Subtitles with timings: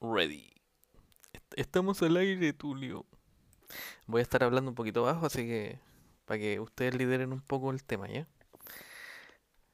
[0.00, 0.52] Ready.
[1.32, 3.06] Est- Estamos al aire, Tulio.
[4.06, 5.78] Voy a estar hablando un poquito bajo, así que
[6.24, 8.26] para que ustedes lideren un poco el tema, ¿ya?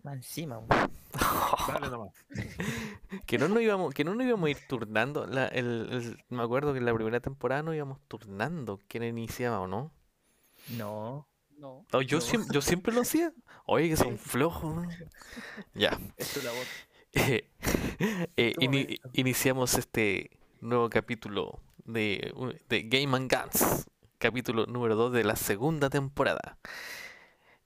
[0.03, 0.61] Más encima.
[1.69, 2.13] Dale nomás.
[3.27, 5.27] Que no nos íbamos, que no nos íbamos a ir turnando.
[5.27, 9.61] La- el- el- me acuerdo que en la primera temporada nos íbamos turnando quién iniciaba
[9.61, 9.93] o no.
[10.71, 11.29] No.
[11.59, 11.85] No.
[11.93, 12.25] No, yo, No.
[12.25, 13.33] siem- yo siempre lo hacía.
[13.67, 14.75] Oye, que son flojos.
[14.75, 14.83] ¿no?
[15.75, 15.99] Ya.
[16.17, 16.65] Es tu labor.
[17.13, 17.51] Eh,
[18.37, 18.55] eh,
[19.13, 22.33] iniciamos este nuevo capítulo de,
[22.69, 23.87] de Game and Guns,
[24.19, 26.59] capítulo número 2 de la segunda temporada.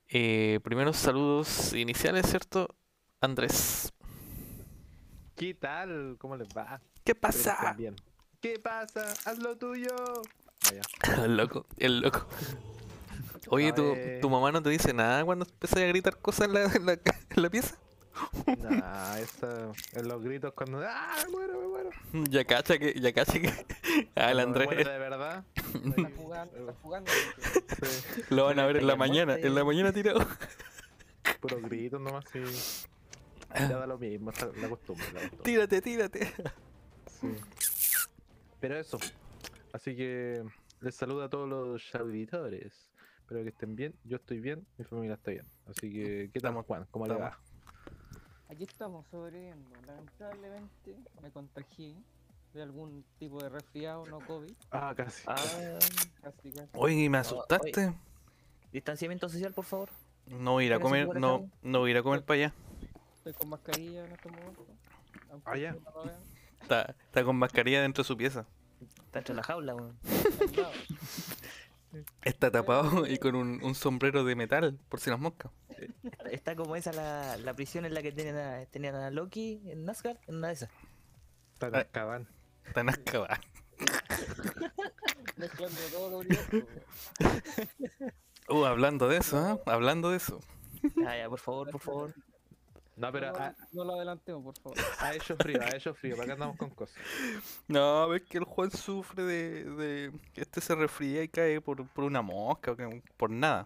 [0.09, 2.75] Eh, primeros saludos iniciales, ¿cierto?
[3.19, 3.93] Andrés,
[5.35, 6.15] ¿Qué tal?
[6.17, 6.81] ¿Cómo les va?
[7.03, 7.73] ¿qué pasa?
[7.77, 7.95] bien.
[8.41, 9.13] ¿Qué pasa?
[9.25, 9.95] ¡Haz lo tuyo!
[11.23, 12.27] El loco, el loco.
[13.49, 16.63] Oye, ¿tu, tu mamá no te dice nada cuando empiezas a gritar cosas en la,
[16.63, 17.77] en la, en la pieza?
[18.59, 20.79] Nah, esa, en los gritos cuando.
[20.85, 21.89] ¡Ah, me muero, me muero!
[22.29, 23.51] Ya cacha que, ya cacha que.
[24.15, 25.43] Ah, el Andrés de verdad.
[25.55, 27.11] Está jugando, está jugando.
[27.81, 30.19] Sí, lo van a ver en la mañana, en la mañana tirado.
[31.39, 32.41] puros gritos nomás, sí.
[33.55, 35.43] Ya da lo mismo, está la costumbre, la costumbre.
[35.43, 36.33] Tírate, tírate.
[37.19, 37.27] Sí.
[38.59, 38.99] Pero eso.
[39.73, 40.43] Así que
[40.81, 42.89] les saludo a todos los auditores.
[43.19, 43.93] Espero que estén bien.
[44.03, 45.45] Yo estoy bien, mi familia está bien.
[45.67, 46.87] Así que, ¿qué tal, Estamos- Juan?
[46.91, 47.39] ¿Cómo le va?
[48.49, 49.69] Aquí estamos sobreviviendo.
[49.85, 51.95] Lamentablemente me contagié
[52.53, 54.53] de algún tipo de resfriado, no COVID.
[54.71, 55.23] Ah, casi.
[55.27, 55.35] Ah,
[56.23, 57.93] Así que Oye, me Oh, asustaste.
[58.71, 59.89] distanciamiento social, por favor.
[60.27, 62.23] No voy a ir a ¿Tienes un comer, no, no voy a ir a comer
[62.23, 62.53] para allá.
[63.17, 64.65] estoy con mascarilla en estos momentos.
[65.31, 65.69] aunque Ah, ya.
[65.71, 66.19] ustedes no lo vean.
[66.61, 68.45] Está, está con mascarilla dentro de su pieza.
[69.05, 69.97] Está entre la jaula, weón.
[72.23, 75.51] Está tapado y con un, un sombrero de metal, por si las moscas.
[76.31, 79.85] Está como esa la, la prisión en la que tenían a, tenían a Loki en
[79.85, 80.69] Nazgûl, en una de esas.
[81.53, 81.79] Está en Ah.
[81.79, 82.27] Azkaban.
[85.37, 86.21] Mezclando todo.
[88.49, 89.61] Uh, hablando de eso, ¿eh?
[89.65, 90.39] Hablando de eso.
[91.05, 92.13] Ah, ya, por favor, por favor.
[92.97, 93.31] No, pero
[93.73, 94.77] no, lo adelantemos, por favor.
[94.99, 96.15] ha hecho frío, ha hecho frío.
[96.15, 96.95] ¿Para qué andamos con cosas?
[97.67, 101.87] No, ves que el Juan sufre de, de que este se resfría y cae por,
[101.89, 103.65] por una mosca, que- por nada.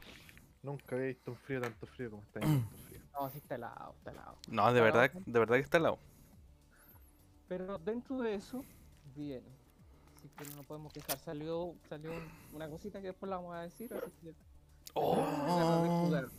[0.61, 2.63] Nunca había visto un frío, tanto frío como está ahí.
[3.13, 4.37] No, sí está helado, está helado.
[4.47, 5.99] No, de verdad, de verdad que está al lado.
[7.47, 8.63] Pero dentro de eso,
[9.15, 9.43] bien.
[10.15, 11.17] Así que no podemos quejar.
[11.19, 13.93] Salió, salió un- una cosita que después la vamos a decir.
[13.93, 14.33] Así que
[14.93, 15.15] Oh,
[16.05, 16.29] jugar.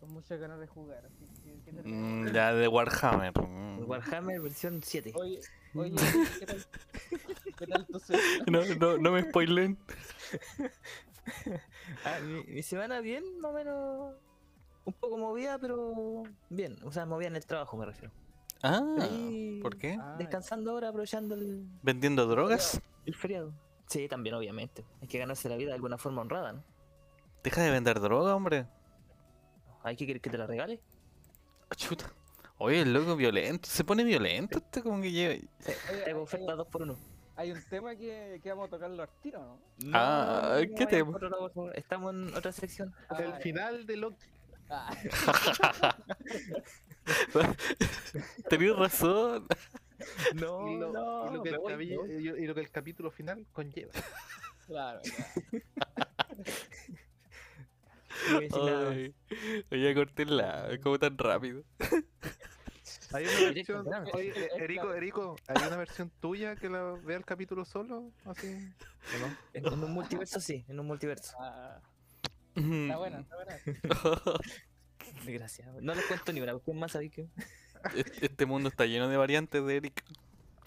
[0.00, 1.04] Con muchas ganas de jugar.
[1.06, 1.84] Así que, ¿qué tal?
[1.86, 3.32] mm, ya de Warhammer.
[3.40, 3.88] mm.
[3.88, 5.12] Warhammer versión 7.
[5.16, 5.40] Oye,
[5.74, 5.94] oye,
[6.38, 6.66] ¿qué tal?
[7.56, 8.00] ¿Qué tal tu?
[8.50, 9.78] No, no, no me spoilen.
[12.04, 14.14] Ah, mi, mi semana bien, más o menos.
[14.84, 16.76] Un poco movida, pero bien.
[16.84, 18.12] O sea, movida en el trabajo, me refiero.
[18.62, 19.98] Ah, Ahí, ¿por qué?
[20.00, 22.80] Ah, Descansando ahora, aprovechando el, ¿Vendiendo drogas?
[23.04, 23.52] el feriado.
[23.88, 24.84] Sí, también, obviamente.
[25.02, 26.62] Hay que ganarse la vida de alguna forma honrada, ¿no?
[27.42, 28.66] Deja de vender droga, hombre.
[29.86, 30.80] ¿Hay que querer que te la regale?
[31.76, 32.12] Chuta.
[32.58, 33.68] Oye, el loco violento.
[33.68, 35.34] Se pone violento este como que lleva.
[35.34, 35.48] Oye,
[36.04, 36.96] Tengo hay- oferta 2 por 1
[37.38, 39.60] hay un tema que, que vamos a tocarlo al tiro, ¿no?
[39.92, 41.18] Ah, ¿qué tema?
[41.74, 42.94] Estamos en otra sección.
[43.18, 44.26] El Ah, final de Loki.
[44.70, 44.90] ah,
[48.48, 49.46] Tenías razón.
[50.34, 53.46] No, y, lo, no, lo que el voy, y- y lo que el capítulo final
[53.52, 53.92] conlleva.
[54.66, 56.05] claro, claro.
[58.28, 58.96] No voy a decir nada más.
[58.96, 59.14] Ay,
[59.70, 60.68] Oye, cortéla.
[60.82, 61.62] ¿Cómo tan rápido?
[63.12, 63.84] Hay una Directo, versión.
[63.84, 64.10] claro.
[64.14, 68.10] Oye, eh, Erico, Erico, ¿hay una versión tuya que la vea el capítulo solo?
[68.24, 68.48] Así.
[69.14, 69.36] ¿O no?
[69.52, 71.36] En un multiverso, sí, en un multiverso.
[71.40, 71.80] Ah,
[72.54, 73.58] está buena, está buena.
[75.26, 75.68] Gracias.
[75.82, 77.28] No les cuento ni una cuestión más, ¿sabes que
[77.94, 80.04] Este este mundo está lleno de variantes de Eric.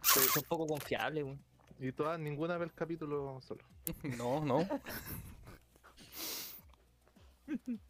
[0.02, 1.41] Son poco confiables, weón.
[1.81, 3.64] Y todas, ninguna ve el capítulo solo.
[4.18, 4.68] No, no.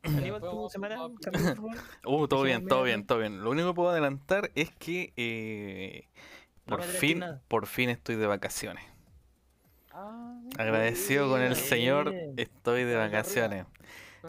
[0.03, 0.97] Aníbal, tu semana.
[2.05, 3.43] Uh, todo bien, todo bien, todo bien.
[3.43, 6.07] Lo único que puedo adelantar es que eh,
[6.65, 8.83] por fin, por fin estoy de vacaciones.
[9.91, 11.65] Ah, Agradecido con el Bien.
[11.65, 13.65] señor, estoy de vacaciones.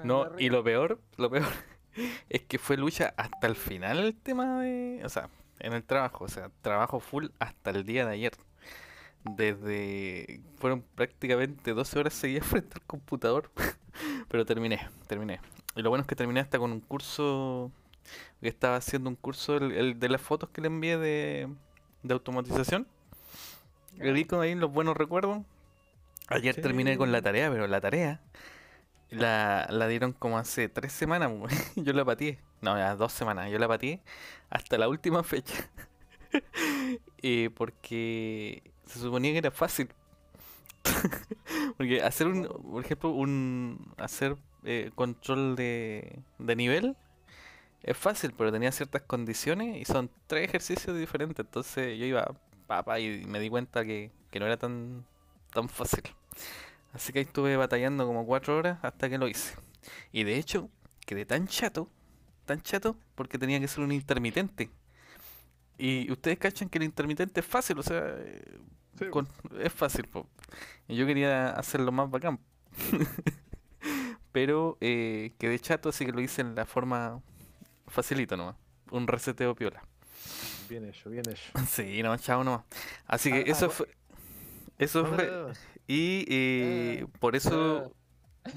[0.05, 1.47] No, y lo peor, lo peor
[2.29, 5.29] es que fue lucha hasta el final el tema de, o sea,
[5.59, 8.33] en el trabajo, o sea, trabajo full hasta el día de ayer.
[9.25, 13.51] Desde, fueron prácticamente 12 horas seguidas frente al computador,
[14.29, 15.41] pero terminé, terminé.
[15.77, 17.71] Y lo bueno es que terminé hasta con un curso,
[18.41, 21.49] que estaba haciendo un curso, el, el de las fotos que le envié de,
[22.03, 22.87] de automatización.
[24.29, 25.43] Con ahí los buenos recuerdos.
[26.29, 28.21] Ayer terminé con la tarea, pero la tarea
[29.11, 31.31] la, la dieron como hace tres semanas.
[31.77, 32.39] Yo la pateé.
[32.61, 33.51] No, ya dos semanas.
[33.51, 34.01] Yo la pateé
[34.51, 35.69] hasta la última fecha.
[37.23, 39.91] Eh, porque Se suponía que era fácil.
[41.77, 46.97] Porque hacer un, por ejemplo, un hacer eh, control de, de nivel
[47.83, 51.45] es fácil, pero tenía ciertas condiciones y son tres ejercicios diferentes.
[51.45, 52.35] Entonces yo iba
[52.67, 55.05] papá y me di cuenta que, que no era tan,
[55.53, 56.03] tan fácil.
[56.93, 59.57] Así que ahí estuve batallando como cuatro horas hasta que lo hice.
[60.13, 60.69] Y de hecho,
[61.07, 61.89] quedé tan chato,
[62.47, 64.71] tan chato, porque tenía que ser un intermitente.
[65.79, 68.17] Y ustedes cachan que el intermitente es fácil, o sea,
[69.01, 69.29] Sí, con-
[69.61, 70.07] es fácil.
[70.07, 70.29] po.
[70.89, 72.39] Yo quería hacerlo más bacán.
[74.33, 77.21] Pero eh, quedé chato, así que lo hice en la forma
[77.89, 78.57] facilito nomás.
[78.91, 79.83] Un reseteo piola.
[80.69, 81.51] Bien hecho, bien hecho.
[81.69, 82.63] Sí, no, chao nomás.
[83.07, 83.89] Así que Ah, ah, eso fue.
[84.79, 85.27] Eso No, fue.
[85.27, 85.55] no, no.
[85.89, 87.93] Y eh, por eso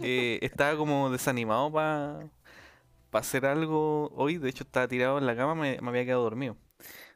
[0.01, 2.29] eh, estaba como desanimado para
[3.11, 4.37] hacer algo hoy.
[4.37, 6.57] De hecho, estaba tirado en la cama, me, me había quedado dormido.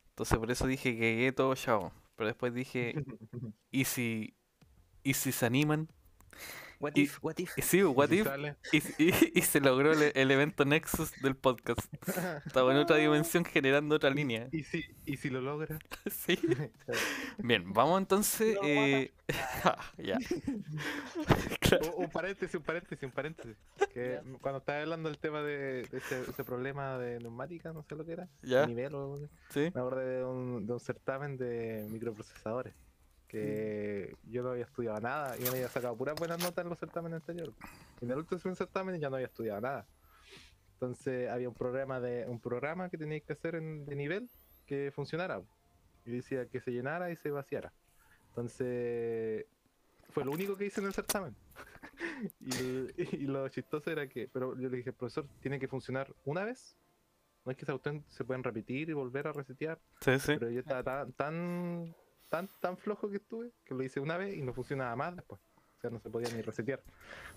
[0.09, 1.91] Entonces, por eso dije que todo chao.
[2.17, 2.93] Pero después dije,
[3.71, 4.35] ¿y si,
[5.03, 5.87] ¿y si se animan?
[6.79, 7.57] What Y- if, what if.
[7.57, 8.27] Y sí, what if?
[8.71, 11.79] Y, y- y se logró el, el evento Nexus del podcast.
[12.45, 14.47] Estaba en otra dimensión generando otra línea.
[14.51, 15.79] ¿Y si, y si lo logra?
[16.11, 16.39] Sí.
[17.39, 18.57] Bien, vamos entonces.
[18.63, 19.11] Eh,
[19.97, 20.17] ya.
[21.59, 21.95] Claro.
[21.97, 23.55] Un, un paréntesis, un paréntesis, un paréntesis.
[23.93, 27.95] Que cuando estaba hablando del tema de, de ese, ese problema de neumática, no sé
[27.95, 28.65] lo que era, Ya.
[28.67, 29.17] nivel o
[29.49, 29.71] Sí.
[29.73, 32.73] me acordé de un, de un certamen de microprocesadores.
[33.27, 36.79] Que yo no había estudiado nada y me había sacado puras buenas notas en los
[36.79, 37.53] certámenes anteriores.
[38.01, 39.85] Y en el último certamen ya no había estudiado nada.
[40.73, 44.29] Entonces había un programa de un programa que teníais que hacer en- de nivel
[44.65, 45.41] que funcionara.
[46.05, 47.73] Y decía que se llenara y se vaciara.
[48.29, 49.45] Entonces
[50.11, 51.35] fue lo único que hice en el certamen.
[52.39, 56.45] y, y lo chistoso era que, pero yo le dije, profesor, tiene que funcionar una
[56.45, 56.77] vez.
[57.43, 59.79] No es que cuestión se pueden repetir y volver a resetear.
[60.01, 60.33] Sí, sí.
[60.37, 61.95] Pero yo estaba tan, tan,
[62.29, 65.41] tan, tan flojo que estuve que lo hice una vez y no funcionaba más después.
[65.77, 66.81] O sea, no se podía ni resetear.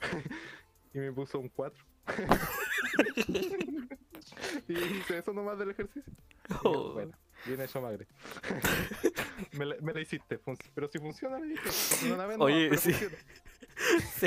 [0.95, 1.85] y me puso un 4.
[4.69, 6.13] y hice eso nomás del ejercicio.
[6.49, 6.93] Y yo, Oh.
[6.95, 7.13] Bueno,
[7.47, 8.07] bien hecho, madre.
[9.53, 10.41] me, la, me la hiciste.
[10.75, 12.93] pero si funciona, vez nomás, Oye, pero sí.
[14.17, 14.27] Sí.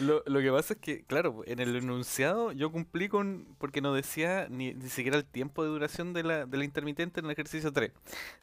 [0.00, 3.54] Lo, lo que pasa es que, claro, en el enunciado yo cumplí con.
[3.58, 7.20] porque no decía ni, ni siquiera el tiempo de duración de la, de la intermitente
[7.20, 7.92] en el ejercicio 3.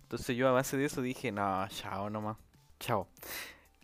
[0.02, 2.38] Entonces yo a base de eso dije, no, chao nomás.
[2.80, 3.08] Chao.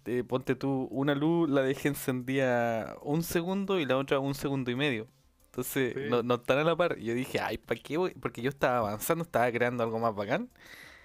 [0.05, 4.69] Eh, ponte tú, una luz la dejé encendida un segundo y la otra un segundo
[4.69, 5.07] y medio.
[5.53, 5.99] Entonces Sí.
[6.09, 6.97] no, no están a la par.
[6.97, 8.15] Yo dije, ay, ¿para qué voy?
[8.15, 10.49] Porque yo estaba avanzando, estaba creando algo más bacán.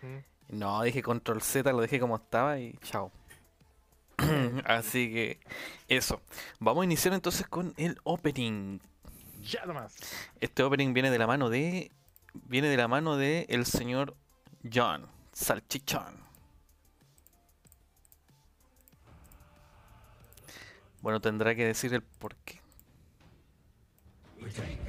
[0.01, 0.57] Mm.
[0.59, 3.13] No, dije control Z, lo dejé como estaba y chao.
[4.65, 5.41] Así que
[5.89, 6.23] eso.
[6.61, 8.79] Vamos a iniciar entonces con el opening.
[9.43, 9.95] Ya nomás.
[10.41, 11.93] Este opening viene de la mano de.
[12.33, 14.17] Viene de la mano de el señor
[14.73, 16.27] John Salchichón.
[21.03, 22.61] Bueno, tendrá que decir el por qué.
[24.43, 24.88] Retain.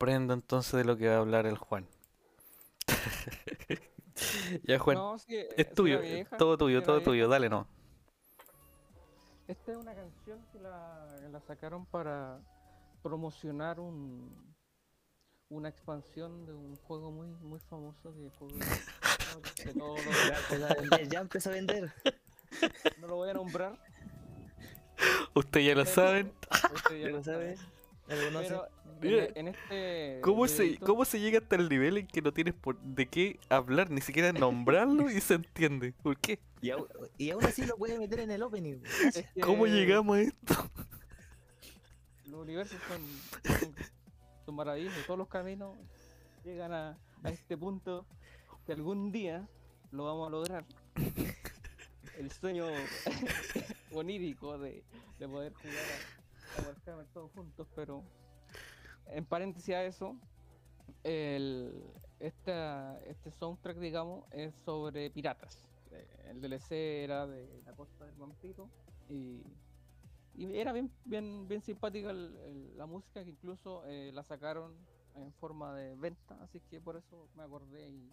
[0.00, 1.86] Comprendo entonces de lo que va a hablar el Juan.
[4.64, 7.66] ya, Juan, No, sí, es tuyo, vieja, todo tuyo, todo tuyo, dale no.
[9.46, 11.06] Esta es una canción que la,
[11.46, 12.40] sacaron para
[13.02, 14.54] promocionar un,
[15.50, 18.54] una expansión de un juego muy muy famoso que juego
[19.54, 21.92] que no, Ya empezó a vender, ya empezó a vender.
[23.02, 23.78] no lo voy a nombrar.
[25.34, 26.32] Ustedes ya lo saben.
[26.74, 27.58] ustedes ya ¿Ya lo sabe?
[28.06, 28.68] Pero
[29.00, 32.32] Mira, en, en este ¿Cómo se, ¿Cómo se llega hasta el nivel en que no
[32.32, 35.92] tienes por de qué hablar, ni siquiera nombrarlo y se entiende?
[36.02, 36.38] ¿Por qué?
[36.60, 36.70] Y,
[37.30, 38.82] aún así lo puede meter en el opening.
[39.14, 40.54] es ¿Cómo llegamos a esto?
[42.26, 43.02] Los universos son,
[43.58, 43.74] son,
[44.44, 45.76] son maravillosos, todos los caminos
[46.44, 48.06] llegan a, a este punto
[48.66, 49.48] que algún día
[49.90, 50.64] lo vamos a lograr.
[52.18, 52.66] el sueño
[53.92, 54.84] onírico de,
[55.18, 58.04] de poder jugar a, a Warhammer todos juntos, pero
[59.06, 60.16] en paréntesis a eso,
[61.04, 65.68] el, esta, este soundtrack, digamos, es sobre piratas.
[65.92, 68.68] Eh, El DLC era de la costa del vampiro
[69.08, 69.42] y,
[70.34, 74.76] y era bien, bien, bien simpática el- el- la música que incluso eh, la sacaron
[75.16, 78.08] en forma de venta, así que por eso me acordé y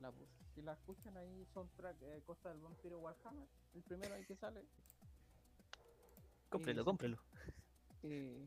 [0.00, 0.32] la puse.
[0.54, 4.62] Si la escuchan ahí, soundtrack eh, Costa del Vampiro Warhammer, el primero ahí que sale.
[6.48, 7.18] Cómprelo, cómprelo.
[8.02, 8.46] Y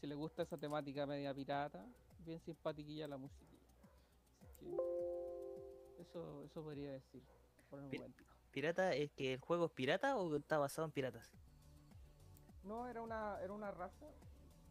[0.00, 1.84] si les gusta esa temática media pirata,
[2.24, 3.62] bien simpatiquilla la musiquilla.
[4.42, 7.22] Así que eso, eso podría decir
[7.70, 8.24] por el momento.
[8.50, 11.30] ¿Pirata es que el juego es pirata o está basado en piratas?
[12.64, 14.06] No, era una, era una raza,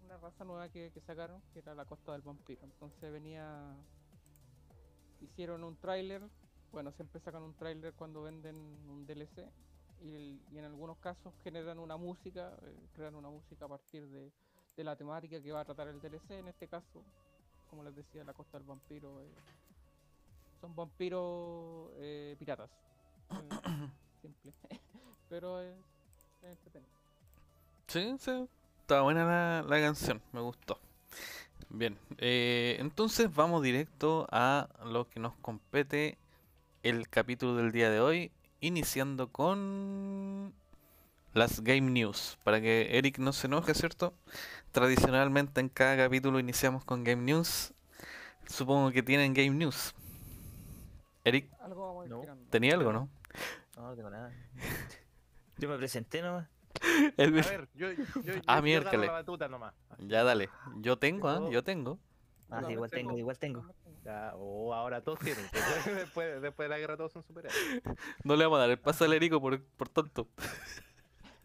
[0.03, 2.61] una raza nueva que, que sacaron, que era la Costa del Vampiro.
[2.63, 3.75] Entonces venía,
[5.21, 6.21] hicieron un tráiler,
[6.71, 8.55] bueno, siempre sacan un tráiler cuando venden
[8.89, 9.49] un DLC
[10.01, 14.07] y, el- y en algunos casos generan una música, eh, crean una música a partir
[14.09, 14.31] de,
[14.77, 16.31] de la temática que va a tratar el DLC.
[16.31, 17.03] En este caso,
[17.69, 19.33] como les decía, la Costa del Vampiro eh,
[20.61, 22.69] son vampiros eh, piratas.
[24.21, 24.53] Simple,
[25.29, 25.75] pero es,
[26.43, 26.91] es entretenido.
[27.87, 28.47] Sí, sí.
[28.81, 30.79] Está buena la, la canción, me gustó.
[31.69, 36.17] Bien, eh, entonces vamos directo a lo que nos compete
[36.83, 38.31] el capítulo del día de hoy,
[38.61, 40.53] iniciando con
[41.33, 44.13] las Game News, para que Eric no se enoje, ¿cierto?
[44.81, 47.73] Tradicionalmente en cada capítulo iniciamos con Game News.
[48.45, 49.95] Supongo que tienen Game News.
[51.23, 52.21] Eric, Algo No.
[52.51, 53.09] ¿tenía algo, no?
[53.75, 54.31] No, no tengo nada.
[55.57, 56.47] Yo me presenté nomás.
[57.17, 59.07] El- A ver, yo, yo, yo, Ah, miércoles.
[59.07, 59.73] la batuta nomás.
[59.97, 61.37] Ya dale, yo tengo, ¿ah?
[61.37, 61.99] Tengo- Yo tengo.
[62.51, 63.65] Ah, No, sí, igual tengo- tengo, igual tengo.
[64.05, 65.43] Ya, oh, ahora todos tienen.
[66.05, 67.81] Después, de la guerra todos son superhéroes.
[68.23, 70.27] No le vamos a dar el paso al Erico por, por tonto.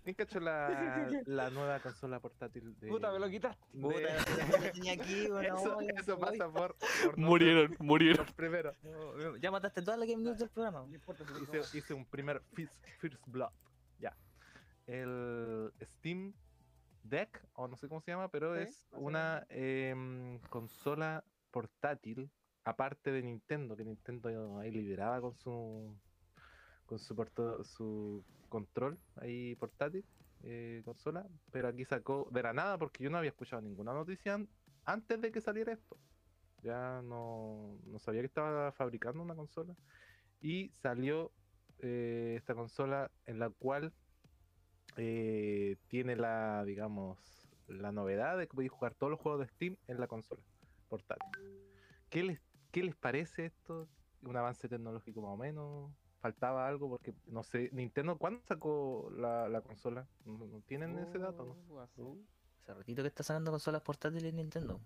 [0.02, 2.88] ¿Quién cachó la, la nueva consola portátil de...
[2.88, 3.64] Puta, me lo quitaste.
[3.73, 6.38] de- Puta, no lo tenía aquí, bueno, Eso, eso voy.
[6.38, 8.26] pasa por, por Murieron, murieron.
[8.82, 10.80] No, Ya mataste toda la Game News del programa.
[10.87, 13.52] No importa Hice, hice un primer First, first Blood.
[14.00, 14.16] Ya.
[14.87, 16.35] El Steam
[17.04, 22.30] Deck, o no sé cómo se llama, pero Sí, es una em, consola portátil,
[22.64, 25.97] aparte de Nintendo, que Nintendo ahí lideraba con su
[26.92, 30.04] con su, porto- su control ahí portátil,
[30.44, 34.34] eh, consola, pero aquí sacó de la nada porque yo no había escuchado ninguna noticia
[34.34, 34.46] an-
[34.84, 35.96] antes de que saliera esto.
[36.62, 39.75] Ya no, no sabía que estaba fabricando una consola
[40.42, 41.30] y salió
[41.78, 43.90] eh, esta consola en la cual
[44.99, 49.76] eh, tiene la, digamos, la novedad de que podéis jugar todos los juegos de Steam
[49.87, 50.42] en la consola
[50.90, 51.40] portátil.
[52.11, 52.38] ¿Qué les,
[52.70, 53.88] qué les parece esto?
[54.20, 56.01] ¿Un avance tecnológico más o menos?
[56.23, 56.88] ¿Faltaba algo?
[56.88, 60.07] Porque no sé, Nintendo, ¿cuándo sacó la, la consola?
[60.25, 61.45] ¿No, no tienen ese dato?
[61.45, 61.75] ¿no?
[61.75, 62.00] Uh, así.
[62.62, 64.81] Hace ratito que está sacando consolas portátiles Nintendo.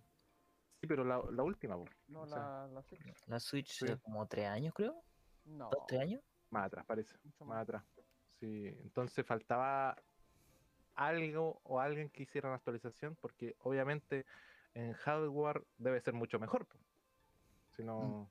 [0.80, 1.84] Sí, pero la, la última, po.
[2.08, 3.26] No, O sea, la, la Switch.
[3.26, 3.86] La Switch Sí.
[3.86, 5.04] de como tres años, creo.
[5.44, 5.68] No.
[5.70, 6.22] ¿Dos, tres años?
[6.48, 7.18] más atrás, parece.
[7.22, 7.62] Mucho Más más.
[7.64, 7.84] atrás.
[8.40, 9.96] Sí, entonces faltaba
[10.94, 14.24] algo o alguien que hiciera una actualización, porque obviamente
[14.72, 16.66] en hardware debe ser mucho mejor,
[17.76, 18.30] si no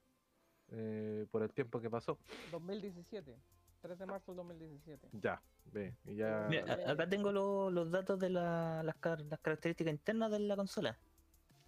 [0.78, 2.18] eh, por el tiempo que pasó.
[2.52, 3.36] 2017.
[3.82, 5.10] 3 de marzo del 2017.
[5.14, 6.48] Ya, ve, y ya.
[6.50, 10.40] Mira, a- acá tengo lo- los datos de la- las, car- las características internas de
[10.40, 10.98] la consola.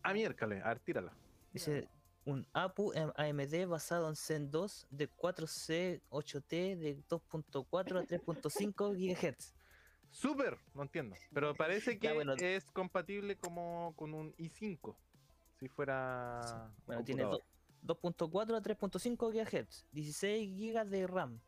[0.04, 1.14] Ah, miércoles, a ver, tírala.
[1.54, 1.88] Dice
[2.26, 8.94] un APU em- AMD basado en Zen 2 de 4C 8T de 2.4 a 3.5
[9.38, 9.54] GHz.
[10.10, 11.16] Súper, no entiendo.
[11.34, 12.34] Pero parece que Ya, bueno.
[12.34, 14.96] es compatible como con un i5.
[15.60, 16.72] Si fuera.
[16.86, 17.44] Bueno, tiene do-
[17.84, 21.42] 2.4 a 3.5 GHz, 16 GB de RAM.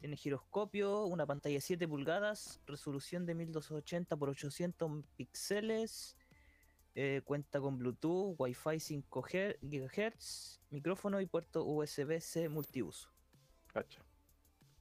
[0.00, 6.16] Tiene giroscopio, una pantalla de 7 pulgadas, resolución de 1280 x 800 píxeles.
[6.94, 13.10] eh, cuenta con Bluetooth, Wi-Fi 5 GHz, micrófono y puerto USB-C multiuso.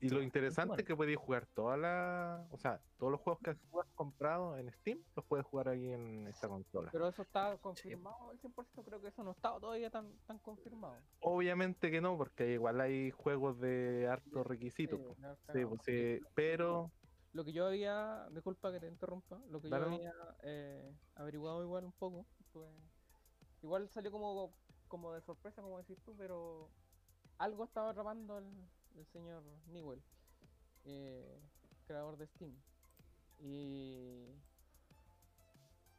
[0.03, 0.81] Y lo interesante bueno.
[0.81, 2.48] es que podéis jugar toda la.
[2.51, 3.57] O sea, todos los juegos que has
[3.95, 6.89] comprado en Steam los puedes jugar ahí en esta consola.
[6.91, 8.83] Pero eso está confirmado al 100%.
[8.83, 11.01] Creo que eso no está todavía tan, tan confirmado.
[11.22, 14.98] Obviamente que no, porque igual hay juegos de harto requisito.
[14.98, 16.91] Sí, no, Sí, pues, sí, pero.
[17.31, 20.12] Lo que yo había, disculpa que te interrumpa, lo que yo había
[20.43, 22.69] eh, averiguado igual un poco, estuve-
[23.62, 24.53] igual salió como,
[24.88, 26.69] como de sorpresa, como decís tú, pero
[27.39, 30.01] algo estaba atrapando el, el señor Newell,
[30.85, 31.39] eh,
[31.85, 32.55] creador de Steam.
[33.39, 34.27] Y,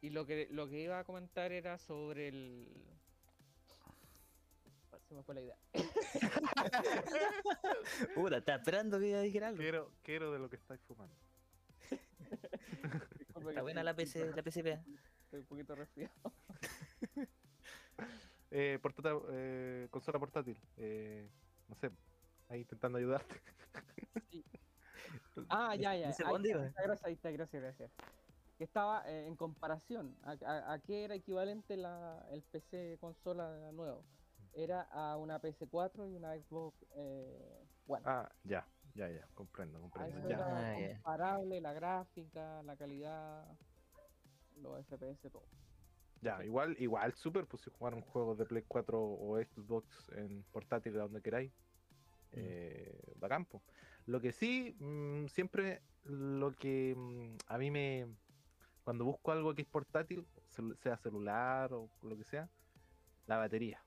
[0.01, 2.67] y lo que lo que iba a comentar era sobre el
[5.07, 5.57] se me fue la idea.
[8.15, 9.59] Puta, estaba esperando que dijera algo.
[9.59, 11.15] Quiero, quiero de lo que estáis fumando.
[13.29, 14.79] Está buena la PC, la PCP.
[15.25, 16.13] Estoy un poquito resfriado.
[18.57, 20.57] Eh, portátil, eh, consola portátil.
[20.77, 21.27] Eh,
[21.67, 21.91] no sé,
[22.49, 23.35] ahí intentando ayudarte.
[25.49, 26.07] Ah, ya, ya.
[26.07, 27.91] Ahí ¿dónde está, Gracias, ahí está, gracias, gracias.
[28.57, 30.15] Que estaba eh, en comparación.
[30.23, 34.03] A, a- a qué era equivalente la, el PC consola nuevo?
[34.53, 38.03] Era a una PS4 y una Xbox eh, One.
[38.05, 40.17] Ah, ya, ya, ya, comprendo, comprendo.
[40.17, 40.35] eso Ya.
[40.35, 43.45] era Ah, comparable la gráfica, la calidad,
[44.61, 45.43] los FPS, todo.
[46.21, 50.93] Ya, igual, igual super, pues si jugaron juegos de Play 4 o Xbox en portátil
[50.93, 51.51] donde queráis,
[52.35, 53.61] eh, bacán, po.
[54.05, 58.07] Lo que sí, mm, siempre lo que mm, a mí me.
[58.83, 60.27] Cuando busco algo que es portátil,
[60.75, 62.49] sea celular o lo que sea,
[63.25, 63.83] la batería.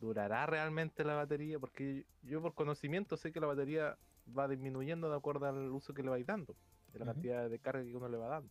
[0.00, 1.58] ¿Durará realmente la batería?
[1.58, 3.96] Porque yo por conocimiento sé que la batería
[4.36, 6.54] va disminuyendo de acuerdo al uso que le vais dando,
[6.92, 8.50] de la cantidad de carga que uno le va dando.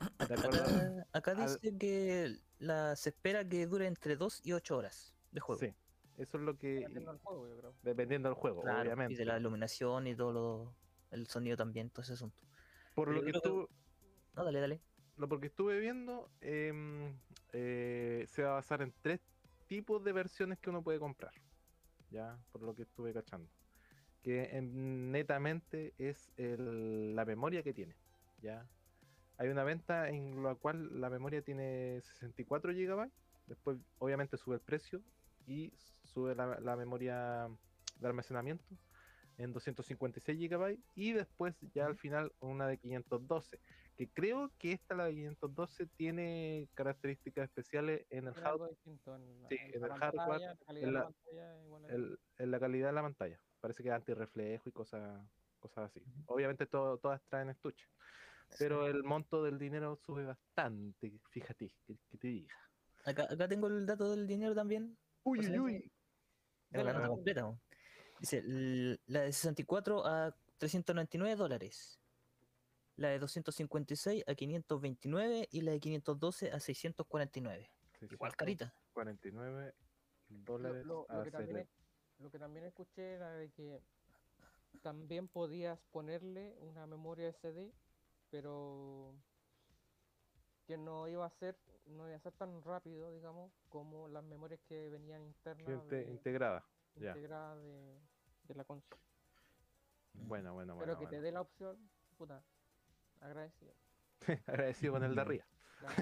[0.28, 4.40] De acuerdo a- Acá, acá al- dice que la, se espera que dure entre 2
[4.44, 5.60] y 8 horas de juego.
[5.60, 5.72] Sí,
[6.22, 6.80] eso es lo que.
[6.80, 7.74] Dependiendo del juego, yo creo.
[7.82, 9.14] Dependiendo del juego, Claro, obviamente.
[9.14, 10.74] y de la iluminación y todo lo,
[11.10, 12.40] el sonido también, todo ese asunto.
[12.94, 13.66] Por pero lo que, estuve,
[14.34, 14.80] No, dale, dale.
[15.16, 17.18] lo porque estuve viendo, em,
[17.52, 19.20] eh, se va a basar en tres
[19.66, 21.32] tipos de versiones que uno puede comprar.
[22.10, 23.48] Ya, por lo que estuve cachando.
[24.22, 27.94] Que netamente es el- la memoria que tiene.
[28.42, 28.66] Ya.
[29.38, 33.10] Hay una venta en la cual la memoria tiene 64 GB.
[33.46, 35.00] Después, obviamente, sube el precio
[35.46, 35.72] y
[36.10, 37.48] sube la, la memoria
[37.96, 38.64] de almacenamiento
[39.38, 40.78] en 256 GB.
[40.94, 43.58] Y después, ya al final, una de 512
[43.96, 48.76] que creo que esta, la de 512, tiene características especiales en el hardware,
[49.16, 49.48] en, la-
[50.66, 53.40] calidad en de la la- pantalla igual es- el- en la calidad de la pantalla.
[53.60, 56.02] Parece que es antirreflejo y cosas, cosas así.
[56.26, 57.84] Obviamente todo, todas traen estuche,
[58.58, 62.54] pero el monto del dinero sube bastante, fíjate, que, que te diga.
[63.04, 64.96] Acá, acá tengo el dato del dinero también.
[65.24, 65.92] Uy, uy, uy.
[66.70, 67.58] La nota completa.
[68.20, 68.42] Dice,
[69.06, 71.98] la de 64 a 399 dólares.
[72.96, 77.70] La de 256 a 529 y la de 512 a 649.
[78.10, 78.74] Igual carita.
[78.92, 79.74] 49
[80.28, 81.68] Lo, dólares lo- lo a que también,
[82.18, 83.82] lo que también escuché era de que
[84.82, 87.72] también podías ponerle una memoria SD,
[88.30, 89.14] pero
[90.66, 94.60] que no iba a ser no iba a ser tan rápido, digamos, como las memorias
[94.68, 96.64] que venían internas de- integrada.
[96.94, 97.08] ya.
[97.08, 97.98] integradas de,
[98.44, 99.00] de la consola.
[100.12, 100.92] Bueno, bueno, bueno.
[100.96, 101.76] pero que te dé la opción,
[102.16, 102.42] puta,
[103.20, 103.74] agradecido.
[104.46, 105.44] Agradecido con el de arriba.
[105.78, 105.94] Claro.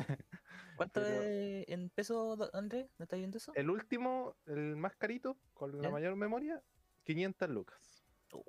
[0.76, 2.88] ¿Cuánto Pero- es en peso, Andrés?
[2.98, 3.52] ¿No estás viendo eso?
[3.54, 6.62] El último, el más carito, con la mayor memoria,
[7.04, 8.04] 500 lucas.
[8.32, 8.42] Uh,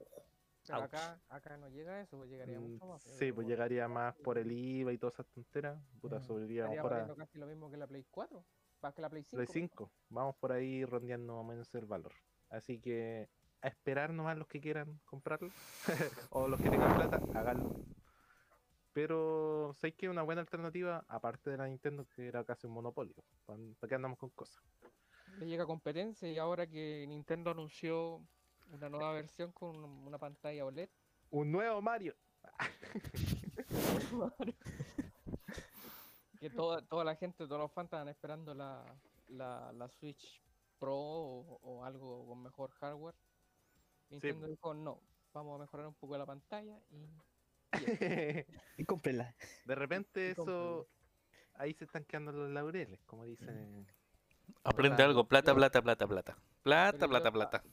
[0.69, 0.88] Pero Ouch.
[0.93, 3.01] acá, acá no llega eso, pues llegaría Mm, mucho más.
[3.01, 5.82] Sí, pues por- llegaría más por el IVA y todas esas tonteras.
[5.99, 6.21] Puta, Mm.
[6.21, 8.45] subiría valiendo casi lo mismo que la Play 4.
[8.79, 9.38] Más que la Play 5.
[9.38, 9.91] Play 5.
[10.10, 12.13] Vamos por ahí rondeando más o menos el valor.
[12.51, 13.27] Así que
[13.62, 15.49] a esperar nomás los que quieran comprarlo.
[16.29, 17.73] o los que tengan plata, háganlo.
[18.93, 23.15] Pero sé que una buena alternativa, aparte de la Nintendo, que era casi un monopolio.
[23.47, 24.63] ¿Para qué andamos con cosas?
[25.39, 28.21] Le llega competencia y ahora que Nintendo anunció
[28.69, 30.89] una nueva versión con una pantalla OLED.
[31.32, 32.15] Un nuevo Mario.
[36.39, 38.84] que toda, toda la gente, todos los fans estaban esperando la,
[39.27, 40.41] la, la Switch
[40.79, 43.15] Pro o, o algo con mejor hardware.
[44.10, 45.01] Nintendo dijo no,
[45.34, 47.08] vamos a mejorar un poco la pantalla y
[48.77, 49.36] Y cómprenla.
[49.65, 50.88] De repente eso...
[51.55, 53.86] Ahí se están quedando los laureles, como dicen.
[54.63, 56.38] Aprende algo, plata, plata, plata, plata.
[56.63, 57.63] Plata, plata, plata.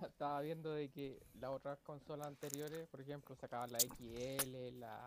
[0.06, 5.06] estaba viendo de que las otras consolas anteriores, por ejemplo, sacaban la XL, la,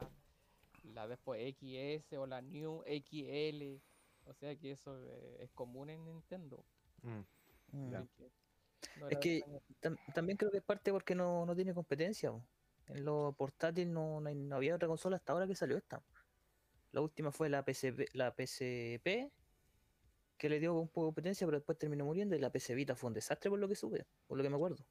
[0.93, 3.79] la después XS o la New XL.
[4.27, 6.63] O sea que eso eh, es común en Nintendo.
[7.03, 7.21] Mm,
[7.73, 7.89] Mm.
[8.17, 8.31] Que
[8.99, 9.41] no Es que-.
[9.81, 12.33] Tam- también creo que es parte porque no, no tiene competencia.
[12.87, 16.01] En lo portátil no, no, había otra consola hasta ahora que salió esta.
[16.91, 19.31] La última fue la PSP, la PSP,
[20.41, 22.35] que le dio un poco de competencia, pero después terminó muriendo.
[22.35, 24.55] Y la PC Vita fue un desastre por lo que sube, por lo que me
[24.55, 24.77] acuerdo.
[24.77, 24.83] ¿Tú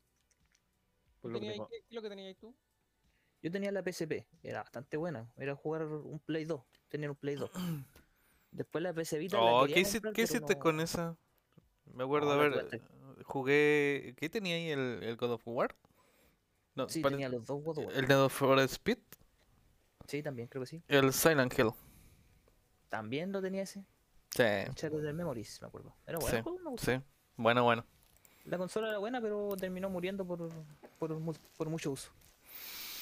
[1.23, 2.55] por lo que tengo- ¿Qué es lo que tenías tú?
[3.43, 5.29] Yo tenía la PSP, era bastante buena.
[5.37, 7.51] Era jugar un Play 2, tener un Play 2.
[8.53, 9.39] Después la PC Vita.
[9.39, 11.17] la Oh, quería ¿qué hiciste, comprar, qué hiciste no- con esa?
[11.95, 12.83] Me acuerdo, No, a la ver,
[13.25, 14.15] jugué...
[14.19, 15.75] ¿Qué tenía ahí el, el God of War?
[16.77, 17.97] No, Sí, tenía los dos God of War.
[17.97, 18.99] el Need for Speed,
[20.07, 20.83] Sí, también creo que sí.
[20.87, 21.73] el Silent Hill.
[22.89, 23.85] También lo tenía ese.
[24.31, 24.43] Sí,
[25.13, 25.95] Memories, me acuerdo.
[26.07, 26.93] Era bueno Sí, el juego, me gustó.
[26.93, 27.01] sí.
[27.37, 27.85] Bueno, bueno.
[28.45, 30.49] La consola era buena, pero terminó muriendo por,
[30.99, 32.11] por, mu- por mucho uso.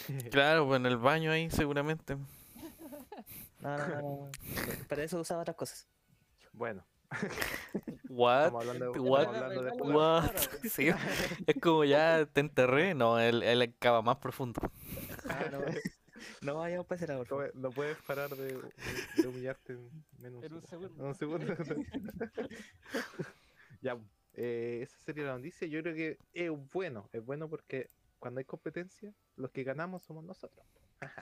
[0.31, 2.17] Claro, pues en el baño ahí seguramente.
[3.61, 4.31] No, no, no.
[4.89, 5.87] Para eso usaba otras cosas.
[6.53, 6.85] Bueno,
[8.09, 8.53] What?
[8.53, 9.29] de, What?
[9.51, 9.71] de.
[9.83, 10.31] What?
[10.71, 10.89] Sí,
[11.47, 12.95] es como ya te enterré.
[12.95, 14.61] No, él, él acaba más profundo.
[15.29, 15.59] Ah, no,
[16.43, 18.57] no vayamos para ese lado, No, no puedes parar de,
[19.27, 21.05] humillarte en menos En un segundo.
[21.05, 21.55] un segundo.
[23.81, 23.99] ya,
[24.35, 25.67] eh, esa sería la noticia.
[25.69, 30.25] Yo creo que es bueno, es bueno porque cuando hay competencia, los que ganamos somos
[30.25, 30.67] nosotros.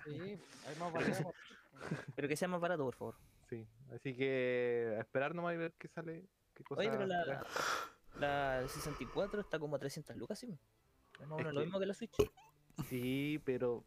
[0.05, 1.27] Sí, hay más variedad.
[2.15, 3.15] Pero que sea más barato, por favor.
[3.51, 6.81] Sí, así que a esperar nomás y ver qué sale, qué cosa.
[6.81, 7.47] Oye, pero la,
[8.19, 10.59] la 64 está como a 300 lucas, sí.
[11.21, 12.17] Es más o menos lo que- mismo que la Switch.
[12.89, 13.85] Sí, pero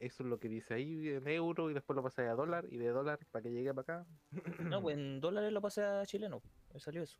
[0.00, 2.78] eso es lo que dice ahí en euro y después lo pasáis a dólar y
[2.78, 4.06] de dólar para que llegue para acá.
[4.30, 4.32] No,
[4.82, 6.42] pues en dólares lo pasé a chileno.
[6.72, 7.18] Me salió eso.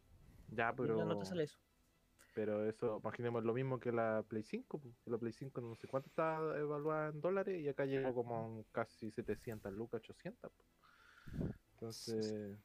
[0.48, 1.58] Ya, pero, nota sale eso.
[2.34, 4.78] pero eso, imaginemos lo mismo que la Play 5.
[4.78, 8.14] pues, que La Play 5 no sé cuánto está evaluada en dólares y acá llegó
[8.14, 10.50] como casi 700 lucas, 800.
[10.50, 11.54] pues.
[11.74, 12.58] Entonces,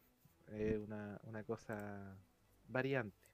[0.48, 2.18] es una, una cosa
[2.68, 3.25] variante.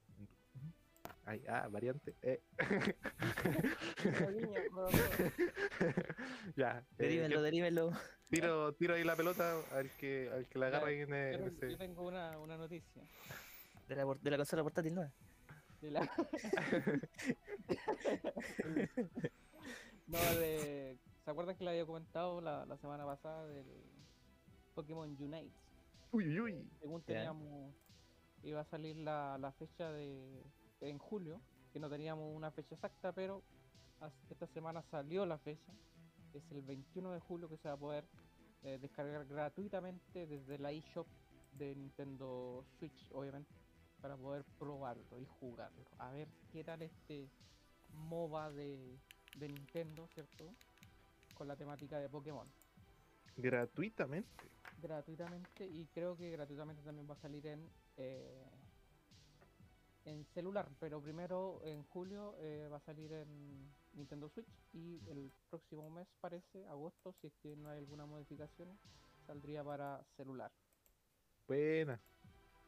[1.24, 2.14] Ay, ah, variante.
[2.22, 2.40] eh.
[6.56, 7.92] ya, eh, Derívenlo, derívenlo.
[8.28, 11.38] tiro, tiro ahí la pelota al que, al que la agarra ahí en, e- Yo,
[11.46, 11.76] en yo ese.
[11.76, 13.02] tengo una, una noticia.
[13.88, 15.12] De la, de la consola portátil nueva.
[15.80, 16.00] De la...
[20.06, 20.96] no, de...
[21.24, 23.64] ¿Se acuerdan que le había comentado la, la semana pasada del
[24.74, 25.52] Pokémon Unite?
[26.10, 26.68] Uy, uy, uy.
[26.80, 27.72] Según teníamos,
[28.42, 30.42] iba a salir la, la fecha de
[30.88, 31.40] en julio,
[31.72, 33.42] que no teníamos una fecha exacta, pero
[34.30, 35.72] esta semana salió la fecha.
[36.34, 38.04] Es el 21 de julio que se va a poder
[38.62, 41.06] eh, descargar gratuitamente desde la eShop
[41.52, 43.50] de Nintendo Switch, obviamente,
[44.00, 45.84] para poder probarlo y jugarlo.
[45.98, 47.28] A ver qué tal este
[47.92, 48.98] MOBA de,
[49.36, 50.54] de Nintendo, ¿cierto?
[51.34, 52.48] Con la temática de Pokémon
[53.36, 54.28] Gratuitamente.
[54.80, 58.44] gratuitamente y creo que gratuitamente también va a salir en eh,
[60.04, 65.32] en celular pero primero en julio eh, va a salir en Nintendo Switch y el
[65.50, 68.68] próximo mes parece agosto si es que no hay alguna modificación
[69.26, 70.50] saldría para celular
[71.46, 72.00] Buena.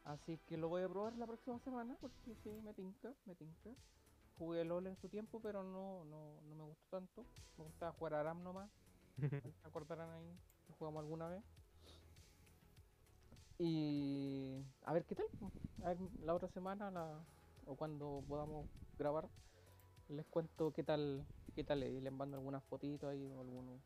[0.03, 3.71] así que lo voy a probar la próxima semana porque sí me tinca me tinca
[4.37, 7.25] jugué LOL en su tiempo pero no no, no me gustó tanto
[7.57, 8.69] me gustaba jugar Aram nomás
[9.61, 10.39] ¿Se acordarán ahí?
[10.77, 11.43] jugamos alguna vez.
[13.57, 15.25] Y a ver qué tal.
[15.83, 17.19] A ver, la otra semana la,
[17.65, 19.27] o cuando podamos grabar,
[20.09, 21.91] les cuento qué tal, qué tal es.
[21.93, 23.79] Y les mando algunas fotitos ahí o algunos.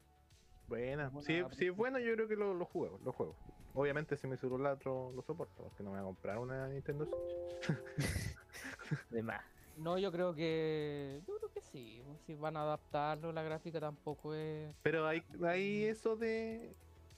[0.67, 1.09] Buena.
[1.09, 1.71] Buena Si, si aplicación.
[1.71, 3.35] es bueno, yo creo que lo, lo juego, lo juego.
[3.75, 7.05] Obviamente si mi celular lo, lo soporta, porque no me voy a comprar una Nintendo
[7.05, 7.77] Switch.
[9.11, 9.41] De más.
[9.77, 11.21] No, yo creo que.
[11.27, 12.03] Yo creo que sí.
[12.25, 14.75] Si van a adaptarlo, la gráfica tampoco es.
[14.81, 16.75] Pero hay, hay eso de.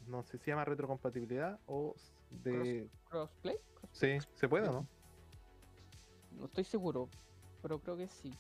[0.08, 1.96] No sé si se llama retrocompatibilidad o
[2.32, 2.90] de.
[3.10, 3.58] Crossplay.
[3.92, 4.88] Sí, se puede o no?
[6.32, 7.10] No estoy seguro,
[7.62, 8.34] pero creo que sí.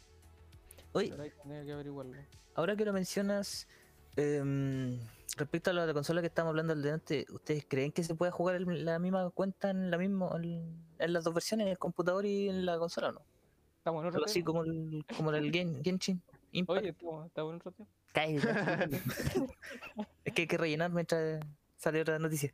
[0.93, 1.31] Oye, Pero hay
[1.65, 2.17] que averiguarlo.
[2.55, 3.67] ahora que lo mencionas,
[4.15, 4.97] em,
[5.37, 8.55] respecto a la consola que estamos hablando al delante, ¿ustedes creen que se puede jugar
[8.57, 12.25] en la misma cuenta en la misma en, en las dos versiones, en el computador
[12.25, 13.21] y en la consola o no?
[13.77, 16.79] Estamos en otro así como el, como el Gen- Genshin Impact.
[16.81, 17.73] Oye, estamos, en otro.
[18.13, 19.01] Cállate.
[20.25, 21.39] es que hay que rellenar mientras
[21.81, 22.51] sale otra noticia.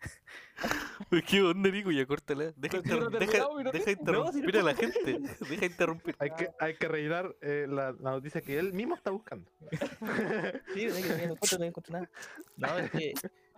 [1.27, 1.91] ¿Qué onda, Nico?
[1.91, 2.53] Ya córtala.
[2.55, 5.19] Deja, no deja, deja interrumpir No, a la gente.
[5.49, 6.15] Deja interrumpir.
[6.19, 9.51] Hay que, hay que rellenar eh, la, la noticia que él mismo está buscando.
[10.73, 12.09] Sí, no encuentro, no encuentro nada.
[12.55, 13.13] No, es que,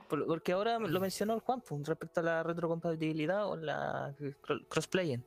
[0.10, 5.24] por- porque ahora lo mencionó el Juan respecto a la retrocompatibilidad o la cro- crossplaying.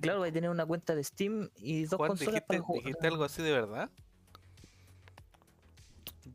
[0.00, 2.84] Claro, hay que tener una cuenta de Steam y dos Juan, consolas ¿dijiste, para jugar.
[2.84, 3.90] dijiste algo así de verdad?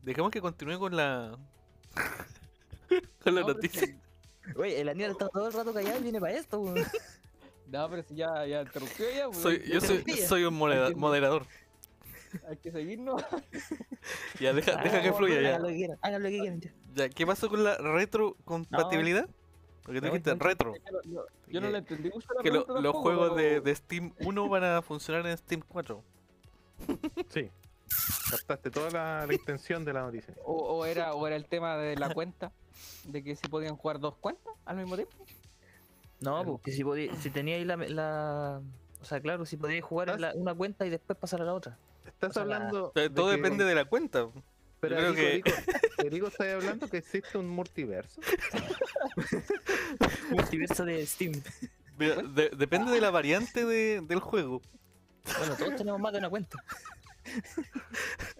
[0.02, 1.38] Dejemos que continúe con la.
[3.22, 3.86] con la No, pero noticia.
[3.86, 3.96] si-
[4.56, 6.58] Oye, el Aníbal está todo el rato callado y viene para esto.
[6.60, 6.84] weón.
[7.68, 11.00] No, pero si ya, ya interrumpió ya, pues, Soy, yo soy, un modera- Entiendo.
[11.00, 11.46] moderador.
[12.48, 13.22] hay que seguirnos.
[14.40, 15.48] Ya, deja, deja que Ah, fluya ya.
[15.50, 16.60] Hagan lo que quieran, hagan lo que quieran.
[16.60, 16.72] ya.
[16.94, 17.08] ya.
[17.08, 19.28] ¿Qué pasó con la retrocompatibilidad?
[19.84, 20.74] Porque tú No, dijiste no, retro.
[20.74, 23.60] Yo no- no- yo no le entendí mucho la Que lo- los juegos de, pero-
[23.62, 26.02] de Steam 1 van a funcionar en Steam 4.
[27.28, 27.48] Sí.
[28.30, 30.34] Captaste toda la, la intención de la noticia.
[30.44, 32.52] O, o era, o era el tema de la cuenta,
[33.04, 35.14] de que si podían jugar dos cuentas al mismo tiempo.
[36.20, 38.60] No, porque si, podí- si teníais la, la.
[39.00, 41.54] O sea, claro, si podíais jugar en la- una cuenta y después pasar a la
[41.54, 41.76] otra.
[42.06, 42.92] Estás O sea, la- hablando.
[42.94, 44.28] De todo que- depende de la cuenta.
[44.80, 48.20] Pero yo creo Erico, que- Erico, Erico, ¿estás hablando que existe un multiverso?
[50.30, 51.42] Multiverso de Steam.
[51.98, 54.62] Mira, de- depende de la variante de- del juego.
[55.38, 56.58] Bueno, todos tenemos más de una cuenta.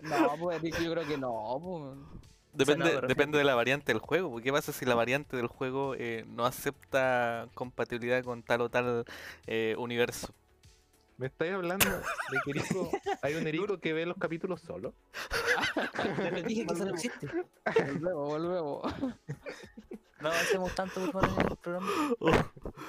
[0.03, 2.23] No, pues Eric, yo creo que no, pues.
[2.55, 3.09] Depende, me refiero.
[3.09, 4.31] depende de la variante del juego.
[4.31, 8.68] porque ¿Qué pasa si la variante del juego eh, no acepta compatibilidad con tal o
[8.68, 9.05] tal
[9.47, 10.35] eh, universo?
[11.16, 12.90] ¿Me estáis hablando de que Erico-
[13.23, 14.92] hay un Erico que ve los capítulos solo?
[16.18, 17.27] Ya les dije que eso no existe.
[17.64, 18.95] Volvemos, volvemos.
[20.21, 21.88] No avancemos tanto por en el programa.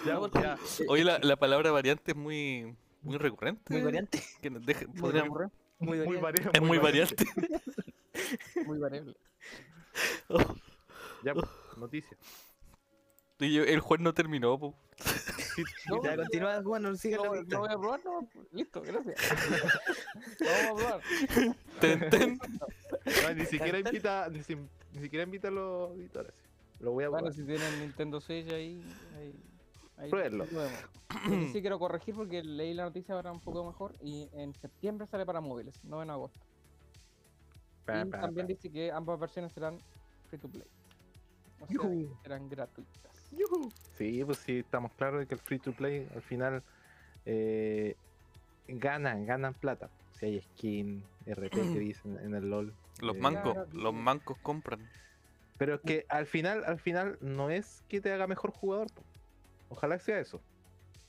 [0.06, 0.58] Ya, No, porque ya.
[0.89, 3.71] Oye, la, la palabra variante es muy, muy recurrente.
[3.73, 4.21] Muy variante.
[4.41, 6.22] Que nos deje- Muy podrían- recurrente, Muy Muy variante.
[6.22, 6.52] variable.
[6.54, 7.26] es muy variante.
[8.65, 9.15] muy variable.
[11.24, 11.46] Ya, pues,
[11.78, 12.17] noticia.
[13.39, 14.58] Y yo- el juez no terminó.
[14.60, 14.76] po.
[15.88, 18.28] No, Ya continúa, bueno, sigue no, la no voy a probar, no.
[18.54, 19.15] Listo, gracias.
[20.39, 21.02] No vamos a probar.
[21.80, 22.39] Ten, ten.
[23.22, 24.56] No, ni siquiera invita, ni, si-
[24.93, 26.32] ni siquiera invita a los auditores.
[26.80, 27.36] Lo voy a Bueno, probar.
[27.39, 28.82] si tienen Nintendo Switch ahí,
[29.15, 29.34] ahí,
[30.04, 30.46] ahí Pruébenlo.
[31.52, 35.26] sí quiero corregir porque leí la noticia ahora un poco mejor y en septiembre sale
[35.26, 36.39] para móviles, no en agosto.
[37.86, 38.54] Pa, y pa, también pa.
[38.54, 39.78] dice que ambas versiones serán
[40.30, 40.68] free to play.
[41.62, 43.13] O sea, serán gratuitas.
[43.98, 46.63] Sí, pues sí, estamos claros de que el free to play al final
[47.26, 47.96] eh,
[48.68, 49.89] ganan, ganan plata.
[50.20, 52.74] Si hay skin, RP que dicen en el LOL.
[53.02, 54.88] Los eh, mancos, Claro, los mancos compran.
[55.58, 58.92] Pero es que al final, al final no es que te haga mejor jugador.
[58.92, 59.04] po.
[59.73, 60.39] Ojalá sea eso.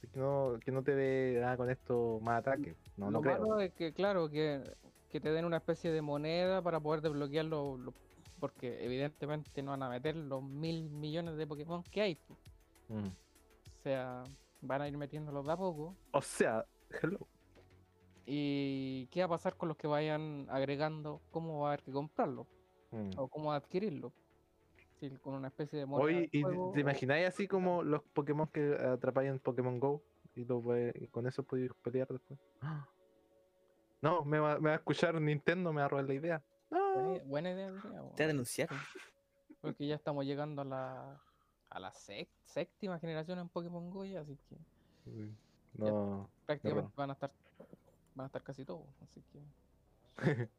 [0.00, 2.74] Que no, que no te dé ah, con esto más ataque.
[2.96, 3.38] No, no Lo creo.
[3.40, 4.62] malo es que, claro, que,
[5.10, 7.78] que te den una especie de moneda para poder desbloquear los.
[7.78, 7.94] los-
[8.40, 12.18] porque evidentemente no van a meter los mil millones de Pokémon que hay.
[12.88, 13.06] Mm.
[13.06, 14.24] O sea,
[14.60, 15.94] van a ir metiéndolos de a poco.
[16.12, 16.64] O sea,
[17.02, 17.26] hello.
[18.26, 21.20] ¿Y qué va a pasar con los que vayan agregando?
[21.30, 22.46] ¿Cómo va a haber que comprarlo?
[22.90, 23.10] Mm.
[23.18, 24.12] ¿O cómo adquirirlo?
[25.10, 26.06] Si con una especie de moneda.
[26.06, 30.02] Oye, ¿y juego, te o- imagináis así como los Pokémon que atrapáis en Pokémon Go?
[30.34, 30.62] Y, lo
[30.94, 32.40] y con eso podéis pelear después.
[34.02, 36.44] No, me va, me va a escuchar Nintendo, me va a robar la idea.
[36.70, 37.20] No.
[37.24, 37.72] Buena, idea,
[38.16, 38.78] Te denunciaron.
[39.60, 41.20] porque ya estamos llegando a la,
[41.70, 44.56] a la séptima generación en Pokémon Go, ya, así que
[45.74, 46.28] No.
[46.46, 47.32] prácticamente van a estar
[48.14, 49.40] van a estar casi todos, así que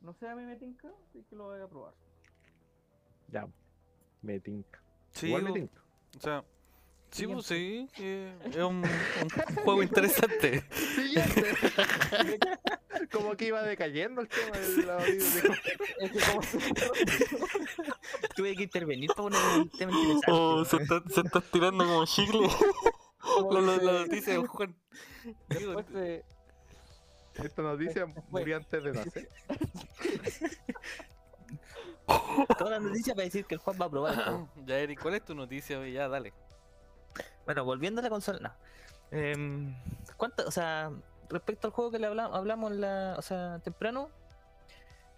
[0.00, 1.94] no sé, a mí me tinca, así que lo voy a probar.
[3.28, 3.48] ya.
[4.22, 4.80] Me tinca.
[5.12, 5.80] Sí, Igual me tinca.
[6.16, 6.44] o sea,
[7.10, 10.64] sí, pues sí, eh, es un, un juego interesante.
[10.72, 11.54] Siguiente.
[13.12, 15.06] como que iba decayendo el tema del audio.
[16.00, 16.40] Es que como
[18.36, 20.30] Tuve que intervenir para poner un tema interesante.
[20.30, 22.48] Oh, se está, se está estirando como chicle
[23.50, 24.76] la, la- noticia de Juan.
[25.48, 26.24] Después de-
[27.34, 28.40] Esta noticia Fue.
[28.40, 29.28] murió antes de nacer.
[32.58, 34.14] Toda la noticia para decir que el Juan va a probar
[34.66, 35.78] ya, Eric, ¿cuál es tu noticia?
[35.78, 35.92] hoy?
[35.92, 36.32] Ya, dale.
[37.44, 38.38] Bueno, volviendo a la consola.
[38.40, 38.52] no.
[39.10, 39.74] Em,
[40.16, 40.90] ¿cuánto, o sea,
[41.30, 44.10] respecto al juego que le habla- hablamos en la, o sea, temprano,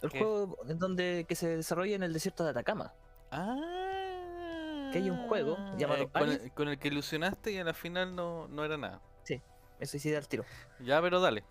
[0.03, 0.19] el ¿Qué?
[0.19, 2.93] juego en donde que se desarrolla en el desierto de Atacama.
[3.31, 4.91] Ah.
[4.93, 7.75] Que hay un juego llamado eh, con, el, con el que ilusionaste y a la
[7.75, 9.01] final no, no era nada.
[9.25, 9.41] Sí
[10.15, 10.45] al tiro.
[10.81, 11.43] Ya, pero dale.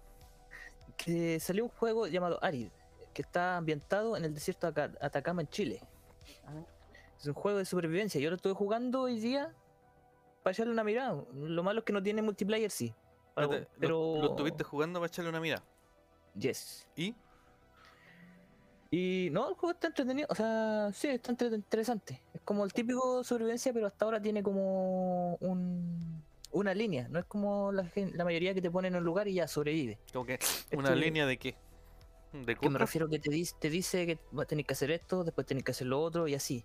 [0.97, 2.69] Que salió un juego llamado Arid,
[3.13, 5.81] que está ambientado en el desierto de Aca- Atacama en Chile.
[7.19, 8.19] Es un juego de supervivencia.
[8.21, 9.53] Yo lo estuve jugando hoy día
[10.43, 11.23] para echarle una mirada.
[11.33, 12.93] Lo malo es que no tiene multiplayer, sí.
[13.35, 15.63] Pero, lo- pero- Lo, estuviste jugando para echarle una mirada.
[16.35, 16.87] Yes.
[16.95, 17.15] ¿Y?
[18.91, 22.21] Y no, el juego está entretenido, o sea, sí, está entre- interesante.
[22.33, 27.07] Es como el típico sobrevivencia, pero hasta ahora tiene como un, una línea.
[27.09, 29.99] No es como la, la mayoría que te ponen en un lugar y ya sobrevive.
[30.11, 30.39] Como que
[30.75, 31.55] una línea de qué?
[32.31, 35.23] ¿De Que me refiero que te, dice te dice que va- tenés que hacer esto,
[35.23, 36.63] después tenés que hacer lo otro y así.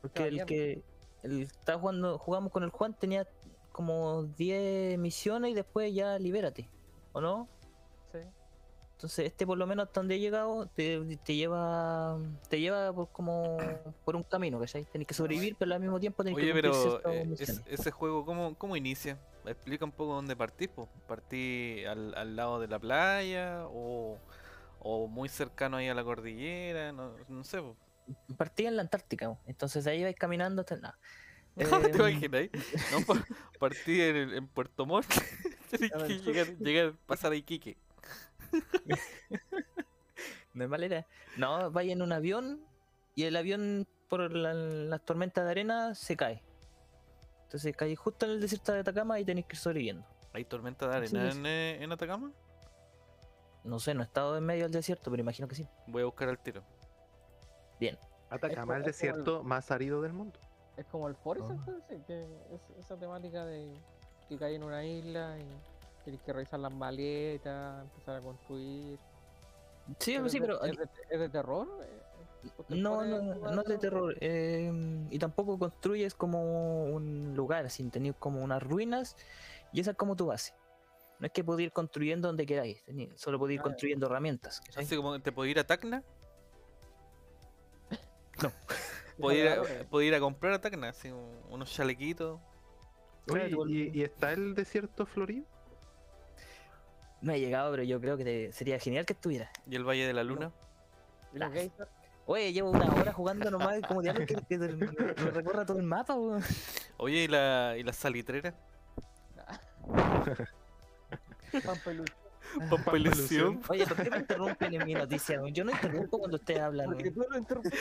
[0.00, 0.82] Porque el que
[1.22, 3.26] el estaba jugando, jugamos con el Juan tenía
[3.72, 6.68] como 10 misiones y después ya libérate,
[7.12, 7.48] ¿o no?
[8.12, 8.18] sí.
[8.96, 13.08] Entonces este por lo menos hasta donde he llegado te, te lleva te lleva por
[13.10, 13.56] como
[14.04, 14.84] por un camino, ¿cachai?
[14.84, 17.64] Tenés que sobrevivir, pero al mismo tiempo tenés Oye, que cumplir pero eh, misiones.
[17.66, 19.18] es- ese juego, ¿cómo, ¿cómo inicia?
[19.46, 20.86] Explica un poco dónde partís, po.
[21.08, 24.18] ¿Partí al, al lado de la playa o,
[24.80, 26.92] o muy cercano ahí a la cordillera?
[26.92, 27.76] No, no sé, po.
[28.36, 30.98] Partí en la Antártica, entonces de ahí vais caminando hasta nada.
[31.56, 32.48] ¿Te Em, imaginas?
[32.92, 33.24] No, pa-
[33.58, 35.06] partí en, el- en Puerto Montt.
[35.70, 36.20] Tenés A que ver.
[36.22, 37.76] llegar, llegar, pasar a Iquique.
[40.52, 41.06] No es mala idea.
[41.36, 42.60] No, vais en un avión
[43.14, 46.42] y el avión por la- las tormentas de arena se cae.
[47.44, 50.04] Entonces caí justo en el desierto de Atacama y tenéis que ir sobreviviendo.
[50.32, 52.32] ¿Hay tormenta de arena en, eh, en Atacama?
[53.64, 55.68] No sé, no he estado en medio del desierto, pero imagino que sí.
[55.86, 56.62] Voy a buscar al tiro.
[57.78, 57.98] Bien.
[58.30, 60.38] Atacama, el Es como el- desierto más árido del mundo.
[60.76, 61.54] Es como el Forest, Ah.
[61.58, 62.22] entonces, que
[62.54, 63.72] es esa temática de
[64.28, 65.44] que cae en una isla y
[66.02, 68.98] Tienes que revisar las maletas, empezar a construir.
[69.98, 71.68] Sí, ¿es sí, de- pero ¿Es de, es de terror?
[71.82, 74.16] Eh, ¿usted no, no, no jugar es de terror.
[74.18, 74.72] eh,
[75.10, 79.14] y tampoco construyes como un lugar, así tenés como unas ruinas
[79.74, 80.54] y esa es como tu base.
[81.20, 82.82] No es que podés ir construyendo donde queráis,
[83.14, 84.60] solo podés ir Ah, construyendo herramientas.
[84.60, 84.84] ¿cachai?
[84.84, 86.02] Así como te puedo ir a Tacna.
[88.42, 88.50] No.
[89.18, 92.40] Puedo ir, a, puedo ir a comprar a Tacna, así un- unos chalequitos.
[93.30, 95.44] Oye, ¿y, y está el desierto florido?
[97.20, 99.50] No he llegado, pero yo creo que te- sería genial que estuviera.
[99.68, 100.50] Y el Valle de la Luna.
[102.24, 104.86] Oye, llevo una hora jugando nomás y como diablos que, que me, me
[105.30, 106.16] recorra todo el mapa.
[106.96, 108.54] Oye, ¿y la, y la salitrera?
[112.94, 113.60] Ilusión.
[113.68, 115.40] Oye, ¿por qué me interrumpen en mi noticia?
[115.52, 116.86] Yo no interrumpo cuando ustedes hablan.
[116.86, 117.72] Porque tú lo interrumpes.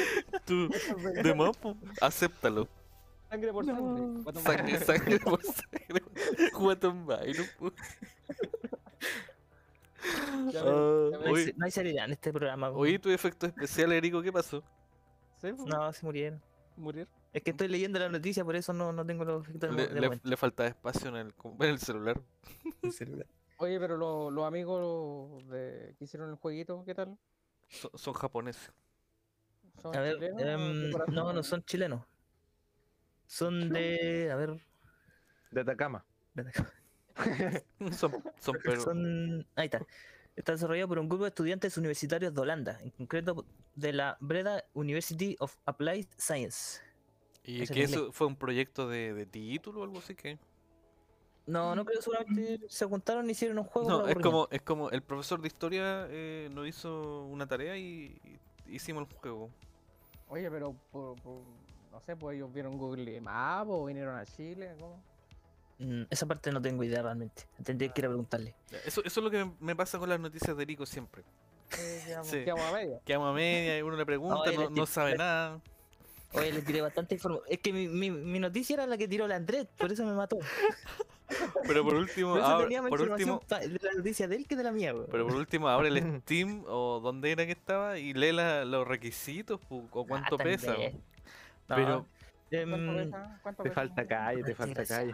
[0.46, 0.70] Tú,
[1.24, 2.68] de mapo, acéptalo.
[3.30, 4.80] Sangre por sangre.
[4.80, 6.04] Sangre, por sangre.
[6.54, 7.08] Guatón.
[7.08, 7.44] Ya
[10.02, 12.70] Ah, ya No hay, no seriedad en este programa.
[12.70, 14.64] Oye, tu efecto especial, Erico, ¿qué pasó?
[15.42, 16.42] Sí, pues, No, se murieron.
[16.78, 17.08] Morir.
[17.34, 20.02] Es que estoy leyendo la noticia, por eso no, no tengo los efectos Le, de,
[20.02, 22.20] le, le falta espacio en el, en el celular.
[23.62, 27.17] Oye, pero lo- los amigos de, que hicieron el jueguito, ¿qué tal?
[27.67, 28.72] Son, son japoneses.
[29.82, 32.06] ¿Son A ver, em, de no, no son chilenos.
[33.28, 34.32] Son de.
[34.32, 34.60] A ver.
[35.52, 36.06] De Atacama.
[36.34, 36.72] ven acá.
[37.91, 39.45] Son, son pero Son.
[39.56, 39.86] Ahí está.
[40.38, 43.45] Está desarrollado por un grupo de estudiantes universitarios de Holanda, en concreto
[43.76, 46.80] de la Breda University of Applied Science.
[47.43, 50.39] ¿Y ese que es eso fue un proyecto de, de título o algo así que?
[51.50, 53.90] No, no creo, seguramente se juntaron y hicieron un juego.
[53.90, 58.20] No, es como, es como el profesor de historia eh, nos hizo una tarea y,
[58.68, 59.50] y hicimos el juego.
[60.28, 61.42] Oye, pero por, por-
[61.92, 65.02] no sé, pues ellos vieron Google Maps o vinieron a Chile, ¿cómo?
[65.80, 67.48] Mm, esa parte no tengo idea realmente.
[67.64, 68.54] Tendría que ir a preguntarle.
[68.86, 71.24] Eso, eso es lo que me- pasa con las noticias de Erico siempre.
[71.80, 72.44] Eh, quedamos, Sí.
[72.44, 73.00] quedamos a media.
[73.06, 75.60] Quedamos a media y uno le pregunta, Oye, no, no tip- sabe nada.
[76.34, 77.48] Oye, le tiré bastante información.
[77.50, 80.14] Es que mi, mi, mi noticia era la que tiró la Andrés, por eso me
[80.14, 80.38] mató.
[81.68, 84.48] Pero por último, Por eso abre- tenía más por último, de la noticia de él
[84.48, 87.98] que de la mía, pero por último abre el Steam o donde era que estaba
[87.98, 90.74] y lee la- los requisitos o cuánto Ah, pesa.
[90.74, 92.06] No, Pero
[92.52, 93.40] em, ¿Cuánto pesa?
[93.44, 93.76] ¿Cuánto Te pesa?
[93.82, 95.14] falta calle, te falta calle.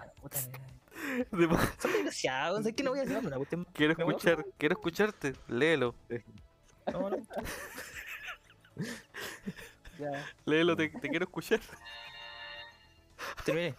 [1.80, 3.68] Son desgraciados, es que no voy a decir una cuestión.
[3.74, 5.94] quiero escuchar, quiero escucharte, léelo,
[6.92, 7.18] No, no.
[10.00, 10.26] Ya.
[10.46, 11.60] léelo, te, te quiero escuchar.
[13.46, 13.76] Terminé.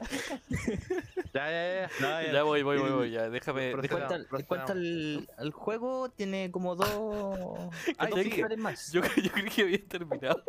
[1.34, 2.32] Ya, ya, ya.
[2.32, 4.26] Ya voy, voy, voy, voy, ya, déjame, procedamos.
[4.46, 8.30] cuanto al, al juego, tiene como dos, Ay, dos sí.
[8.30, 8.92] pilares más.
[8.92, 10.42] Yo, yo creí que había terminado.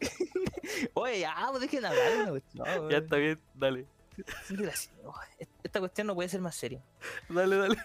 [0.94, 2.90] Oye, ya, pues dejen hablar cuestión.
[2.90, 3.86] Ya está bien, dale,
[5.64, 6.80] Esta cuestión no puede ser más seria.
[7.28, 7.76] dale, dale.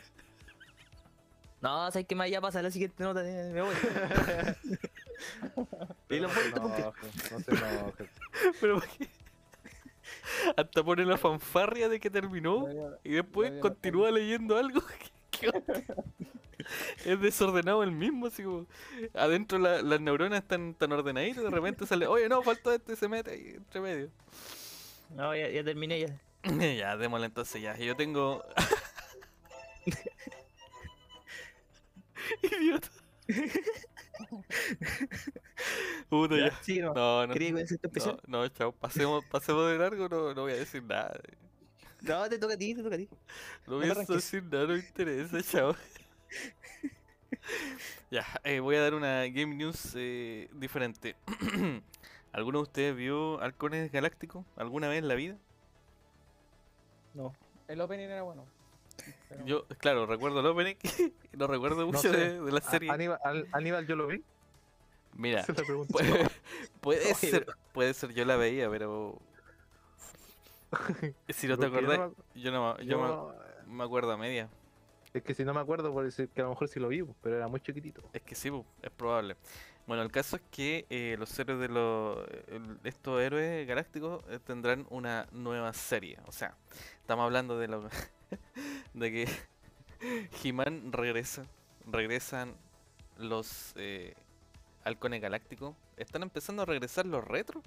[1.61, 2.29] No, ¿sabes qué más?
[2.29, 3.73] Ya pasa la siguiente nota, eh, me voy.
[6.09, 6.85] Y lo puedo interrumpir.
[6.85, 6.93] No,
[7.31, 8.09] no se enoje.
[8.59, 9.09] Pero ¿por qué?
[10.57, 12.67] Hasta pone la fanfarria de que terminó
[13.03, 14.81] y después continúa leyendo algo.
[17.03, 18.65] Es desordenado el mismo, así como
[19.13, 22.93] adentro la- las neuronas están tan ordenaditas y de repente sale, oye no, faltó este
[22.93, 24.09] y se mete ahí entre medio.
[25.09, 26.21] No, ya, ya terminé ya.
[26.77, 27.75] ya, démosle entonces ya.
[27.77, 28.43] Yo tengo.
[32.41, 32.89] Idiota.
[36.09, 36.51] Puta ya.
[36.61, 36.93] Sí, no.
[36.93, 37.33] No, no.
[37.35, 38.71] No, no, chao.
[38.71, 41.19] Pasemos, pasemos de largo, no, no voy a decir nada.
[42.01, 42.29] No.
[42.29, 43.09] te toca a ti, te toca a ti.
[43.67, 45.75] No voy a decir nada, no me interesa, chao.
[48.11, 51.15] ya, eh, voy a dar una Game News eh, diferente.
[52.31, 55.37] ¿Alguno de ustedes vio Halcones Galácticos alguna vez en la vida?
[57.13, 57.33] No.
[57.67, 58.45] El opening era bueno.
[59.29, 60.75] Pero- Yo, claro, recuerdo el opening,
[61.33, 62.09] no recuerdo No mucho sé.
[62.17, 62.91] de, de la A- serie.
[62.91, 64.23] Aníbal, al- Aníbal, yo lo vi.
[65.15, 65.43] Mira,
[66.81, 69.19] puede, ser, puede ser, yo la veía, pero
[71.29, 73.35] si no te acordás, yo no, me- yo yo-
[73.67, 74.49] me, me acuerdo a media.
[75.13, 77.03] Es que si no me acuerdo, puede decir que a lo mejor sí lo vi,
[77.21, 78.01] pero era muy chiquitito.
[78.13, 78.51] Es que sí,
[78.81, 79.35] es probable.
[79.85, 82.25] Bueno, el caso es que eh, los héroes de los
[82.83, 86.17] estos héroes galácticos eh, tendrán una nueva serie.
[86.25, 86.55] O sea,
[87.01, 87.87] estamos hablando de lo
[88.93, 89.27] de que
[90.43, 91.45] He-Man regresa,
[91.85, 92.55] regresan
[93.17, 94.13] los eh,
[94.83, 95.75] halcones galácticos.
[95.97, 97.61] Están empezando a regresar los retro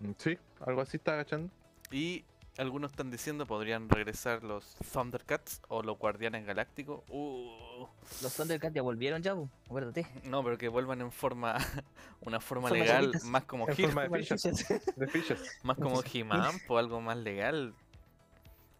[0.00, 1.50] Mm, Sí, algo así está agachando.
[1.90, 2.24] y
[2.56, 7.02] algunos están diciendo podrían regresar los Thundercats o los Guardianes Galácticos.
[7.08, 7.84] Uh,
[8.22, 9.34] Los Thundercats ya volvieron ya,
[9.66, 10.06] acuérdate.
[10.24, 11.56] no, pero que vuelvan en forma
[12.20, 14.42] una forma legal, más como En He- forma de fichas.
[14.96, 15.40] De fichas.
[15.64, 17.74] Más como He-Man, o algo más legal.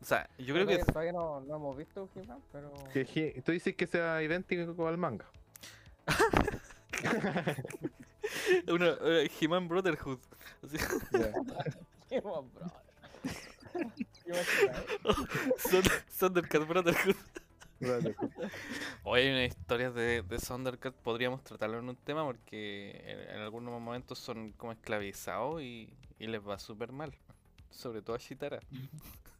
[0.00, 2.72] O sea, yo creo que Todavía- Todavía no, no hemos visto He-Man, pero.
[2.92, 5.26] Que He- tú dices que sea idéntico al manga.
[8.68, 10.18] una eh, He-Man Brotherhood.
[10.62, 10.80] Ya.
[12.10, 12.66] He-Man, bro.
[14.26, 14.84] Imagina.
[15.70, 17.16] Thunder- Thundercat Brotherhood.
[19.04, 23.40] Hoy hay unas historias de, de Thundercat, podríamos tratarlo en un tema porque en, en
[23.40, 27.14] algunos momentos son como esclavizados y, y les va súper mal.
[27.70, 28.60] Sobre todo a Shitara.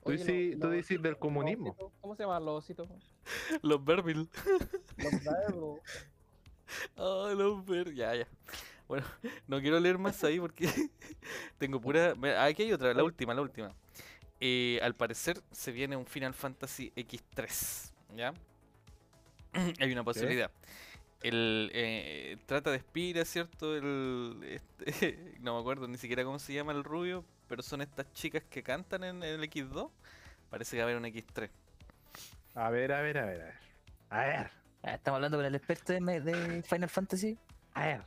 [0.09, 1.71] Tú Oye, dices- los- tú los dices ositos- del comunismo.
[1.71, 2.89] ositos, ¿Cómo se llaman los ositos?
[3.63, 4.29] Los Verbil.
[4.97, 5.81] Los Daebro.
[6.97, 7.95] Ah, los Ver.
[7.95, 8.27] Ya, ya.
[8.89, 9.05] Bueno,
[9.47, 10.67] no quiero leer más ahí porque
[11.59, 12.15] tengo pura.
[12.43, 13.75] Aquí hay otra, la última, la última.
[14.41, 17.93] Eh, al parecer se viene un Final Fantasy X3.
[18.17, 18.33] ¿Ya?
[19.81, 20.51] hay una posibilidad.
[21.23, 23.77] El, eh, trata de Spira, ¿cierto?
[23.77, 28.13] El, este, no me acuerdo ni siquiera cómo se llama el rubio, pero son estas
[28.13, 29.91] chicas que cantan en, el X2.
[30.51, 31.51] Parece que va a haber un X3.
[32.55, 33.55] A ver, a ver, a ver, a ver.
[34.11, 34.51] A ver,
[34.83, 37.37] Ah, Estamos hablando con el experto de, Final Fantasy.
[37.75, 38.03] a ver.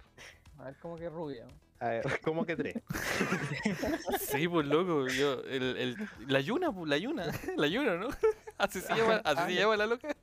[0.58, 1.46] A ver, como que rubia.
[1.80, 2.76] A ver, ¿cómo que tres?
[4.20, 7.26] Sí, pues loco, yo, el, el, la Yuna, pues la Yuna,
[7.58, 8.08] la Yuna, ¿no?
[8.58, 10.16] Así se llama, así se llama la loca.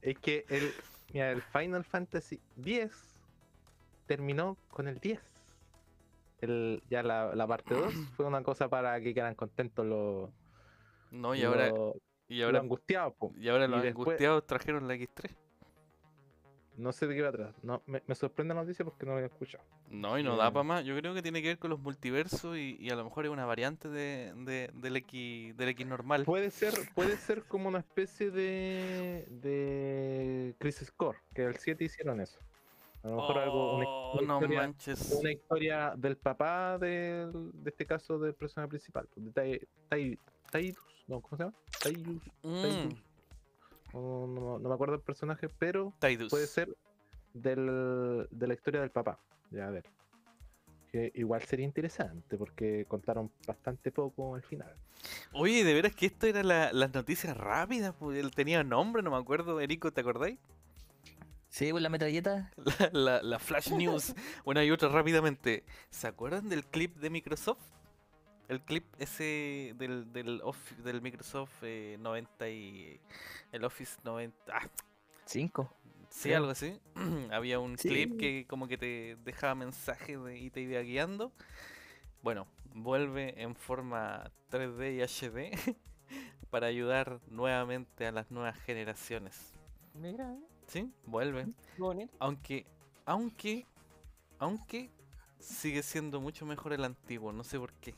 [0.00, 0.72] Es que el,
[1.12, 2.92] mira, el Final Fantasy X
[4.06, 5.18] terminó con el 10.
[6.44, 7.84] El, ya la, la parte 2
[8.16, 10.30] fue una cosa para que quedaran contentos los,
[11.10, 11.68] No, y ahora,
[12.28, 13.14] y los ahora, angustiados.
[13.14, 13.32] po.
[13.36, 15.34] y ahora y los después- angustiados trajeron la X3.
[16.76, 17.54] No sé de qué va atrás.
[17.62, 19.62] No, me, me sorprende la noticia porque no lo había escuchado.
[19.90, 20.50] No, y no da Eh.
[20.50, 20.84] para más.
[20.84, 23.30] Yo creo que tiene que ver con los multiversos y, y a lo mejor es
[23.30, 26.24] una variante de, de- del, X, del X normal.
[26.24, 32.20] Puede ser, puede ser como una especie de, de Crisis Core, que el 7 hicieron
[32.20, 32.40] eso.
[33.04, 35.18] A lo mejor algo, una, Oh, una no historia, manches.
[35.20, 40.18] una historia del papá del, de este caso del personaje principal, de Tai, Tai-
[40.50, 41.54] Taidus, no, ¿cómo se llama?
[41.82, 43.02] Taidus, Mm, Taidus,
[43.92, 46.30] no, me acuerdo el personaje, pero Tidus.
[46.30, 46.74] puede ser
[47.34, 49.18] del, de la historia del papá.
[49.50, 49.84] Ya a ver.
[50.90, 54.72] Que igual sería interesante porque contaron bastante poco al final.
[55.32, 59.10] Oye, de veras que esto era la- las noticias rápidas, pues, él tenía nombre, no
[59.10, 60.38] me acuerdo, Erico, ¿te acordáis?
[61.54, 62.50] Sí, pues la metralleta.
[62.56, 64.12] La, la- la Flash News.
[64.44, 65.62] Bueno, hay otra rápidamente.
[65.88, 67.62] ¿Se acuerdan del clip de Microsoft?
[68.48, 73.00] El clip ese del, del, Office- del Microsoft eh, 90 y...
[73.52, 74.36] El Office 90...
[74.52, 74.68] Ah,
[75.26, 75.72] Cinco.
[76.10, 76.38] sí, Creo.
[76.38, 76.80] algo así.
[77.30, 77.88] Había un Sí.
[77.88, 81.30] clip que como que te dejaba mensajes de- y te iba guiando.
[82.20, 85.52] Bueno, vuelve en forma 3D y HD
[86.50, 89.52] para ayudar nuevamente a las nuevas generaciones.
[89.94, 90.90] Mira, eh, ¿Sí?
[91.06, 91.46] Vuelve.
[92.18, 92.66] Aunque,
[93.04, 93.66] aunque,
[94.38, 94.90] aunque
[95.38, 97.94] sigue siendo mucho mejor el antiguo, no sé por qué.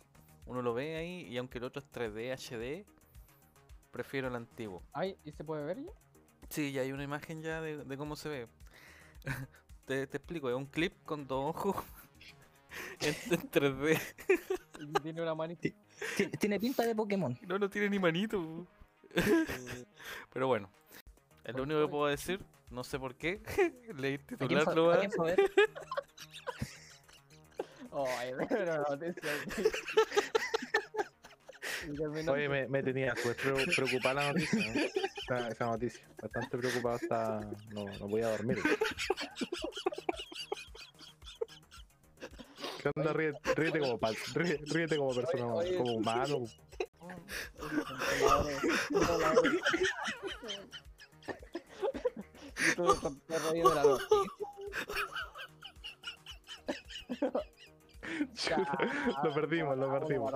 [0.46, 2.84] Uno lo ve ahí y aunque el otro es 3D, HD,
[3.90, 4.82] prefiero el antiguo.
[4.92, 5.90] Ay, ¿y se puede ver ya?
[6.50, 8.48] Sí, ya hay una imagen ya de, de cómo se ve.
[9.86, 11.76] te, te explico, es un clip con dos ojos
[13.00, 14.00] en, en 3D.
[14.80, 15.62] Y tiene una manita.
[16.16, 17.36] Ti- Tiene pinta de Pokémon.
[17.46, 18.66] No, no tiene ni manito.
[20.32, 20.68] Pero bueno,
[21.44, 23.40] es lo único que puedo decir, no sé por qué.
[23.96, 24.98] Leí el ¿A quién titular fue- a nomás.
[24.98, 25.50] quién fue a ver?
[27.92, 29.30] Ay, pero la noticia.
[31.88, 33.14] Y terminó- Oye, me, me tenía
[33.74, 34.58] preocupada la noticia.
[34.74, 34.80] ¿no?
[35.36, 36.08] Esa, esa noticia.
[36.20, 37.40] Bastante preocupado hasta.
[37.70, 38.58] No, no voy a dormir.
[42.82, 43.12] ¿Qué onda?
[43.12, 45.76] Ríete, ríete como, pa- ríe- ríete como persona, Oye, oye.
[45.78, 46.44] como humano.
[52.76, 54.08] Tú de la noticia.
[59.24, 60.32] lo perdimos, lo perdimos.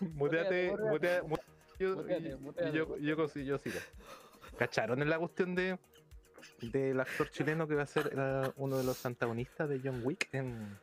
[0.00, 1.36] Muteate, Muteate, mutea, mu-
[1.78, 2.72] yo, Muteate, y- muteate.
[2.72, 3.78] yo, yo, consi- yo sigo.
[4.58, 5.78] ¿Cacharon en la cuestión de
[6.62, 8.10] del actor chileno que va a ser
[8.56, 10.78] uno de los antagonistas de John Wick en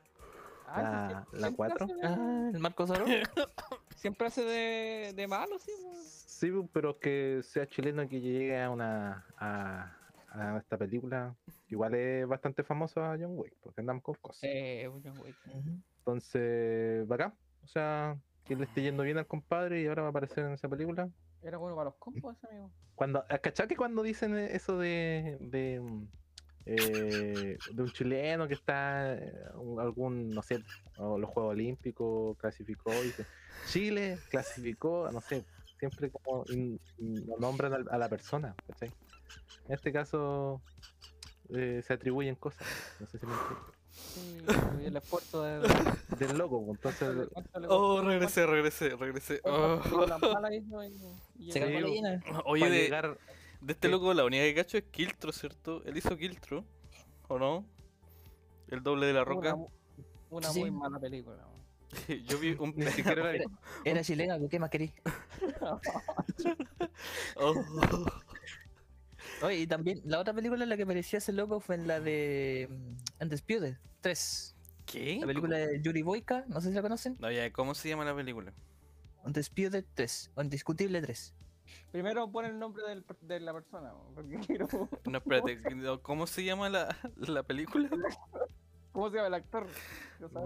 [0.67, 1.85] Ah, sí, la, sí, la siempre 4?
[1.85, 3.05] hace de- Ah, el Marco Zoro.
[3.95, 5.71] Siempre hace de, de malo, sí.
[5.81, 6.25] pues.
[6.27, 9.95] Sí, pero que sea chileno y que llegue a una a,
[10.33, 11.35] a esta película,
[11.69, 14.43] igual es bastante famoso a John Wick, porque andamos con cosas.
[14.43, 15.37] Eh, John Wick.
[15.45, 15.79] Ujú.
[15.99, 17.33] Entonces, bacán.
[17.63, 20.53] O sea, que le esté yendo bien al compadre y ahora va a aparecer en
[20.53, 21.09] esa película.
[21.41, 22.71] Era bueno para los combos ese amigo.
[22.95, 25.81] Cuando, ¿cachai que cuando dicen eso de, de,
[26.65, 29.33] eh, de un chileno que está eh,
[29.79, 30.59] algún, no sé,
[30.97, 33.25] los Juegos Olímpicos clasificó y dice,
[33.65, 35.43] Chile clasificó, no sé,
[35.79, 38.91] siempre como in- in- lo nombran al- a la persona, ¿cachai?
[39.67, 40.61] En este caso
[41.49, 42.65] eh, se atribuyen cosas,
[42.99, 43.33] no sé si me.
[43.91, 44.37] Sí,
[44.81, 45.59] y el esfuerzo de.
[45.59, 46.65] de- del loco.
[46.81, 47.29] pues, Entonces,
[47.69, 49.39] Oh, regresé, regresé, regresé.
[49.43, 49.79] Oh.
[51.51, 51.63] Se.
[52.45, 53.17] Oye, de, llegar,
[53.61, 53.91] de este ¿qué?
[53.91, 55.83] loco la única que cacho es Kiltro, ¿cierto?
[55.85, 56.65] Él hizo Kiltro,
[57.27, 57.65] ¿o no?
[58.69, 59.55] El doble de la roca.
[60.31, 60.61] una Sí.
[60.61, 61.45] muy mala película.
[62.25, 63.45] Yo vi un ni siquiera la Era,
[63.85, 64.91] era chilena, ¿qué más querí?
[67.35, 67.53] Oh.
[69.41, 71.99] Oye, y también la otra película en la que aparecía ese loco fue en la
[71.99, 74.55] de mm, Undisputed 3.
[74.85, 75.17] ¿Qué?
[75.21, 77.17] La película de Yuri Boyka, no sé si la conocen.
[77.19, 78.53] No, ya, ¿cómo se llama la película?
[79.23, 81.33] Undisputed 3, Undiscutible 3.
[81.91, 84.67] Primero pon el nombre del de la persona, porque quiero.
[85.05, 85.59] No, espérate,
[86.01, 87.89] ¿cómo se llama la, la película?
[88.91, 89.67] ¿Cómo se llama el actor?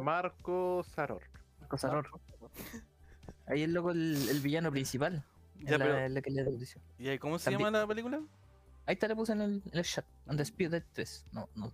[0.02, 1.24] Marco Saror.
[1.68, 2.20] Cosa horror.
[3.46, 5.24] Ahí el loco, el, el villano principal.
[5.60, 6.46] Ya, en la, pero, en la que le.
[7.00, 8.22] ¿y ahí cómo se También- llama la película?
[8.88, 10.06] Ahí está, le puse en el, en el chat.
[10.26, 11.26] Undisputed 3.
[11.34, 11.72] No, no.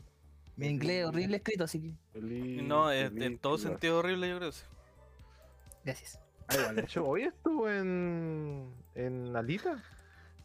[0.55, 3.71] Mi inglés es horrible escrito, así que Feliz- No, es- en feliz todo lugar.
[3.71, 4.51] sentido horrible, yo creo.
[4.51, 4.63] sí.
[5.85, 6.19] gracias.
[6.47, 9.81] Ah, igual, de hecho, hoy estuvo en, en Alita.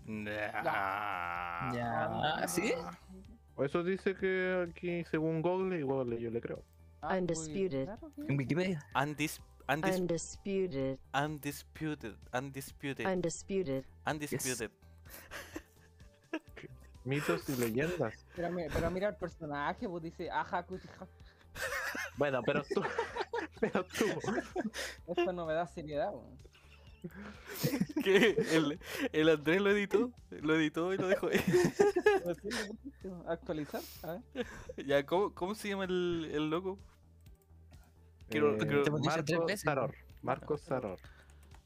[0.06, 1.72] Nah.
[1.74, 2.72] Ya, ¿sí?
[3.56, 6.62] O eso dice que aquí, según Google, igual yo le creo.
[7.02, 7.88] Ah, Undisputed.
[8.28, 8.84] En Wikipedia.
[8.94, 10.98] Undis, undis, Undisputed.
[11.12, 13.84] undisputed, undisputed, Undisputed.
[14.06, 14.70] undisputed.
[17.08, 18.26] Mitos y leyendas.
[18.36, 21.06] Pero, mi- pero mira el personaje, pues dice, ajá, cutija.
[22.16, 22.82] Bueno, pero tú.
[23.60, 24.04] pero tú.
[25.06, 26.36] Esto no me da seriedad, weón.
[28.04, 28.36] ¿Qué?
[28.52, 28.78] El,
[29.12, 31.38] el Andrés lo editó, lo editó y lo dejó ahí.
[32.24, 32.72] Pusiste,
[33.26, 34.46] Actualizar, a ver.
[34.86, 36.78] ya, ¿cómo, ¿cómo se llama el, el loco?
[38.28, 39.94] Quiero- Eh, quiero- Te hemos dicho tres Marco veces, Saror.
[40.22, 40.98] Marco Saror.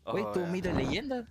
[0.05, 0.47] Oye, Oh, tu ya.
[0.47, 1.27] mito leyenda.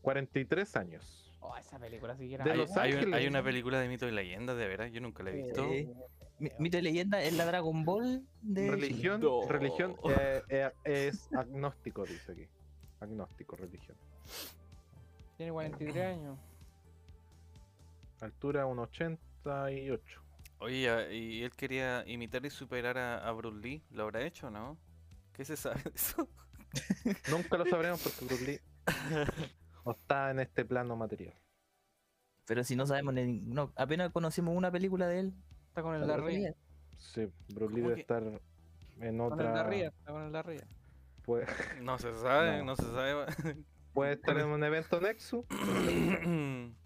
[0.00, 1.27] 43 años.
[1.50, 2.44] Oh, esa película sí que era.
[2.44, 3.30] De Hay, Los hay un- hay Ángeles.
[3.30, 5.64] una película de mito y leyenda, de veras, yo nunca la he visto.
[5.64, 5.88] Eh,
[6.38, 8.70] Mi- mito de leyenda es la Dragon Ball de.
[8.70, 9.40] Religión, No.
[9.48, 12.46] religión eh, eh, es agnóstico, dice aquí.
[13.00, 13.96] Agnóstico, religión.
[15.36, 16.38] Tiene 43 años.
[18.20, 20.00] Altura 1,88.
[20.60, 24.76] Oye, y él quería imitar y superar a, a Bruce Lee, ¿lo habrá hecho, no?
[25.32, 26.28] ¿Qué se sabe de eso?
[27.30, 28.60] Nunca lo sabremos porque Bruce Lee
[29.88, 31.34] no está en este plano material.
[32.44, 35.34] Pero si no sabemos, ni- no, apenas conocimos una película de él.
[35.68, 36.54] Está con el que-
[36.98, 38.38] Sí, ¿Cómo debe que- estar en
[38.98, 39.60] Con el otra.
[39.60, 40.64] arriba, está con el de arriba.
[41.24, 41.46] Puede,
[41.80, 42.64] No se sabe, No.
[42.66, 43.26] no, se sabe.
[43.94, 45.44] puede estar en un evento Nexus.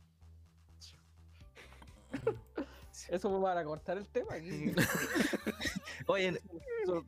[3.09, 4.31] Eso fue para cortar el tema.
[6.07, 6.41] Oye,
[6.87, 7.05] pues,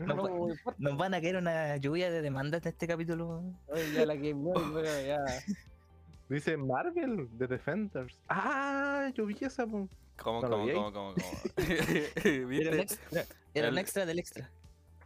[0.78, 3.42] nos van a caer una lluvia de demandas en este capítulo.
[3.68, 5.24] Oye, ya la que pero ya.
[6.28, 8.18] Dice Marvel de Defenders.
[8.28, 9.66] Ah, yo vi esa.
[9.66, 9.88] ¿Cómo,
[10.40, 10.74] ¿No lo cómo, ahí?
[10.74, 11.16] cómo, cómo, cómo?
[12.24, 14.50] Era un extra, era un El- extra del extra.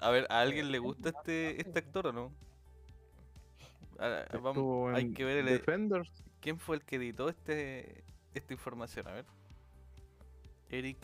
[0.00, 2.32] A ver, ¿a alguien le gusta este, este actor o no?
[4.42, 6.08] Vamos, hay que ver el- Defenders.
[6.40, 8.04] quién fue el que editó este
[8.34, 9.08] esta información.
[9.08, 9.24] A ver.
[10.70, 10.98] Eric.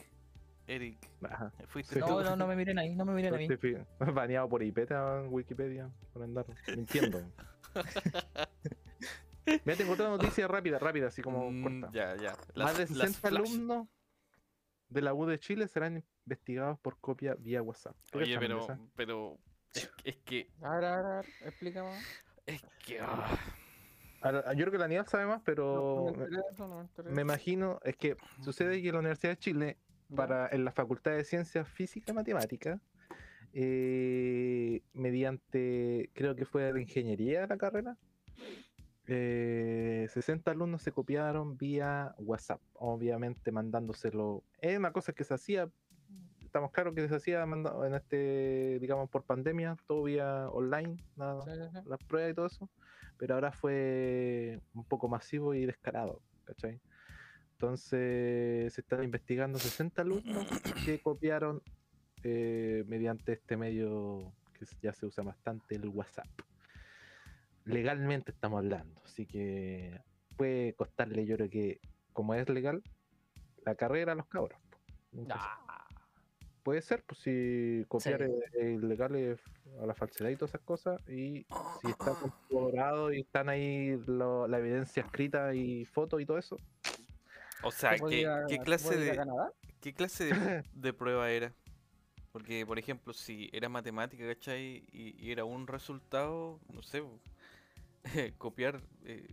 [0.69, 0.99] Eric.
[1.29, 1.51] Ajá.
[1.67, 2.01] ¿Fuiste Sí.
[2.01, 2.07] tú?
[2.07, 3.49] No, no, no me miren ahí, no me miren a mí.
[3.49, 3.85] Justifi-
[4.15, 6.47] Baneado por IPETA en Wikipedia por andar
[6.77, 7.21] mintiendo.
[9.47, 11.91] Mira, tengo otra noticia rápida, rápida, así como Mm, corta.
[11.93, 12.33] Ya, ya.
[12.57, 13.41] Más de Las- las 60 flash.
[13.51, 13.89] alumnos
[14.89, 17.97] de la U de Chile serán investigados por copia vía WhatsApp.
[18.11, 18.79] ¿Qué Oye, pero, esa?
[18.97, 19.39] pero
[19.75, 22.05] es, es que, A ver, a ver, a ver, explica más.
[22.47, 23.39] es que, ah,
[24.21, 27.95] Ahora, Yo creo que la Nial sabe más, pero no me eso, no imagino, es
[27.97, 29.79] que sucede que la Universidad de Chile,
[30.17, 32.81] para en la Facultad de Ciencias Física y Matemáticas,
[33.53, 37.99] eh, mediante, creo que fue de ingeniería la carrera,
[39.07, 44.43] eh, 60 alumnos se copiaron vía WhatsApp, obviamente mandándoselo.
[44.61, 45.69] Es una cosa que se hacía,
[46.41, 51.79] estamos claros que se hacía en este, digamos, por pandemia, todo vía online, sí, sí.
[51.87, 52.71] las pruebas y todo eso,
[53.19, 56.81] pero ahora fue un poco masivo y descarado, ¿cachai?
[57.53, 60.47] Entonces se están investigando 60 alumnos
[60.85, 61.63] que copiaron
[62.23, 66.27] eh, mediante este medio que ya se usa bastante, el WhatsApp.
[67.65, 70.01] Legalmente estamos hablando, así que
[70.37, 71.81] puede costarle, yo creo que,
[72.13, 72.83] como es legal,
[73.65, 74.59] la carrera a los cabros.
[75.31, 75.61] Ah,
[76.63, 78.33] Puede ser, pues si copiar Sí.
[78.33, 79.39] es es ilegal es
[79.83, 81.47] a la falsedad y todas esas cosas, y
[81.81, 86.57] si está corroborado y están ahí lo- la evidencia escrita y fotos y todo eso,
[87.63, 89.21] o sea, ¿se puede ¿qué, ir a- qué se clase de,
[89.81, 90.33] qué clase de,
[90.75, 91.53] de prueba era?
[92.33, 94.85] Porque, por ejemplo, si era matemática, ¿cachai?
[94.91, 97.03] Y, y era un resultado, no sé,
[98.39, 99.27] copiar, eh,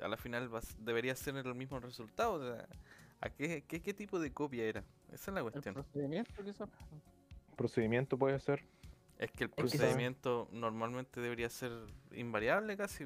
[0.00, 2.34] a la final vas- debería ser el mismo resultado.
[2.34, 2.66] O sea,
[3.20, 4.84] ¿a qué, qué, qué tipo de copia era?
[5.12, 5.74] Esa es la El cuestión.
[5.74, 6.68] procedimiento quizás.
[7.56, 8.64] Procedimiento puede ser.
[9.18, 11.70] Es que el procedimiento normalmente debería ser
[12.12, 13.04] invariable casi.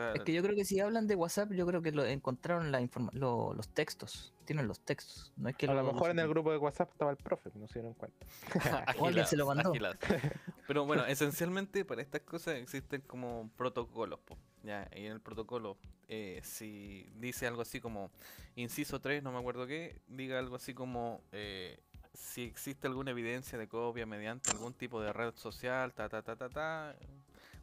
[0.00, 2.70] Sea, Es que yo creo que si hablan de WhatsApp, yo creo que lo encontraron
[2.70, 4.32] la informa lo- los textos.
[4.44, 5.32] Tienen los textos.
[5.36, 7.66] No es que A lo mejor en el grupo de WhatsApp estaba el profe, no
[7.66, 8.26] se dieron cuenta.
[8.86, 9.72] Alguien se lo mandó.
[10.66, 14.20] Pero bueno, esencialmente para estas cosas existen como protocolos.
[14.20, 15.76] po, Ya, y en el protocolo,
[16.08, 18.10] eh, si dice algo así como
[18.54, 21.78] inciso 3, no me acuerdo qué, diga algo así como eh,
[22.14, 26.36] si existe alguna evidencia de copia mediante algún tipo de red social, ta ta ta
[26.36, 26.96] ta ta.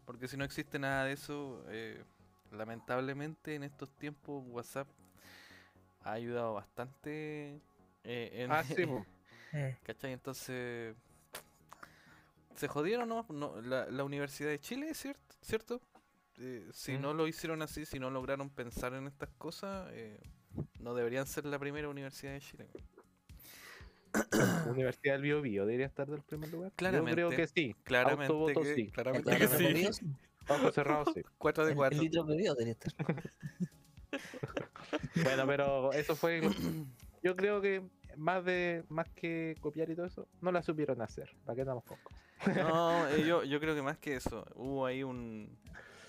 [0.06, 2.04] Porque si no existe nada de eso, eh,
[2.54, 4.88] lamentablemente en estos tiempos WhatsApp
[6.02, 7.60] ha ayudado bastante
[8.04, 8.76] eh, en, Ah, sí.
[9.56, 10.14] Eh, ¿Cachai?
[10.14, 10.96] Entonces.
[12.56, 13.26] Se jodieron, ¿no?
[13.30, 15.36] No, la, la Universidad de Chile, ¿cierto?
[15.42, 15.82] ¿Cierto?
[16.40, 17.02] Eh, si Mm.
[17.02, 20.20] no lo hicieron así, si no lograron pensar en estas cosas, eh,
[20.80, 22.68] no deberían ser la primera universidad de Chile.
[24.68, 26.72] Universidad del Bio Bio debería estar del primer lugar.
[26.72, 26.96] Yo creo
[27.30, 27.36] Claramente.
[27.36, 27.76] que sí.
[27.84, 28.88] Claramente que, sí.
[28.92, 29.48] claramente que
[29.94, 29.94] sí.
[30.48, 30.64] Bebido, sí.
[30.64, 31.22] Ojo cerrado sí.
[31.38, 31.98] 4 de El- 4.
[31.98, 32.26] El litro
[32.66, 32.94] estar.
[35.24, 36.42] Bueno, pero eso fue.
[37.24, 37.82] Yo creo que
[38.18, 41.36] más de más que copiar y todo eso, no la supieron hacer.
[41.46, 41.98] ¿Para qué andamos con?
[42.56, 44.46] No, eh, yo, yo creo que más que eso.
[44.56, 45.50] Hubo ahí un.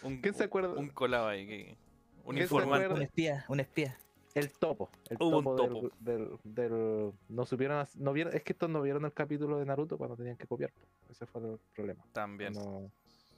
[0.03, 0.75] un ¿Quién se acuerda?
[0.75, 1.47] Un colado ahí.
[1.47, 1.77] Que,
[2.25, 2.89] un ¿Quién se informante.
[2.89, 3.97] Un espía, un espía.
[4.35, 4.91] El topo.
[5.09, 5.91] El Hubo un topo, del- topo.
[6.01, 7.87] Del, del- No supieron.
[7.95, 10.73] No vieron, es que estos no vieron el capítulo de Naruto cuando tenían que copiar.
[11.09, 12.05] Ese fue el problema.
[12.13, 12.53] También.
[12.55, 12.91] No,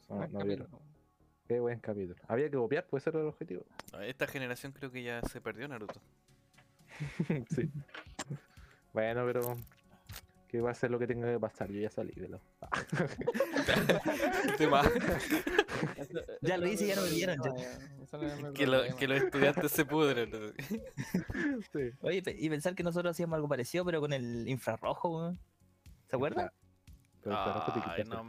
[0.08, 0.68] no, Buen no vieron.
[1.48, 2.16] Qué buen capítulo.
[2.28, 3.64] Había que copiar, puede ser el objetivo.
[4.00, 6.00] Esta generación creo que ya se perdió Naruto.
[7.54, 7.70] sí.
[8.92, 9.56] Bueno, pero.
[10.48, 11.70] Que va a ser lo que tenga que pasar.
[11.70, 12.40] Yo ya salí de lo.
[15.96, 17.52] Eso- Ya lo hice, ya no me vieron, ya.
[18.54, 18.96] que, lo- problema.
[18.96, 20.30] que los estudiantes se pudren.
[20.30, 20.38] ¿no?
[21.72, 21.90] sí.
[22.00, 25.38] Oye, y pensar que nosotros hacíamos algo parecido, pero con el infrarrojo, weón.
[26.08, 26.50] ¿Se acuerdan?
[27.26, 28.24] Pero el Ay, no.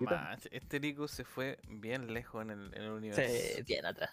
[0.52, 3.22] Este Nico se fue bien lejos en el, en el universo.
[3.22, 4.12] Sí, bien atrás.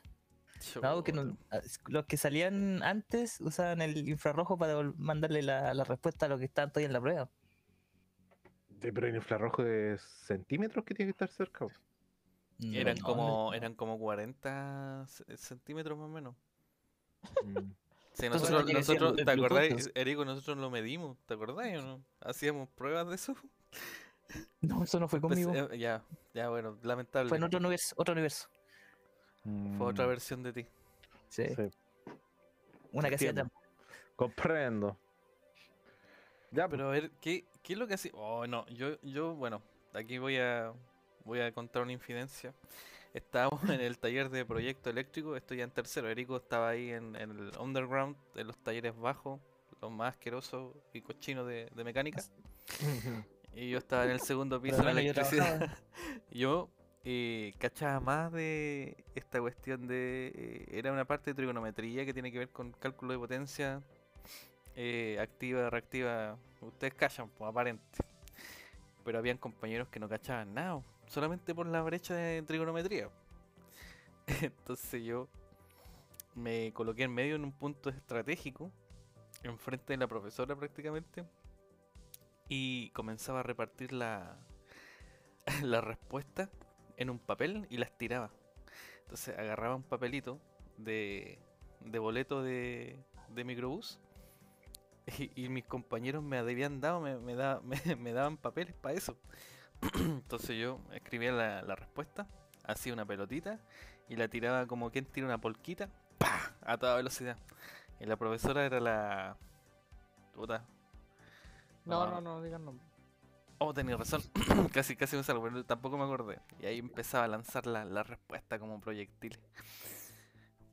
[0.83, 1.13] No, que
[1.51, 6.29] ah, es- los que salían antes usaban el infrarrojo para mandarle la, la respuesta a
[6.29, 7.31] lo que estaban todavía en la prueba.
[8.81, 11.67] Sí, pero en infrarrojo de centímetros que tiene que estar cerca.
[12.61, 13.55] Eran No, como, no.
[13.55, 16.37] eran como 40 c- centímetros más o menos.
[17.43, 17.73] Mm.
[18.13, 19.91] Sí, nosotros, que el ¿te Bluetooth.
[19.97, 20.25] Erico?
[20.25, 22.05] Nosotros lo medimos, ¿te acordás o no?
[22.21, 23.35] Hacíamos pruebas de eso.
[24.61, 25.53] No, eso no fue Pues, conmigo.
[25.73, 26.03] eh, ya,
[26.33, 27.29] ya, bueno, lamentable.
[27.29, 27.95] Fue en otro universo.
[27.99, 28.49] Otro universo.
[29.77, 30.67] Fue otra Mm, versión de ti.
[31.29, 31.47] Sí.
[31.55, 31.71] sí,
[32.93, 33.61] Una que hacía trampa.
[34.17, 34.97] Comprendo.
[36.51, 38.13] Ya, Pero a ver, ¿qué, qué es lo que hacía?
[38.15, 39.61] Oh, no, yo, yo, bueno,
[39.93, 40.73] aquí voy a,
[41.25, 42.55] voy a contar una infidencia.
[43.13, 46.09] Estábamos en el taller de proyecto eléctrico, estoy ya en tercero.
[46.09, 49.41] Erico estaba ahí en, en el underground, en los talleres bajos,
[49.81, 52.23] los más asquerosos y cochinos de, de mecánica.
[53.55, 55.71] Y yo estaba en el segundo piso yo electricidad.
[56.31, 56.69] Yo
[57.05, 60.33] eh, cachaba más de esta cuestión de...
[60.35, 63.83] eh, era una parte de trigonometría que tiene que ver con cálculo de potencia
[64.75, 66.37] eh, activa, reactiva.
[66.61, 67.99] Ustedes cachan, pues aparente.
[69.05, 73.09] Pero habían compañeros que no cachaban nada, solamente por la brecha de trigonometría.
[74.41, 75.29] Entonces yo
[76.35, 78.71] me coloqué en medio en un punto estratégico,
[79.43, 81.25] enfrente de la profesora prácticamente,
[82.49, 84.37] y comenzaba a repartir la,
[85.63, 86.51] la respuesta
[86.97, 88.31] en un papel y las tiraba.
[89.03, 90.41] Entonces agarraba un papelito
[90.79, 91.39] de,
[91.81, 94.01] de boleto de, de microbús
[95.37, 99.17] y, mis compañeros me habían dado, me, me, da- me- me daban papeles para eso.
[99.95, 102.27] Entonces yo escribía la, la respuesta,
[102.65, 103.61] hacía una pelotita
[104.09, 106.55] y la tiraba como quien tira una polquita ¡pah!
[106.63, 107.37] a toda velocidad.
[108.01, 109.37] Y la profesora era la...
[110.35, 110.65] Puta.
[111.85, 112.11] No, Ah.
[112.11, 112.85] no, no, digan nombre.
[113.59, 114.23] Oh, tenía razón.
[114.73, 116.41] casi, casi me salgo, pero tampoco me acordé.
[116.61, 119.39] Y ahí empezaba a lanzar la, la respuesta como proyectiles.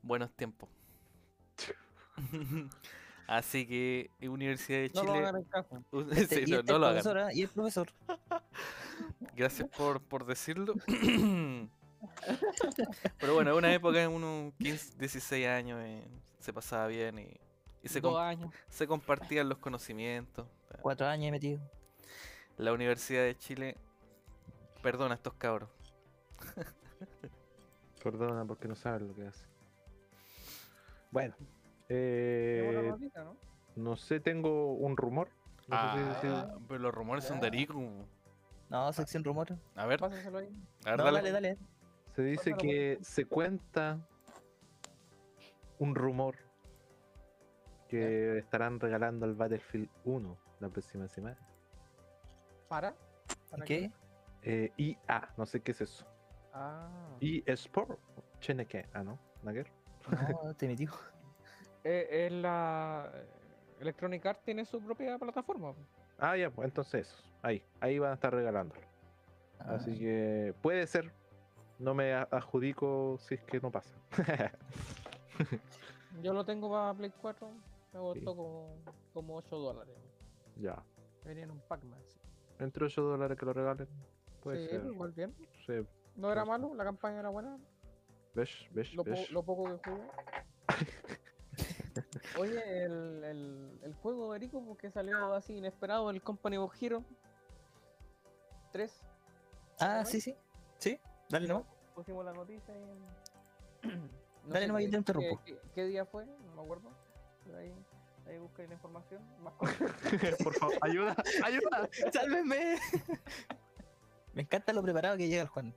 [0.02, 0.68] Buenos tiempos.
[3.28, 5.28] Así que eh, Universidad de No lo Chile.
[5.28, 5.36] hagan
[5.92, 7.02] en Este- sí, y no, esta no lo hagan.
[7.04, 7.88] profesora y el profesor.
[9.36, 10.74] Gracias por, por decirlo.
[13.20, 16.04] Pero bueno, una época, unos 15, 16 años, eh,
[16.40, 17.28] se pasaba bien y,
[17.84, 18.52] y se, Dos com- años.
[18.70, 20.48] se compartían los conocimientos.
[20.82, 21.60] Cuatro años he metido.
[22.58, 23.78] La Universidad de Chile
[24.82, 25.70] perdona a estos cabros.
[28.04, 29.46] Perdona porque no saben lo que hace.
[31.12, 31.36] Bueno.
[31.90, 33.36] Eh, ¿no?
[33.76, 35.30] no sé, tengo un rumor.
[35.68, 37.80] No sé si- si- Ah, pero los rumores son de Erico.
[38.70, 39.58] No, sección rumores.
[39.76, 40.50] A ver, Pásaselo ahí.
[40.86, 41.18] a ver, No, dale.
[41.18, 41.58] dale, dale.
[42.16, 44.00] se dice Pásalo, que se cuenta
[45.80, 46.36] un rumor
[47.90, 51.38] que estarán regalando el Battlefield 1 la próxima semana.
[52.70, 52.96] ¿Para?
[53.50, 53.92] ¿Para ¿Qué?
[54.44, 56.06] Eh, IA, no sé qué es eso.
[56.54, 56.90] Ah.
[57.20, 58.00] eSport.
[58.40, 58.88] Cheneque.
[58.94, 59.72] Ah, no, Nagger.
[60.44, 60.88] No, te metí.
[61.84, 63.12] Eh, la
[63.80, 65.74] Electronic Arts tiene su propia plataforma.
[66.18, 67.24] Ah, ya, pues entonces eso.
[67.42, 68.82] Ahí, ahí van a estar regalándolo.
[69.60, 69.76] Ah.
[69.76, 71.12] Así que puede ser.
[71.80, 73.96] No me adjudico si es que no pasa.
[76.22, 77.48] Yo lo tengo para Play 4.
[77.50, 77.56] Me
[77.92, 77.98] Sí.
[77.98, 78.78] costó como,
[79.14, 79.96] como 8 dólares.
[80.62, 80.84] Ya.
[81.26, 82.00] Venía en un Pac-Man.
[82.08, 82.20] sí.
[82.60, 83.88] Entre 8 dólares que lo regalen.
[84.42, 84.86] Puede Sí, ser.
[84.86, 85.36] igual bien.
[85.66, 85.74] Sí.
[86.16, 87.58] No era Pues- malo, la campaña era buena.
[88.34, 88.68] ¿Ves?
[88.72, 88.94] ¿Ves?
[88.94, 89.32] Lo, po- ¿Ves?
[89.32, 90.08] lo poco que jugué.
[92.40, 97.04] Oye, el, el, el juego, Erico, porque salió así inesperado, el Company of Hero
[98.72, 99.02] 3.
[99.80, 100.36] Ah, sí, sí.
[100.78, 101.00] Sí,
[101.30, 101.66] dale nomás.
[101.96, 103.88] Pusimos la noticia y...
[104.44, 105.42] No Dale nomás, yo te interrumpo.
[105.46, 106.26] qué- qué- ¿Qué día fue?
[106.26, 106.90] No me acuerdo.
[107.44, 107.72] Pero ahí,
[108.28, 109.22] ahí busqué la información.
[109.42, 109.54] Más
[110.44, 111.90] Por favor, ayuda, ayuda.
[112.12, 112.78] ¡Sálvenme!
[114.34, 115.74] Me encanta lo preparado que llega el Juan.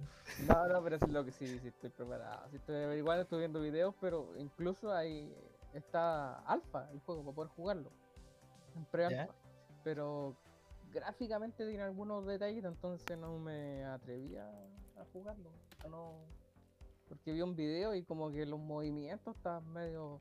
[0.47, 2.49] No, no, pero sí lo que sí, sí estoy preparado.
[2.51, 5.34] Sí estoy averiguando, estoy viendo videos, pero incluso ahí
[5.72, 7.90] está alfa el juego para poder jugarlo.
[8.76, 9.34] En pre-alfa.
[9.82, 10.36] Pero
[10.92, 14.49] gráficamente tiene algunos detalles, entonces no me atrevía
[14.97, 15.51] a jugarlo.
[15.88, 16.24] No,
[17.09, 20.20] porque vi un video y como que los movimientos estaban medio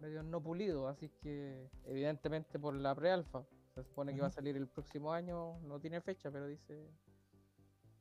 [0.00, 3.44] medio no pulidos, así que evidentemente por la pre-alfa.
[3.74, 6.90] Se supone que va a salir el próximo año, no tiene fecha, pero dice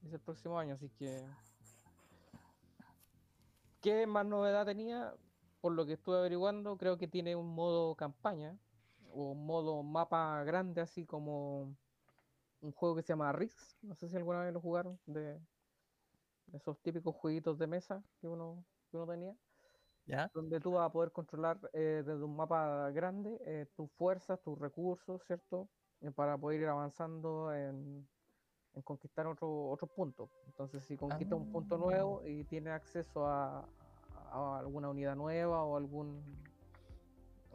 [0.02, 1.26] dice el próximo año, así que
[3.82, 5.14] ¿qué más novedad tenía?
[5.62, 8.58] Por lo que estuve averiguando, creo que tiene un modo campaña
[9.12, 11.76] o un modo mapa grande, así como
[12.62, 13.60] un juego que se llama Risk.
[13.82, 15.40] No sé si alguna vez lo jugaron, de,
[16.48, 19.36] de esos típicos jueguitos de mesa que uno, que uno tenía
[20.08, 20.30] ¿Ya?
[20.34, 24.58] donde tú vas a poder controlar eh, desde un mapa grande eh, tus fuerzas, tus
[24.60, 25.68] recursos, ¿cierto?
[26.02, 28.08] Eh, para poder ir avanzando en,
[28.74, 30.30] en conquistar otro, otros puntos.
[30.46, 33.68] Entonces, si conquistas un punto nuevo y tienes acceso a,
[34.32, 36.24] a alguna unidad nueva o algún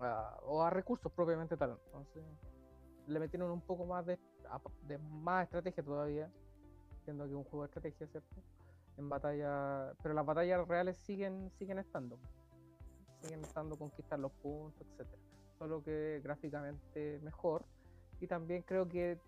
[0.01, 1.79] a- o a recursos propiamente tal.
[1.87, 2.25] Entonces,
[3.07, 4.19] le metieron un poco más de,
[4.83, 6.31] de más estrategia todavía,
[7.05, 8.43] siendo que es un juego de estrategia, ¿cierto?
[8.97, 12.19] En batalla, pero las batallas reales siguen siguen estando
[13.23, 15.23] siguen estando conquistar los puntos, etcétera.
[15.59, 17.65] Solo que gráficamente mejor.
[18.21, 19.19] Y también creo que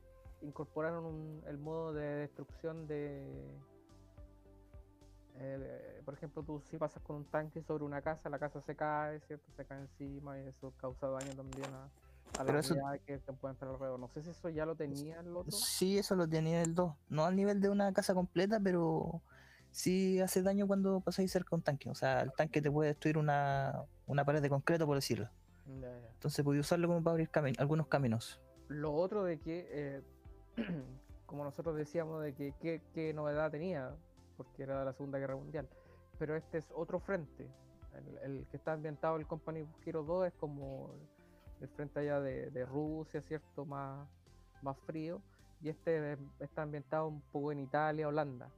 [0.42, 3.48] incorporaron un- el modo de destrucción de,
[5.36, 8.74] eh, Por ejemplo, tú si pasas con un tanque sobre una casa, la casa se
[8.76, 9.50] cae, ¿cierto?
[9.56, 11.88] Se cae encima y eso causa daño también a,
[12.40, 12.76] a las eso-
[13.06, 13.98] que te pueden estar alrededor.
[14.00, 15.52] No sé si eso ya lo tenía el otro.
[15.52, 16.94] Sí, eso lo tenía el 2.
[17.08, 19.22] No al nivel de una casa completa, pero
[19.72, 21.90] sí hace daño cuando pasáis cerca de un tanque.
[21.90, 25.28] O sea, el tanque te puede destruir una, una pared de concreto, por decirlo.
[25.80, 26.08] Ya, ya.
[26.14, 28.40] Entonces podía usarlo como para abrir cami- algunos caminos.
[28.68, 30.02] Lo otro de que, eh,
[31.26, 33.90] como nosotros decíamos, de que qué, qué novedad tenía,
[34.36, 35.68] porque era de la Segunda Guerra Mundial,
[36.18, 37.48] pero este es otro frente.
[37.94, 40.94] El, el que está ambientado el Company Hero 2 es como
[41.60, 43.64] el frente allá de, de Rusia, ¿cierto?
[43.66, 44.08] Más,
[44.62, 45.20] más frío.
[45.60, 48.48] Y este es- está ambientado un poco en Italia, Holanda.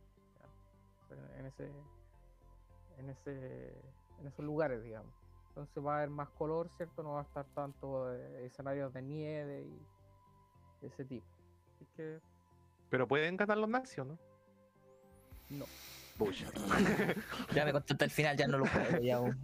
[1.38, 1.70] En ese,
[2.98, 3.68] en ese,
[4.20, 5.12] en esos lugares, digamos.
[5.48, 7.02] Entonces va a haber más color, ¿cierto?
[7.02, 9.62] No va a estar tanto eh, escenarios de nieve
[10.82, 11.26] y ese tipo.
[11.76, 12.20] Así que
[12.90, 14.18] Pero pueden ganar los nazis, ¿o ¿no?
[15.50, 15.64] no.
[16.18, 16.48] Bullshit.
[17.54, 18.98] Ya me contaste al final, ya no lo juego.
[18.98, 19.36] Ya, un-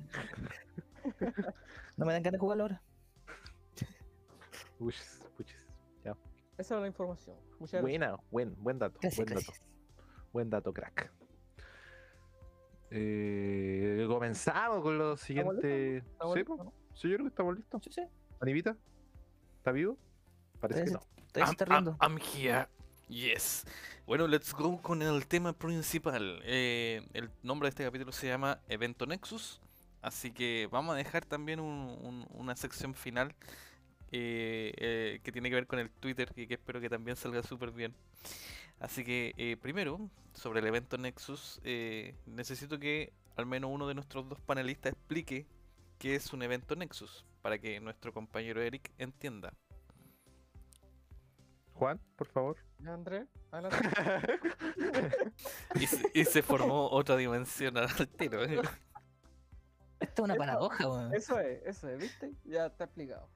[1.97, 2.83] no me dan ganas de jugarlo ahora.
[4.79, 5.05] Bullshit.
[6.05, 6.17] Ya.
[6.59, 7.37] Esa es la información.
[7.59, 7.83] Muchas gracias.
[7.83, 8.99] Buena, buen, buen dato.
[9.01, 9.47] Gracias, buen dato.
[9.47, 9.67] gracias.
[10.33, 11.20] Buen dato, crack.
[12.91, 15.99] Eh, comenzamos con lo siguiente.
[15.99, 16.65] ¿Estamos ¿Sí, listos, po?
[16.65, 16.73] no?
[16.95, 17.83] Sí, yo creo que estamos listos.
[17.85, 18.03] Sí, sí.
[18.41, 18.77] ¿Anivita?
[19.59, 19.97] ¿Está vivo?
[20.61, 21.01] Parece que no.
[21.35, 21.97] I'm, I'm-.
[22.01, 22.67] I'm here.
[23.09, 23.65] Yes.
[24.07, 26.41] Bueno, let's go con el tema principal.
[26.45, 29.61] Eh, el nombre de este capítulo se llama Evento Nexus.
[30.03, 33.35] Así que vamos a dejar también un- un- una sección final
[34.13, 37.43] eh, eh, que tiene que ver con el Twitter y que espero que también salga
[37.45, 37.95] súper bien.
[38.81, 43.95] Así que eh, primero, sobre el evento Nexus, eh, necesito que al menos uno de
[43.95, 45.47] nuestros dos panelistas explique
[45.99, 49.53] qué es un evento Nexus, para que nuestro compañero Eric entienda.
[51.75, 52.57] Juan, por favor.
[52.79, 53.79] Ya, Andrés, adelante.
[55.75, 58.45] Y se, y se formó otra dimensión al tiro.
[58.45, 58.61] ¿eh?
[60.01, 61.15] Esto es una paradoja, weón.
[61.15, 62.33] eso es, eso es, ¿viste?
[62.45, 63.29] Ya está explicado.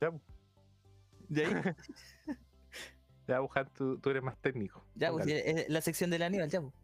[0.00, 0.12] Ya.
[1.28, 1.54] De ahí,
[3.26, 4.84] ya Juan, tú, tú eres más técnico.
[4.94, 6.74] ya, pues, es la sección del Aníbal, ya, pues.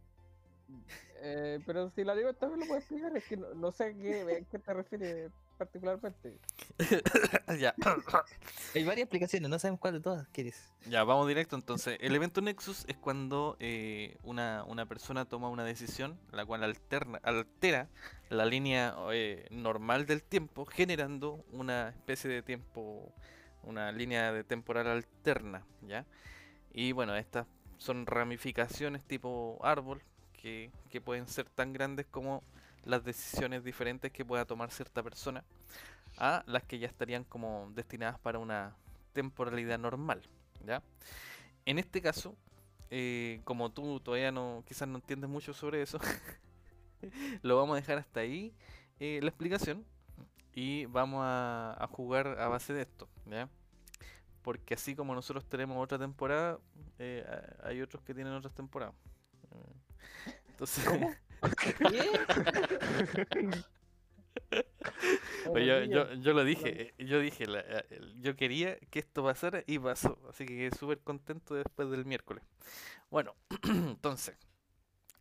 [1.22, 3.92] Eh, pero si la digo también lo puedo explicar, es que no, no sé a
[3.92, 6.38] qué, a qué te refieres particularmente.
[7.60, 7.74] ya.
[8.74, 10.72] Hay varias explicaciones, no sabemos cuál de todas quieres.
[10.86, 11.98] Ya, vamos directo entonces.
[12.00, 17.20] El evento Nexus es cuando eh, una, una persona toma una decisión, la cual alterna,
[17.22, 17.90] altera
[18.30, 23.12] la línea eh, normal del tiempo, generando una especie de tiempo,
[23.62, 26.06] una línea de temporal alterna, ¿ya?
[26.72, 27.46] Y bueno, estas
[27.78, 30.02] son ramificaciones tipo árbol,
[30.32, 32.42] que, que pueden ser tan grandes como
[32.84, 35.44] las decisiones diferentes que pueda tomar cierta persona,
[36.16, 38.76] a las que ya estarían como destinadas para una
[39.12, 40.22] temporalidad normal.
[40.64, 40.82] ¿ya?
[41.64, 42.36] En este caso,
[42.90, 45.98] eh, como tú todavía no, quizás no entiendes mucho sobre eso,
[47.42, 48.52] lo vamos a dejar hasta ahí
[48.98, 49.84] eh, la explicación
[50.54, 53.48] y vamos a, a jugar a base de esto, ¿ya?
[54.42, 56.60] Porque así como nosotros tenemos otra temporada,
[56.98, 57.24] eh,
[57.62, 58.94] hay otros que tienen otras temporadas.
[59.52, 59.74] Eh,
[60.50, 60.84] Entonces,
[65.52, 69.62] Pues yo, yo, yo lo dije, yo dije, la- eh, yo quería que esto pasara
[69.66, 72.44] y pasó, así que quedé súper contento después del miércoles.
[73.10, 73.34] Bueno,
[73.64, 74.36] entonces,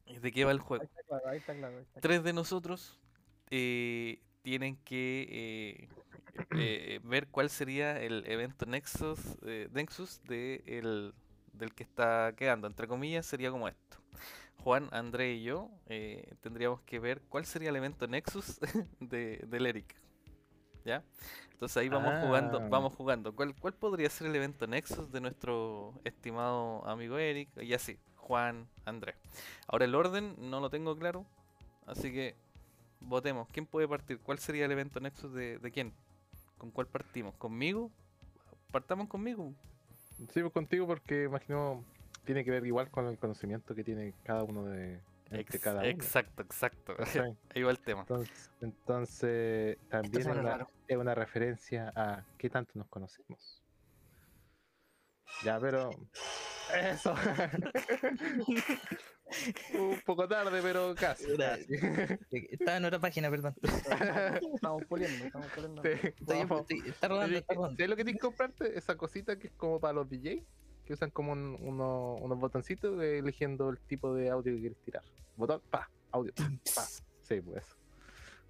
[0.08, 0.84] ¿de qué va el Ahí juego?
[0.86, 1.78] está claro, ahí está claro.
[1.78, 2.02] ahí está claro.
[2.02, 3.00] Tres de nosotros
[3.52, 4.20] eh,
[4.50, 5.90] tienen que eh,
[6.56, 11.14] eh, ver cuál sería el evento Nexus, eh, Nexus de el-
[11.54, 13.98] del que está quedando, entre comillas, sería como esto.
[14.64, 18.60] Juan, André y yo eh, tendríamos que ver cuál sería el evento Nexus
[19.00, 19.96] de, del Eric.
[20.84, 21.04] ¿Ya?
[21.52, 22.68] Entonces ahí vamos jugando, Ah.
[22.70, 23.36] vamos jugando.
[23.36, 27.50] ¿Cuál, ¿Cuál podría ser el evento Nexus de nuestro estimado amigo Eric?
[27.62, 29.14] Y así, Juan, André.
[29.68, 31.26] Ahora el orden no lo tengo claro,
[31.86, 32.36] así que
[33.00, 33.48] votemos.
[33.50, 34.20] ¿Quién puede partir?
[34.20, 35.94] ¿Cuál sería el evento Nexus de, de quién?
[36.58, 37.36] ¿Con cuál partimos?
[37.36, 37.92] ¿Conmigo?
[38.72, 39.54] Partamos conmigo.
[40.34, 41.84] Sí, pues contigo porque imagino
[42.26, 45.00] tiene que ver igual con el conocimiento que tiene cada uno de
[45.32, 45.88] entre Ex- cada uno.
[45.90, 46.96] exacto, exacto.
[47.66, 48.02] va el tema.
[48.02, 53.64] Entonces, entonces también es una, es una referencia a qué tanto nos conocemos.
[55.44, 55.92] Ya, pero
[56.76, 57.14] eso.
[59.74, 61.26] Un poco tarde, pero casi.
[61.38, 61.66] Casi.
[62.52, 63.54] Estaba en otra página, perdón.
[64.54, 65.82] Estamos puliendo, estamos puliendo.
[65.84, 67.76] Sí, Estoy- está rodando, está rodando.
[67.78, 68.78] ¿Sabes lo que tienes que comprarte?
[68.78, 70.44] Esa cosita que es como para los DJ,
[70.86, 74.80] que usan como un- uno- unos botoncitos eh, eligiendo el tipo de audio que quieres
[74.84, 75.04] tirar.
[75.38, 76.84] Botón, pa, audio, pa.
[77.22, 77.76] Sí, pues eso.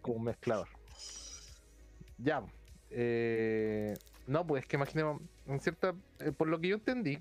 [0.01, 0.67] Como un mezclador.
[2.17, 2.41] Ya.
[2.89, 3.93] eh,
[4.27, 7.19] no, pues que imaginemos, en cierta, eh, por lo que yo entendí,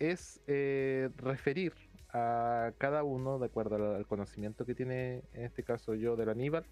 [0.00, 1.72] es eh, referir
[2.12, 6.30] a cada uno de acuerdo al, al conocimiento que tiene, en este caso yo, del
[6.30, 6.64] Aníbal,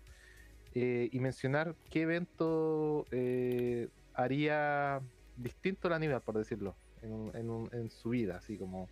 [0.75, 5.01] eh, y mencionar qué evento eh, haría
[5.37, 8.89] distinto al Aníbal, por decirlo, en, un- en un- en su vida, así como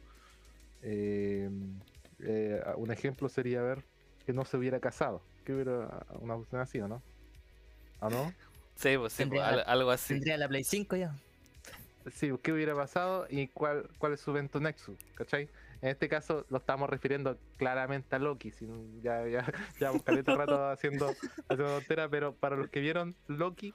[0.83, 1.51] eh,
[2.21, 3.83] eh, un ejemplo sería ver
[4.25, 7.03] que no se hubiera casado, que hubiera una opción así, ¿o no?
[8.01, 8.35] ¿O no?
[8.77, 10.15] Sí, pues sí, pues, algo así.
[10.15, 11.15] Tendría la Play 5 ya.
[12.13, 14.97] Sí, ¿qué hubiera pasado y cuál, cuál es su evento Nexus?
[15.15, 15.49] ¿Cachai?
[15.83, 18.51] En este caso lo estamos refiriendo claramente a Loki.
[18.53, 19.45] si no- ya, ya,
[19.81, 21.09] ya caleta rato haciendo,
[21.49, 23.75] haciendo tontera, pero para los que vieron Loki,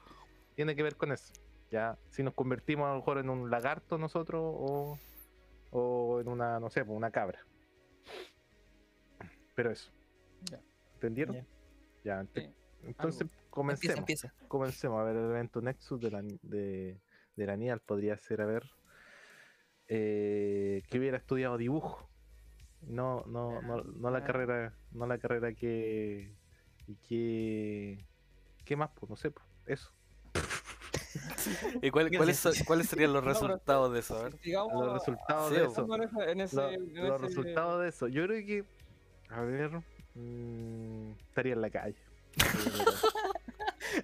[0.55, 1.33] tiene que ver con eso.
[1.69, 4.99] Ya, si nos convertimos a lo mejor en un lagarto nosotros o,
[5.71, 7.39] o en una, no sé, pues, una cabra.
[9.55, 9.91] Pero eso.
[10.49, 10.59] Ya.
[10.95, 11.35] ¿Entendieron?
[11.35, 11.45] Ya.
[12.03, 12.41] Ya, ente-
[12.81, 14.33] Sí, entonces comencemos empieza.
[14.47, 16.99] comencemos a ver el evento Nexus de la, de,
[17.35, 18.69] de la Nial podría ser a ver
[19.87, 22.09] eh, que hubiera estudiado dibujo.
[22.81, 24.23] No no no, no la Ah.
[24.23, 26.33] carrera no la carrera que
[26.87, 28.05] y que
[28.65, 29.91] qué más pues no sé pues, eso.
[31.81, 33.23] ¿Y cuál- ¿Qué cuáles, cuáles serían los
[33.59, 34.17] resultados de eso?
[34.17, 34.37] A ver.
[34.39, 35.81] Sigamos los resultados sí, de eso.
[35.81, 38.07] avanzando en ese- en ese- Lo- en los ese- resultados de eso.
[38.07, 38.63] Yo creo que
[39.29, 39.71] a ver
[40.15, 41.95] mm, estaría en la calle
[42.37, 42.97] Estaría en la calle.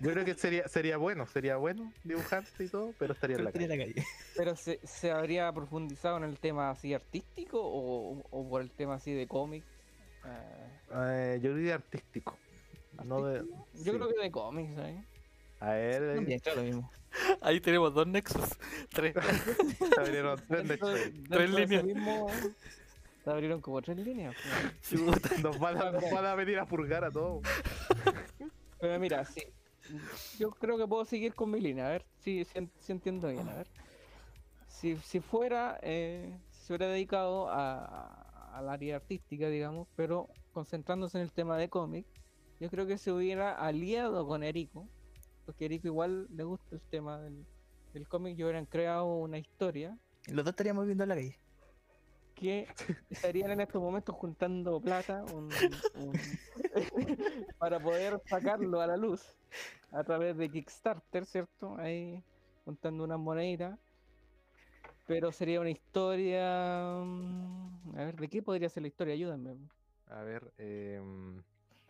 [0.02, 3.52] Yo creo que sería sería bueno sería bueno dibujante y todo pero estaría en la
[3.52, 4.08] calle tiene la calle.
[4.36, 8.96] Pero se, se habría profundizado en el tema así artístico o, o por el tema
[8.96, 9.64] así de cómic.
[10.26, 10.64] Eh,
[10.94, 12.38] Eh, yo diría artístico
[13.06, 13.68] no de, artístico.
[13.74, 13.92] Yo sí.
[13.92, 15.04] creo que de cómics, ¿eh?
[15.60, 16.92] A ver, eh, También, claro, lo mismo.
[17.42, 18.50] Ahí tenemos dos Nexus.
[18.94, 19.16] Tres.
[19.16, 21.84] se abrieron tres de ese líneas.
[21.84, 22.28] mismo-
[23.24, 24.36] Se abrieron como tres líneas.
[24.90, 25.40] pues.
[25.44, 27.42] Nos van, a, nos van a venir a purgar a todos.
[28.80, 29.42] Pero mira, sí.
[30.38, 33.28] Yo creo que puedo seguir con mi línea, a ver si, si, en- si entiendo
[33.30, 33.68] bien, a ver.
[34.68, 41.24] Si, si fuera, eh, se hubiera dedicado a, al área artística, digamos, pero concentrándose en
[41.24, 42.06] el tema de cómic,
[42.60, 44.88] yo creo que se hubiera aliado con Erico,
[45.46, 47.46] porque Erico igual le gusta el tema del,
[47.94, 49.98] del cómic, y hubieran creado una historia.
[50.28, 51.38] Los dos estaríamos viendo la calle.
[52.40, 52.68] Que
[53.10, 55.50] estarían en estos momentos juntando plata un-
[55.96, 56.14] un-
[57.58, 59.36] para poder sacarlo a la luz
[59.92, 61.76] a través de Kickstarter, ¿cierto?
[61.78, 62.22] Ahí
[62.66, 63.78] juntando una moneda.
[65.08, 67.00] Pero sería una historia.
[67.04, 69.14] mm, A ver, ¿de qué podría ser la historia?
[69.14, 69.56] Ayúdame.
[70.08, 71.42] A ver, em,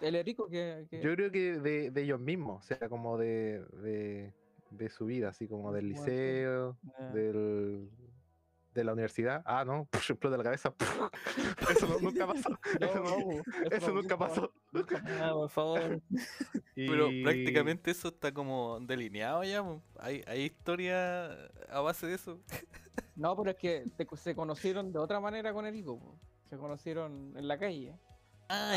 [0.02, 0.86] El Erico que.
[0.90, 4.32] que- yo creo que de, de ellos mismos, o sea, como de, de,
[4.70, 7.90] de su vida, así como del liceo, ah, del,
[8.78, 9.42] de la universidad.
[9.46, 10.74] Ah, no, explota la cabeza.
[11.70, 12.50] Eso no- nunca pasó.
[12.50, 14.52] no, Eso, no- eso nunca pasó.
[14.72, 16.02] nunca- Ah, por favor.
[16.76, 19.64] Pero prácticamente eso está como delineado ya.
[20.00, 21.26] Hay, hay historia
[21.70, 22.40] a base de eso.
[23.16, 26.00] No, pero es que te- se conocieron de otra manera con Erico.
[26.00, 26.20] po.
[26.50, 27.96] Se conocieron en la calle.
[28.50, 28.74] Ah,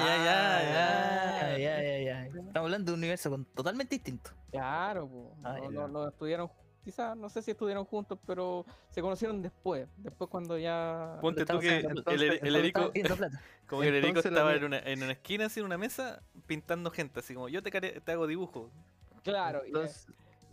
[1.43, 2.25] Ah, ya, ya, ya.
[2.27, 4.31] Estamos hablando de un universo con- totalmente distinto.
[4.51, 5.37] Claro, po.
[5.45, 5.71] Ah, no, ya.
[5.81, 6.51] no, no estudiaron,
[6.85, 9.89] quizás, no sé si estuvieron juntos, pero se conocieron después.
[9.99, 11.19] Después cuando ya.
[11.21, 12.93] Ponte tú que el, Erico,
[13.67, 16.91] como que el Erico estaba en una, en una esquina, así en una mesa, pintando
[16.91, 18.71] gente, así como yo te, te hago dibujo.
[19.23, 20.07] Claro, y- Entonces,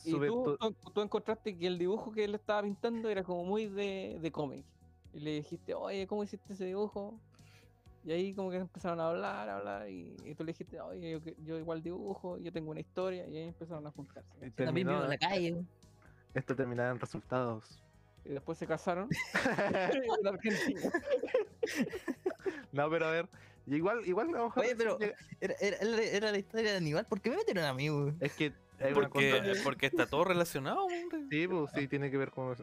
[0.03, 3.43] y, sube tú, tú- tú encontraste que el dibujo que él estaba pintando era como
[3.43, 4.65] muy de, de cómic.
[5.13, 7.19] Y le dijiste, oye, ¿cómo hiciste ese dibujo?
[8.03, 11.19] Y ahí como que empezaron a hablar, a hablar, y, y tú le dijiste, oye,
[11.43, 14.51] yo, igual dibujo, yo tengo una historia, y ahí empezaron a juntarse.
[14.51, 15.65] También vivo en la calle.
[16.37, 17.79] Esto terminaba en resultados.
[18.25, 19.09] Y después se casaron
[20.21, 20.81] en Argentina.
[22.71, 23.27] No, pero a ver,
[23.65, 25.15] y igual, igual a lo mejor Oye, pero- Era,
[25.59, 27.05] era, era- era la historia del animal.
[27.05, 28.13] ¿Por qué me metieron a mí, güey?
[28.19, 31.25] es que hay una Porque, porque está todo relacionado, hombre.
[31.29, 32.55] Sí, pues sí, tiene que ver con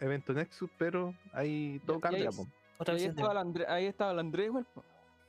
[0.00, 2.28] evento Nexus, pero ahí todo cambia.
[2.28, 2.46] ahí- po.
[2.78, 4.84] Otra Ahí de- estaba, el André, ahí estaba el Andrés, igual, po.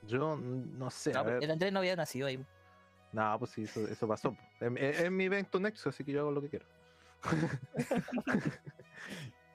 [0.08, 1.44] Yo no sé, No, a pero ver.
[1.46, 2.44] el Andrés no había nacido ahí.
[3.14, 4.34] No, pues sí, eso, eso pasó.
[4.34, 4.40] po.
[4.60, 6.66] Es, es- es mi evento Nexus, así que yo hago lo que quiero.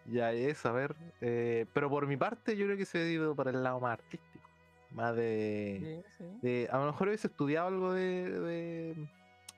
[0.06, 0.96] ya es, a ver.
[1.20, 3.92] eh, pero por mi parte, yo creo que se ha ido para el lado más
[3.94, 4.44] artístico.
[4.90, 6.02] Más de.
[6.08, 6.24] Sí, sí.
[6.42, 8.30] de- a lo mejor hubiese estudiado algo de.
[8.40, 9.08] de,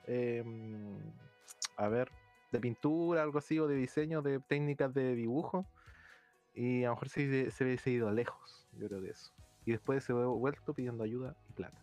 [0.07, 0.99] em,
[1.77, 2.11] a ver,
[2.51, 5.65] de pintura, algo así, o de diseño, de técnicas de dibujo.
[6.53, 9.33] Y a lo mejor se, se hubiese ido lejos, yo creo de eso.
[9.65, 11.81] Y después se ha vuelto pidiendo ayuda y plata.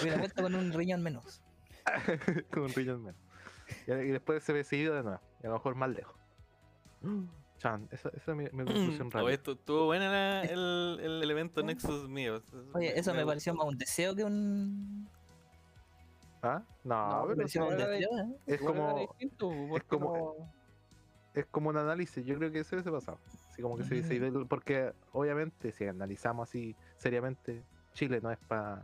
[0.00, 1.40] Hubiera vuelto con un riñón menos.
[2.50, 3.20] con un riñón menos.
[3.86, 5.20] Y, y después se ve seguido de nuevo.
[5.42, 6.16] Y a lo mejor más lejos.
[7.58, 12.08] Chan, esa, esa es mi, mi conclusión Oye, estuvo buena la- el, el elemento Nexus
[12.08, 12.42] mío.
[12.74, 15.08] Oye, eso me, pareció más un deseo que un.
[16.42, 16.62] ¿Ah?
[16.82, 18.36] No, No, pero Me pareció igual un deseo, ¿eh?
[18.46, 20.52] es como, distinto, porque como- no-
[21.34, 22.26] es como un análisis.
[22.26, 23.18] Yo creo que eso hubiese pasado.
[23.48, 24.46] Así como que se ido.
[24.46, 27.62] Porque obviamente, si analizamos así seriamente,
[27.94, 28.82] Chile no es para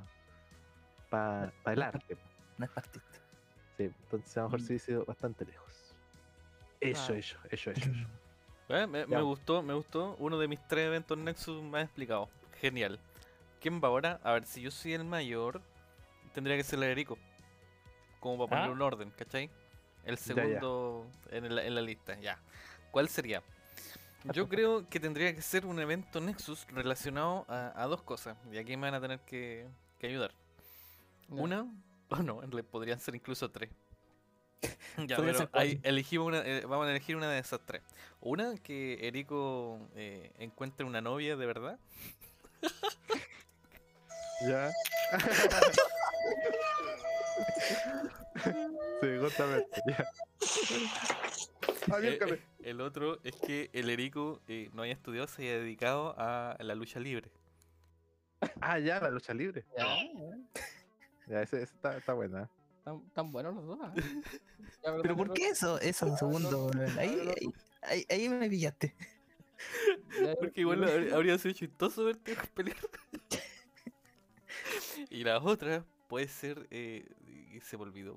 [1.10, 2.16] pa, pa el arte.
[2.58, 3.18] No es partista.
[3.78, 4.64] Sí, entonces a lo mejor Mm.
[4.64, 5.72] se hubiese ido bastante lejos.
[6.80, 7.80] Eso, eso, eso, eso.
[7.90, 8.06] eso.
[8.68, 10.14] Eh, me, gustó, me gustó.
[10.18, 12.28] Uno de mis tres eventos Nexus más explicado.
[12.60, 12.98] Genial.
[13.60, 14.20] ¿Quién va ahora?
[14.22, 15.62] A ver, si yo soy el mayor,
[16.34, 17.16] tendría que ser el Erico.
[18.20, 18.72] Como para poner Ah.
[18.74, 19.48] un orden, ¿cachai?
[20.04, 20.34] El Ya, ya.
[20.34, 22.38] segundo En, el- en la lista, ya.
[22.90, 23.42] ¿Cuál sería?
[24.34, 28.36] Yo creo que tendría que ser un evento Nexus relacionado a, a dos cosas.
[28.52, 29.66] Y aquí me van a tener que,
[30.00, 30.32] que ayudar.
[31.28, 31.66] Una,
[32.18, 33.70] o no, le podrían ser incluso tres.
[35.06, 35.48] ya, pero
[35.82, 37.82] elegimos una, eh, vamos a elegir una de esas tres.
[38.20, 41.78] Una, que Erico eh, encuentre una novia de verdad.
[44.40, 44.70] Ya.
[49.00, 50.06] sí, justamente, ya.
[52.02, 56.14] Eh, eh, el otro es que el Erico eh, no haya estudiado, se haya dedicado
[56.18, 57.30] a la lucha libre.
[58.60, 59.64] Ah, ya, la lucha libre.
[59.76, 59.86] Ya,
[61.28, 62.48] Ya, ese, ese está, está buena.
[62.84, 63.78] Tan, tan buenos los dos.
[63.82, 63.92] ah.
[64.84, 65.78] Ya, ¿Pero por qué eso?
[65.80, 66.70] Eso en Ah, segundo.
[66.74, 67.30] no, Ahí, no, no.
[67.30, 67.52] ahí,
[67.82, 68.94] ahí, ahí me pillaste.
[70.40, 72.76] Porque igual habría- sido chistoso verte pelear.
[75.10, 76.66] y la otra puede ser.
[76.70, 77.06] Eh,
[77.62, 78.16] se me olvidó.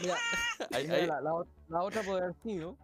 [0.00, 2.76] Mira, la, la ot- la otra podría haber sido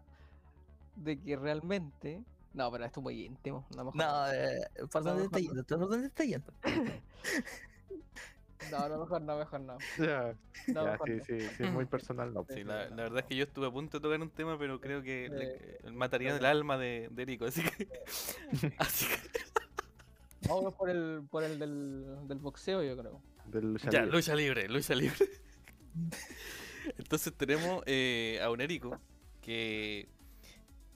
[0.97, 2.23] de que realmente.
[2.53, 3.65] No, pero esto es muy íntimo.
[3.71, 5.65] lo mejor No, eh, ¿por No, dónde está yendo?
[5.65, 6.53] ¿Por dónde está yendo?
[8.71, 9.79] No, a lo mejor no, mejor no.
[9.99, 10.35] Ya,
[10.69, 11.25] No, ya mejor sí, no.
[11.25, 12.45] sí, sí, muy personal, no.
[12.49, 14.81] Sí, la, la verdad es que yo estuve a punto de tocar un tema, pero
[14.81, 17.89] creo que le- Eh, mataría el alma de, de Erico, así que.
[18.79, 19.41] así que
[20.47, 23.21] Vamos por el, por el del, del boxeo, yo creo.
[23.47, 24.17] Del lucha ya, libre.
[24.17, 25.17] lucha libre, lucha libre.
[26.99, 28.99] Entonces tenemos eh, a un Erico
[29.41, 30.07] que,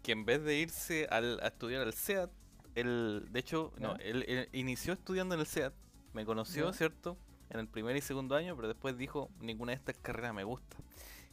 [0.04, 2.30] que en vez de irse al, a estudiar al SEAT,
[2.74, 5.72] él, de hecho, no, él, él inició estudiando en el SEAT,
[6.12, 6.72] me conoció.
[6.72, 7.16] ¿cierto?
[7.50, 10.76] En el primer y segundo año, pero después dijo, ninguna de estas carreras me gusta.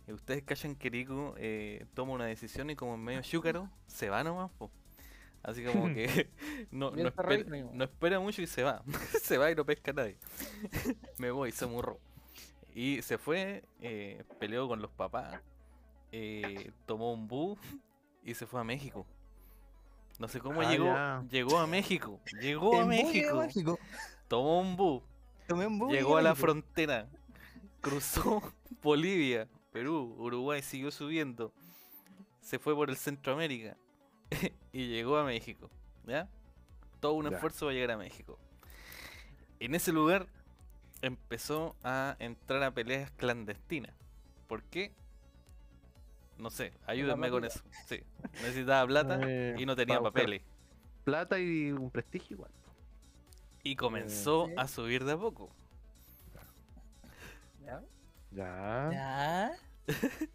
[0.08, 4.10] Y ustedes callan que Rico eh, toma una decisión y como en medio chúcaro, se
[4.10, 4.72] va nomás, po.
[5.44, 6.30] Así como que
[6.72, 7.44] no, no, espera,
[7.74, 8.84] no espera mucho y se va.
[9.22, 10.18] se va y no pesca a nadie.
[11.18, 12.00] Me voy, se murró.
[12.74, 15.42] Y se fue, eh, peleó con los papás,
[16.14, 17.60] eh, tomó un bus
[18.24, 19.06] y se fue a México.
[20.20, 21.24] No sé cómo Ah, llegó, ya.
[21.30, 23.80] llegó a México, llegó a México, México.
[24.28, 25.02] tomó un bus,
[25.90, 26.46] llegó a la México.
[26.48, 27.08] frontera,
[27.82, 28.42] cruzó
[28.84, 31.52] Bolivia, Perú, Uruguay, siguió subiendo,
[32.42, 33.78] se fue por el Centroamérica
[34.72, 35.70] y llegó a México,
[36.06, 36.28] ¿ya?
[37.00, 37.36] Todo un Ya.
[37.36, 38.38] esfuerzo para llegar a México.
[39.60, 40.28] En ese lugar
[41.02, 43.94] empezó a entrar a peleas clandestinas.
[44.48, 44.92] ¿Por qué?
[46.42, 47.62] No sé, ayúdenme con eso.
[47.88, 48.02] Sí,
[48.34, 50.42] necesitaba plata Eh, y no tenía papeles.
[51.04, 52.52] Plata y un prestigio igual.
[53.64, 54.54] Y comenzó Sí.
[54.58, 55.50] a subir de a poco.
[57.64, 57.82] ¿Ya?
[58.32, 58.90] Ya.
[58.92, 59.52] Ya.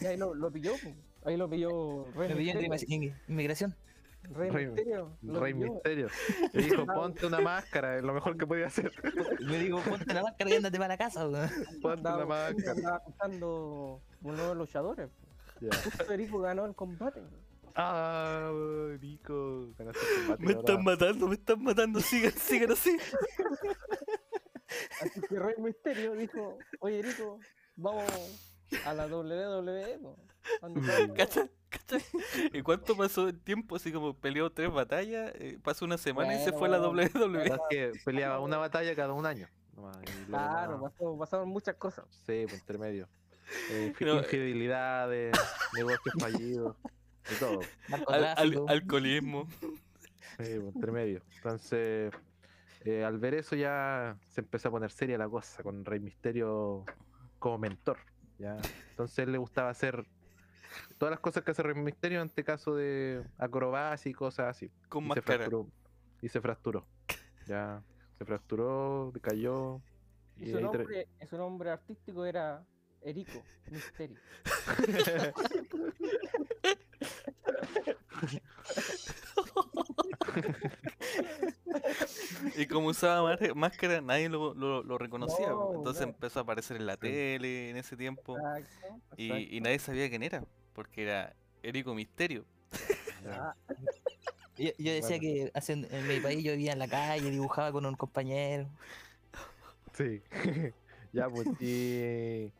[0.00, 0.72] Y ahí lo, lo pilló,
[1.26, 2.52] ahí lo pilló Rey Me pilló
[2.88, 3.76] en inmigración.
[4.22, 5.18] Rey, Rey- Misterio.
[5.20, 5.72] lo Rey pilló.
[5.74, 6.08] Misterio.
[6.54, 8.90] Le dijo, ponte una máscara, es lo mejor que podía hacer.
[9.44, 11.28] Me digo, ponte la máscara y ándate para la casa.
[11.82, 12.72] Ponte una máscara.
[12.72, 15.10] andaba buscando unos luchadores.
[15.62, 15.70] Ya.
[15.84, 17.22] Justo Erico ganó el combate.
[17.74, 18.50] Ah,
[19.00, 20.42] Nico, ganaste el combate.
[20.44, 22.96] Me están matando, me están matando, sigan, sigan así.
[25.02, 27.38] Así que Rey Misterio dijo, oye Erico,
[27.76, 28.04] vamos
[28.86, 29.98] a la WWE.
[30.00, 30.16] po.
[30.60, 31.14] ¿Dónde está?
[31.14, 31.50] ¿Cachai?
[31.68, 32.02] ¿Cachai?
[32.52, 33.76] ¿Y cuánto pasó el tiempo?
[33.76, 36.88] Así como peleó tres batallas, eh, pasó una semana y se Bueno, fue a la.
[36.88, 37.44] WWE.
[37.46, 39.48] Es que peleaba una batalla cada un año.
[40.26, 42.04] Claro, pasó- pasaron muchas cosas.
[42.26, 43.08] Sí, por intermedio.
[43.70, 44.18] Eh, No, eh.
[44.18, 45.32] infidelidades,
[45.74, 46.76] negocios fallidos,
[47.28, 47.60] de todo.
[47.88, 48.68] Al- al- Narcotráfico.
[48.68, 49.48] alcoholismo.
[50.38, 51.22] Sí, por intermedio.
[51.36, 52.12] Entonces,
[52.84, 56.84] eh, al ver eso ya se empezó a poner seria la cosa, con Rey Misterio
[57.38, 57.98] como mentor.
[58.38, 58.56] ¿ya?
[58.90, 60.04] Entonces él le gustaba hacer
[60.98, 64.70] todas las cosas que hace Rey Misterio en este caso de acrobacia y cosas así.
[64.88, 65.68] Con y se fracturó.
[66.22, 66.86] Y se fracturó.
[67.46, 67.82] Ya,
[68.18, 69.80] se fracturó, cayó.
[70.36, 72.64] Y Y su nombre, su nombre artístico era
[73.04, 74.18] Erico Misterio.
[82.56, 85.48] Y como usaba máscara, nadie lo, lo- lo reconocía.
[85.50, 86.12] No, Entonces no.
[86.12, 88.36] empezó a aparecer en la tele en ese tiempo.
[88.38, 89.00] Exacto.
[89.16, 90.44] Y, y nadie sabía quién era.
[90.74, 92.44] Porque era Erico Misterio.
[93.24, 93.54] ya.
[94.58, 95.20] Yo, yo decía Bueno.
[95.20, 98.68] que hace- en mi país yo vivía en la calle, dibujaba con un compañero.
[99.94, 100.22] Sí.
[101.12, 102.50] ya, pues, y,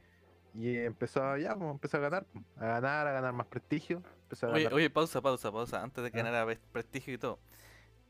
[0.54, 2.26] y empezó a, ya, pues, empezó a ganar,
[2.56, 4.02] a ganar, a ganar más prestigio.
[4.42, 4.74] A Oye, ganar.
[4.74, 5.82] oye, pausa, pausa, pausa.
[5.82, 6.22] Antes de que Ah.
[6.24, 7.38] ganara pres- prestigio y todo.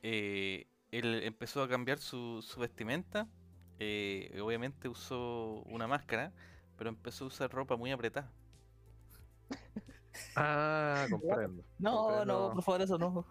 [0.03, 3.27] Eh, él empezó a cambiar su, su vestimenta.
[3.85, 6.33] eh, obviamente usó una máscara.
[6.77, 8.31] Pero empezó a usar ropa muy apretada.
[10.37, 11.63] Ah, comprendo.
[11.79, 12.25] No, comprendo.
[12.49, 13.27] no, por favor, eso no.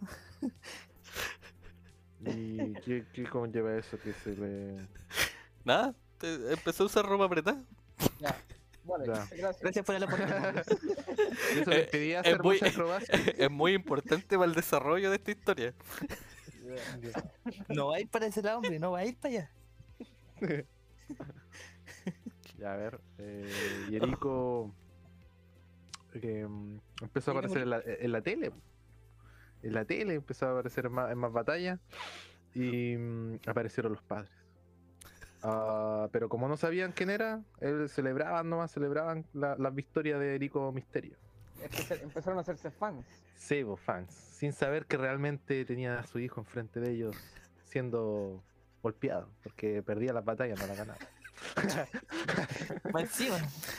[2.26, 4.88] ¿Y qué, qué conlleva eso que se le...
[5.64, 7.64] Nada, empezó a usar ropa apretada.
[8.84, 8.92] Ya.
[8.92, 9.14] Vale, Ya.
[9.38, 9.62] gracias.
[9.62, 10.26] Gracias por el aporte.
[11.56, 12.60] ¿Y eso Eh, le impedía es hacer muy-
[13.38, 15.74] es muy importante para el desarrollo de esta historia.
[17.70, 19.52] No va a ir para ese lado, hombre, no va a ir para allá.
[22.58, 23.00] Ya, a ver.
[26.14, 28.52] Eh, mm, empezó a aparecer en la, en la tele.
[29.64, 31.80] En la tele empezó a aparecer en más, en más batallas
[32.54, 34.32] y mm, aparecieron los padres.
[35.44, 40.36] Ah, pero como no sabían quién era, él celebraban nomás, celebraban la- las victorias de
[40.36, 41.16] Erico Misterio.
[41.64, 43.06] Empeza- Empezaron a hacerse fans.
[43.36, 47.16] Sí, pues, fans, sin saber que realmente tenía a su hijo enfrente de ellos
[47.66, 48.44] siendo
[48.84, 51.00] golpeado, porque perdía las batallas, no las ganaba.
[52.94, 53.38] Más encima.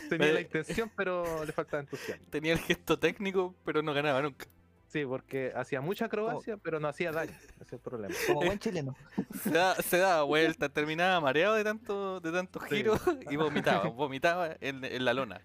[0.08, 0.32] Tenía Eh.
[0.34, 2.26] la intención, pero le faltaba entusiasmo.
[2.30, 4.46] Tenía el gesto técnico, pero no ganaba nunca.
[4.92, 7.32] Sí, porque hacía mucha acrobacia, pero no hacía daño.
[7.32, 8.14] Ese es el problema.
[8.26, 8.94] Como buen chileno.
[9.42, 12.76] Se, da- se daba vuelta, terminaba mareado de tanto, de tantos Sí.
[12.76, 13.00] giros
[13.30, 15.40] y vomitaba, vomitaba en, en la lona.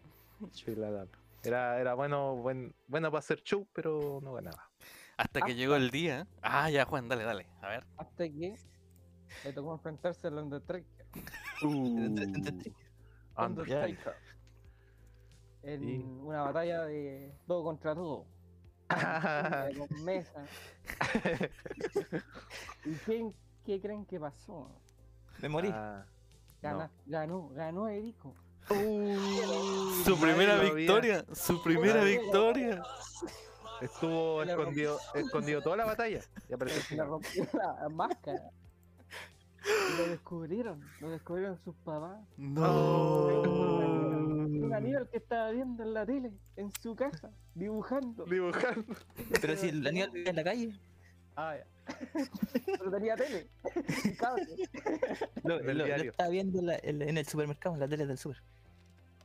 [0.52, 1.08] Sí, la.
[1.44, 4.70] Era, era bueno, buen, bueno para hacer show, pero no ganaba.
[5.16, 6.28] Hasta que llegó el día.
[6.42, 7.48] Ah, ya, Juan, dale, dale.
[7.62, 7.86] A ver.
[7.96, 8.54] Hasta que
[9.46, 11.06] le tocó enfrentarse al Undertaker.
[11.62, 12.24] Anda.
[13.38, 14.14] Undertaker.
[15.64, 18.26] En Y- una batalla de todo contra todo.
[19.78, 20.46] Con mesa.
[22.86, 23.34] ¿Y quién,
[23.66, 24.70] qué creen que pasó?
[25.42, 25.70] Me morí.
[25.74, 26.06] Ah,
[26.62, 28.34] Gana- Ganó, ganó Erico.
[28.68, 32.84] Su nadie primera victoria, su primera Nadie- victoria.
[33.82, 36.20] Estuvo Le escondido, escondido toda la batalla.
[36.50, 38.50] Y apareció le rompió la máscara.
[39.64, 40.84] Y lo descubrieron.
[41.00, 42.20] Lo descubrieron sus papás.
[42.38, 44.07] No.
[44.78, 48.26] Aníbal que estaba viendo en la tele, en su casa, dibujando.
[48.26, 48.96] Dibujando.
[49.42, 50.80] Pero si el Daniel vive en la calle.
[51.36, 51.66] Ah, ya.
[52.80, 53.48] Pero tenía tele.
[54.20, 54.46] cable.
[55.44, 58.42] Lo, estaba viendo en la- en en el supermercado, en la tele del super.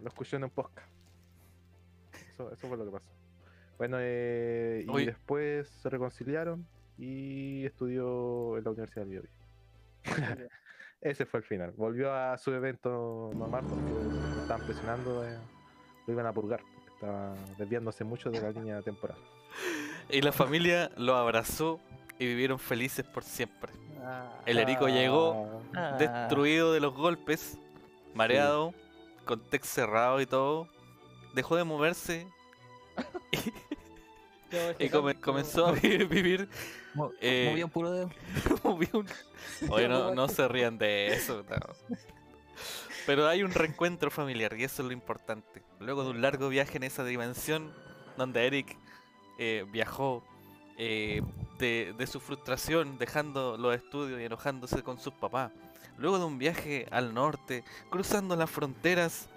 [0.00, 0.88] Lo escuchó en un podcast.
[2.34, 3.06] Eso, eso fue lo que pasó.
[3.78, 6.66] Bueno, eh, y después se reconciliaron
[6.98, 9.30] y estudió en la Universidad del Biobío.
[11.02, 11.72] Ese fue el final.
[11.76, 15.36] Volvió a su evento normal porque estaban presionando, eh,
[16.06, 16.60] lo iban a purgar.
[16.74, 19.18] porque Estaba desviándose mucho de la línea temporal.
[20.08, 21.80] Y la familia lo abrazó
[22.18, 23.72] y vivieron felices por siempre.
[24.04, 27.58] Ah, El Erico llegó Ah, destruido de los golpes,
[28.14, 28.72] mareado,
[29.24, 30.68] con text cerrado y todo.
[31.34, 32.26] Dejó de moverse
[34.78, 36.48] y come- comenzó a vi- vivir
[36.94, 38.10] mo- eh, movía un puro dedo.
[38.62, 39.06] como vi un-
[39.70, 41.44] Oye, no, no se rían de eso.
[41.48, 41.96] no.
[43.06, 45.62] Pero hay un reencuentro familiar y eso es lo importante.
[45.80, 47.72] Luego de un largo viaje en esa dimensión,
[48.16, 48.76] donde Eric
[49.38, 50.22] eh, viajó
[50.78, 51.20] eh,
[51.58, 55.50] de, de su frustración, dejando los estudios y enojándose con sus papás.
[55.98, 59.28] Luego de un viaje al norte, cruzando las fronteras,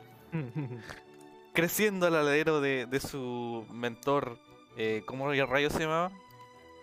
[1.53, 4.37] creciendo al alero de, de su mentor,
[4.77, 6.11] eh, ¿cómo rayo se llamaba?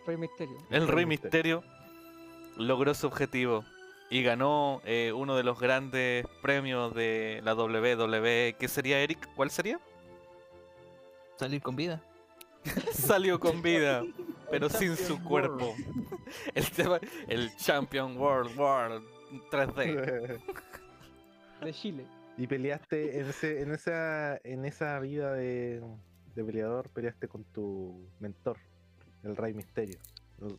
[0.06, 0.56] Rey Misterio.
[0.70, 1.60] El Rey Rey Misterio.
[1.60, 1.82] Misterio
[2.56, 3.64] logró su objetivo
[4.10, 8.56] y ganó eh, uno de los grandes premios de la WWE.
[8.58, 9.28] ¿Qué sería, Eric?
[9.34, 9.80] ¿Cuál sería?
[11.36, 12.02] Salir con vida.
[12.92, 14.02] Salió con vida,
[14.50, 15.74] pero sin su cuerpo.
[16.54, 19.04] El, tema- el Champion World World
[19.50, 20.40] 3D.
[21.62, 22.06] De Chile.
[22.38, 25.82] y peleaste en, ese, en, esa, en esa vida de,
[26.34, 28.56] de peleador, peleaste con tu mentor,
[29.22, 29.98] el Rey Misterio.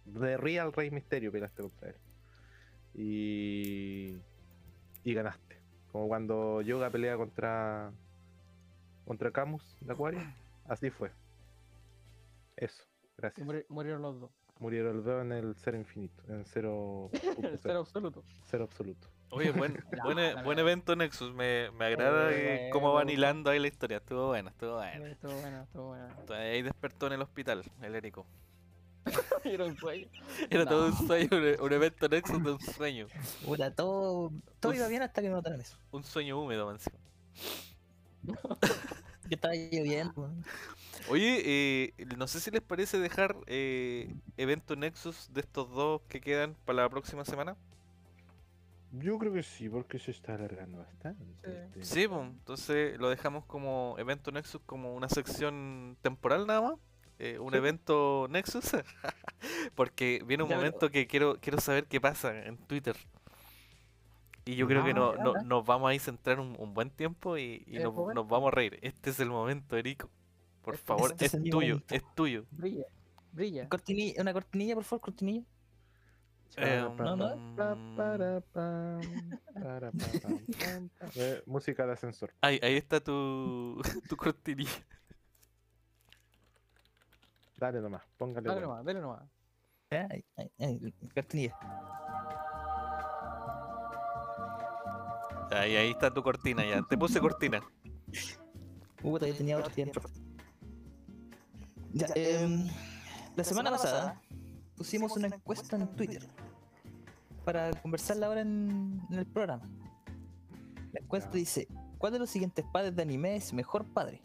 [0.06, 1.95] De Real Rey Misterio peleaste contra él.
[2.95, 4.16] Y,
[5.04, 5.58] y ganaste.
[5.91, 7.91] Como cuando Yoga pelea contra
[9.06, 10.22] contra Camus de Acuario.
[10.66, 11.12] Así fue.
[12.56, 12.84] Eso.
[13.18, 13.45] Gracias.
[13.45, 14.32] muri- murieron los dos.
[14.60, 16.24] Murieron los dos en el cero infinito.
[16.30, 17.10] En cero,
[17.44, 18.24] El cero, absoluto.
[18.45, 19.08] cero absoluto.
[19.35, 21.34] Oye, buen, buen, e- buen evento Nexus.
[21.34, 23.97] Me, me agrada Eh, cómo van hilando ahí la historia.
[23.97, 25.05] Estuvo bueno, estuvo bueno.
[25.05, 26.07] Estuvo bueno, estuvo bueno.
[26.35, 28.26] Ahí despertó en el hospital, el Érico.
[29.43, 30.07] Era un sueño.
[30.49, 33.07] Era todo un sueño, un, un evento Nexus de un sueño.
[33.76, 35.77] Todo, todo iba bien hasta que me mataron eso.
[35.91, 36.77] Un sueño húmedo, man.
[39.27, 40.30] Que estaba lloviendo.
[41.10, 46.22] Oye, eh, no sé si les parece dejar eh, evento Nexus de estos dos que
[46.22, 47.57] quedan para la próxima semana.
[48.95, 51.26] Yo creo que sí, porque se está alargando bastante.
[51.84, 56.74] Sí, pues, entonces lo dejamos como evento Nexus, como una sección temporal nada más.
[57.20, 57.57] eh, un Sí.
[57.57, 58.72] evento Nexus.
[59.76, 62.95] Porque viene un Ya, pero- momento que quiero, quiero saber qué pasa en Twitter.
[64.45, 66.90] Y yo creo que Ah, no, no- nos vamos a ir centrar un, un buen
[66.90, 67.95] tiempo y, y ¿El nos,
[68.28, 68.78] vamos a reír.
[68.82, 70.10] Este es el momento, Erico.
[70.64, 71.95] Por Este- favor, este es tuyo, momento.
[71.95, 72.45] es tuyo.
[72.52, 72.86] Brilla.
[73.32, 73.70] Brilla.
[73.70, 75.45] Cortinilla, una cortinilla, por favor, cortinilla.
[76.57, 78.43] Eh, no, no.
[78.53, 79.01] pam.
[81.15, 82.34] Eh, música de ascensor.
[82.41, 84.71] Ahí, ahí está tu, tu cortinilla.
[87.57, 88.47] Dale nomás, póngale.
[88.47, 88.73] Dale bueno.
[88.73, 89.23] nomás, dale nomás.
[89.89, 91.57] Ahí, ahí, ahí, cortinilla.
[95.51, 96.81] Ahí, ahí está tu cortina ya.
[96.81, 97.61] Te puse cortina.
[99.01, 100.01] Puta, yo tenía otro tiempo.
[101.91, 102.67] Ya, em,
[103.35, 104.21] la semana pasada
[104.78, 106.28] pusimos una encuesta en Twitter
[107.45, 109.70] para conversarla ahora en, en el programa.
[110.91, 111.68] La encuesta dice:
[111.98, 114.22] ¿Cuál de los siguientes padres de anime es mejor padre?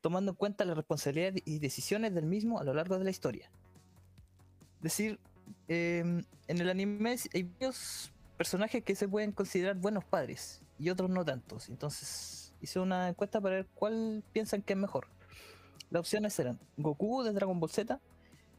[0.00, 3.50] Tomando en cuenta la responsabilidad y decisiones del mismo a lo largo de la historia.
[4.76, 5.18] Es decir,
[5.68, 11.10] em, en el anime hay varios personajes que se pueden considerar buenos padres y otros
[11.10, 11.68] no tantos.
[11.68, 15.08] Entonces hice una encuesta para ver cuál piensan que es mejor.
[15.90, 18.00] Las opciones eran Goku de Dragon Ball Z,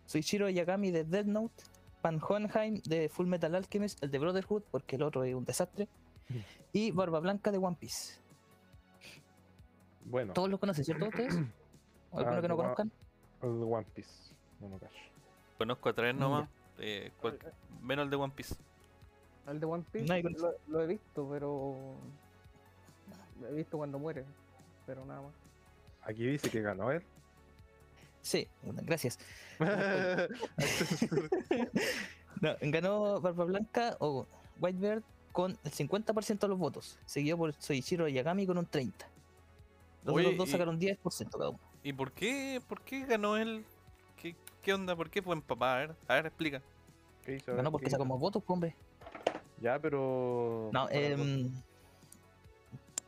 [0.08, 1.64] Soichiro Yagami de Death Note,
[2.02, 5.88] Pan Hohenheim de Full Metal Alchemist, el de Brotherhood, porque el otro es un desastre,
[6.30, 6.38] Mm.
[6.74, 8.20] y Barba Blanca de One Piece.
[10.06, 11.34] Bueno, ¿Todos los conocen, cierto ustedes?
[12.12, 12.92] ¿O ¿Alguno Ah, que no Wa- conozcan?
[13.44, 14.34] el de One Piece.
[14.60, 14.92] No me callo.
[15.58, 16.20] Conozco a tres Ya.
[16.20, 16.50] nomás.
[16.80, 17.40] eh, cual-
[17.82, 18.56] menos el de One Piece.
[19.48, 20.42] El de One Piece conoce.
[20.42, 21.76] lo, lo he visto, pero.
[23.42, 24.26] Lo he visto cuando muere.
[24.86, 25.32] Pero nada más.
[26.04, 27.04] Aquí dice que ganó él.
[28.28, 29.18] Sí, bueno, gracias.
[32.40, 34.28] No, ganó Barba Blanca o
[34.60, 35.02] Whitebeard
[35.32, 38.94] con el 50% de los votos, seguido por Soichiro Yagami con un 30%.
[40.04, 41.60] Los Oye, otros dos y- sacaron 10% cada uno.
[41.82, 43.66] ¿Y por qué, por qué ganó él?
[44.22, 44.96] ¿Qué, qué onda?
[44.96, 45.74] ¿Por qué buen papá?
[45.74, 46.62] A ver, a ver, explica.
[47.24, 47.56] ¿Qué hizo?
[47.56, 48.76] Ganó porque ¿qué sacó más votos, pues, hombre.
[49.60, 50.70] Ya, pero.
[50.74, 51.52] No, em,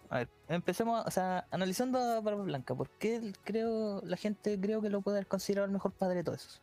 [0.10, 4.82] A ver, empecemos, o sea, analizando a Barba Blanca, ¿por qué creo, la gente creo
[4.82, 6.62] que lo puede haber considerado el mejor padre de todos esos?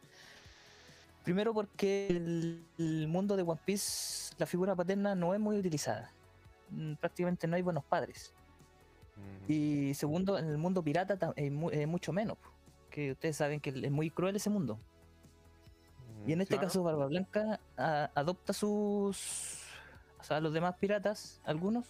[1.22, 6.10] Primero porque el, el mundo de One Piece, la figura paterna no es muy utilizada.
[6.70, 8.32] Mm, Prácticamente no hay buenos padres.
[9.16, 9.52] Mm.
[9.52, 12.38] Y segundo, en el mundo pirata tam- eh, mu- eh, mucho menos.
[12.90, 14.78] Que ustedes saben que es muy cruel ese mundo.
[16.26, 19.62] Y en este caso Barba Blanca a- adopta sus...
[20.18, 21.86] O sea, a los demás piratas, algunos,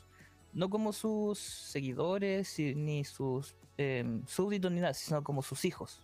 [0.56, 6.02] no como sus seguidores ni sus em, súbditos ni nada, sino como sus hijos.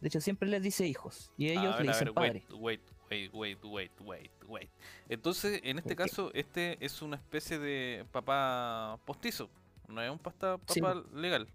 [0.00, 2.46] De hecho, siempre les dice hijos y ellos ver, le a dicen ver, padre.
[2.52, 4.70] wait, wait, wait, wait, wait, wait.
[5.08, 9.50] Entonces, en este caso, este es una especie de papá postizo.
[9.88, 11.48] No es un pasta, Sí, papá legal.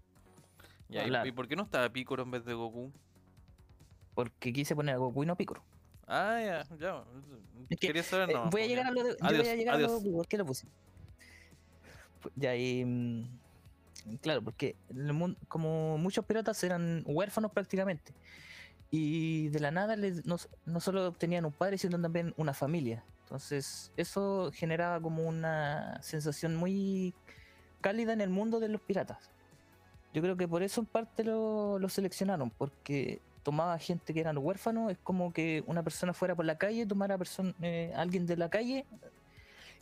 [0.90, 1.26] Ya, ¿y- Claro.
[1.28, 2.92] ¿y, por qué no estaba Picoro en vez de Goku?
[4.14, 5.62] Porque quise poner a Goku y no a Piccolo.
[6.06, 7.04] Ah, ya, ya.
[7.70, 8.50] Es que, Quería saber, Eh, no.
[8.50, 9.10] voy a llegar a lo de.
[9.10, 10.66] yo voy a llegar a lo de ¿Por qué lo puse?
[12.40, 12.84] Y.
[12.84, 13.38] mm,
[14.20, 14.76] Claro, porque
[15.48, 18.14] como muchos piratas eran huérfanos prácticamente.
[18.90, 23.04] Y de la nada les, no, no solo obtenían un padre, sino también una familia.
[23.24, 27.14] Entonces, eso generaba como una sensación muy
[27.82, 29.30] cálida en el mundo de los piratas.
[30.14, 34.38] Yo creo que por eso en parte lo, lo seleccionaron, porque tomaba gente que eran
[34.38, 37.18] huérfanos, es como que una persona fuera por la calle, tomara a
[37.62, 38.86] eh, alguien de la calle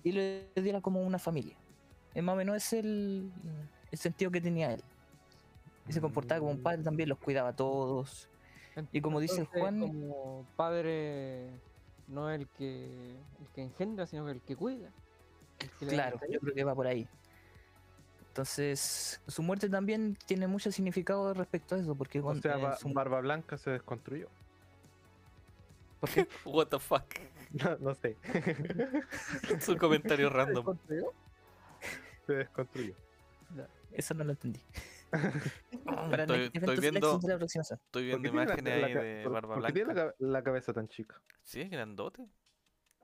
[0.02, 1.56] y le diera como una familia.
[2.16, 3.30] Es más o menos ese el,
[3.92, 4.82] el sentido que tenía él.
[5.88, 8.28] Y se comportaba como un padre también, los cuidaba a todos.
[8.92, 11.48] Y como dice Juan- Como padre
[12.08, 14.90] no es el que, el que engendra, sino que el que cuida.
[15.60, 17.06] el que Claro, yo creo que va por ahí.
[18.28, 22.62] Entonces, su muerte también tiene mucho significado respecto a eso, porque O con- sea, eh,
[22.62, 24.28] Ba- su- Barba Blanca se desconstruyó.
[26.00, 26.26] ¿por qué?
[26.44, 27.04] What the fuck.
[27.52, 28.16] No, no sé.
[29.50, 30.64] Es un comentario random.
[30.64, 31.14] ¿Contigo?
[32.26, 32.94] Se desconstruyó.
[33.92, 34.60] Eso no lo entendí.
[35.12, 35.30] Ah,
[36.10, 37.78] Para Estoy, el estoy viendo, la aproximación.
[37.84, 40.42] estoy ¿Por viendo tiene imágenes ahí de por- Barba por qué tiene la, ca- la
[40.42, 41.20] cabeza tan chica?
[41.42, 42.26] Sí, es grandote.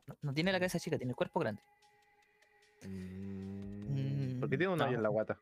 [0.07, 1.63] No, no tiene la cabeza chica, tiene el cuerpo grande.
[2.85, 4.85] Mm, ¿Por qué tiene un no.
[4.87, 5.39] hoyo en la guata?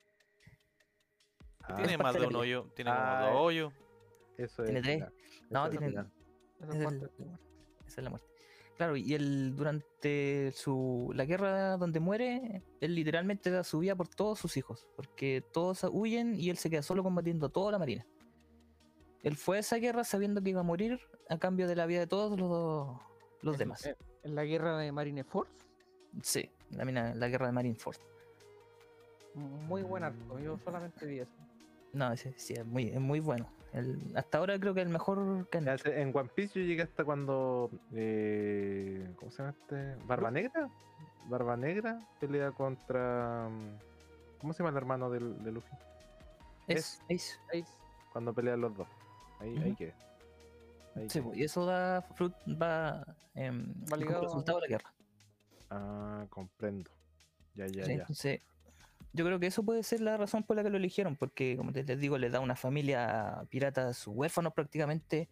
[1.63, 2.71] Ah, Tiene más de un hoyo.
[2.75, 3.73] Tiene como Ah, dos hoyos.
[4.37, 4.85] eso tiene es.
[4.85, 4.97] tres.
[4.99, 5.13] final,
[5.51, 5.89] No, tiene-.
[5.89, 6.07] Esa
[7.87, 8.27] Es la muerte.
[8.81, 14.09] Claro, y él durante su la guerra donde muere, él literalmente da su vida por
[14.09, 17.79] todos sus hijos, porque todos huyen y él se queda solo combatiendo a toda la
[17.79, 18.07] marina.
[19.23, 20.99] Él fue a esa guerra sabiendo que iba a morir
[21.29, 22.97] a cambio de la vida de todos los,
[23.43, 23.85] los demás.
[23.85, 25.49] En, en la guerra de Marineford,
[26.23, 27.99] Sí, la, mina- la guerra de Marineford.
[29.35, 30.39] muy buen arco.
[30.39, 31.31] Yo solamente vi eso.
[31.93, 33.47] No, sí, sí, es muy, es muy bueno.
[33.73, 35.85] El- hasta ahora creo que el mejor que han Ya hecho.
[35.85, 37.71] sé, En One Piece yo llegué hasta cuando.
[37.93, 39.95] eh, ¿Cómo se llama este?
[40.07, 40.69] ¿Barba Negra?
[41.27, 43.49] Barba Negra pelea contra.
[43.49, 43.79] mm,
[44.41, 45.77] ¿Cómo se llama el hermano del, de Luffy?
[46.67, 47.65] Es, es- Ace,
[48.13, 48.89] Cuando pelean los dos.
[49.39, 49.95] Ahí, quedé.
[50.97, 51.23] Ahí sí, quedé.
[51.23, 54.93] pues, y eso da fruit, va em, Va como ligado a- resultado de la guerra.
[55.71, 56.91] Ah, comprendo.
[57.55, 58.01] Ya, ya, Sí, ya.
[58.01, 58.41] entonces,
[59.13, 61.73] yo creo que eso puede ser la razón por la que lo eligieron, porque como
[61.73, 65.29] te- les digo, le da una familia a piratas huérfanos prácticamente,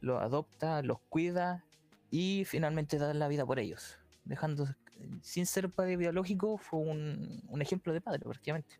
[0.00, 1.64] los adopta, los cuida
[2.10, 3.98] y finalmente da la vida por ellos.
[4.24, 4.66] Dejando,
[5.22, 8.76] sin ser padre biológico, fue un, un ejemplo de padre prácticamente.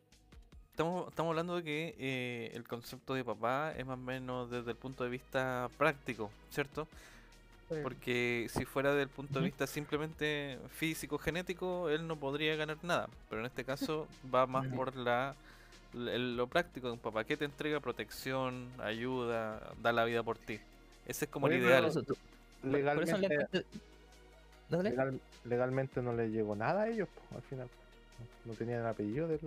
[0.70, 4.70] Estamos, estamos hablando de que eh, el concepto de papá es más o menos desde
[4.70, 6.89] el punto de vista práctico, ¿cierto?
[7.74, 7.80] Sí.
[7.82, 13.08] Porque si fuera del punto de vista simplemente físico, genético, él no podría ganar nada.
[13.28, 15.34] Pero en este caso va más por la
[15.94, 20.58] lo práctico de un papá que te entrega protección, ayuda, da la vida por ti.
[21.06, 21.82] Ese es como Oye, el ideal.
[21.82, 22.14] Por eso, tú-
[22.62, 23.18] por eso Legalmente,
[23.58, 23.64] le-
[24.70, 24.90] Dale.
[24.90, 27.68] legal- legalmente no le llegó nada a ellos, po, al final.
[28.46, 29.40] No tenían el apellido del.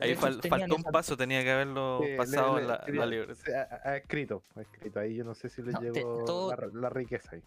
[0.00, 3.06] Ahí fal- faltó un esa- paso, tenía que haberlo Sí, le- pasado le- en la,
[3.06, 3.34] libreta.
[3.36, 4.98] se- ha, ha escrito, ha escrito.
[5.00, 7.42] Ahí yo no sé si le No, te- llegó todo- la, la riqueza ahí.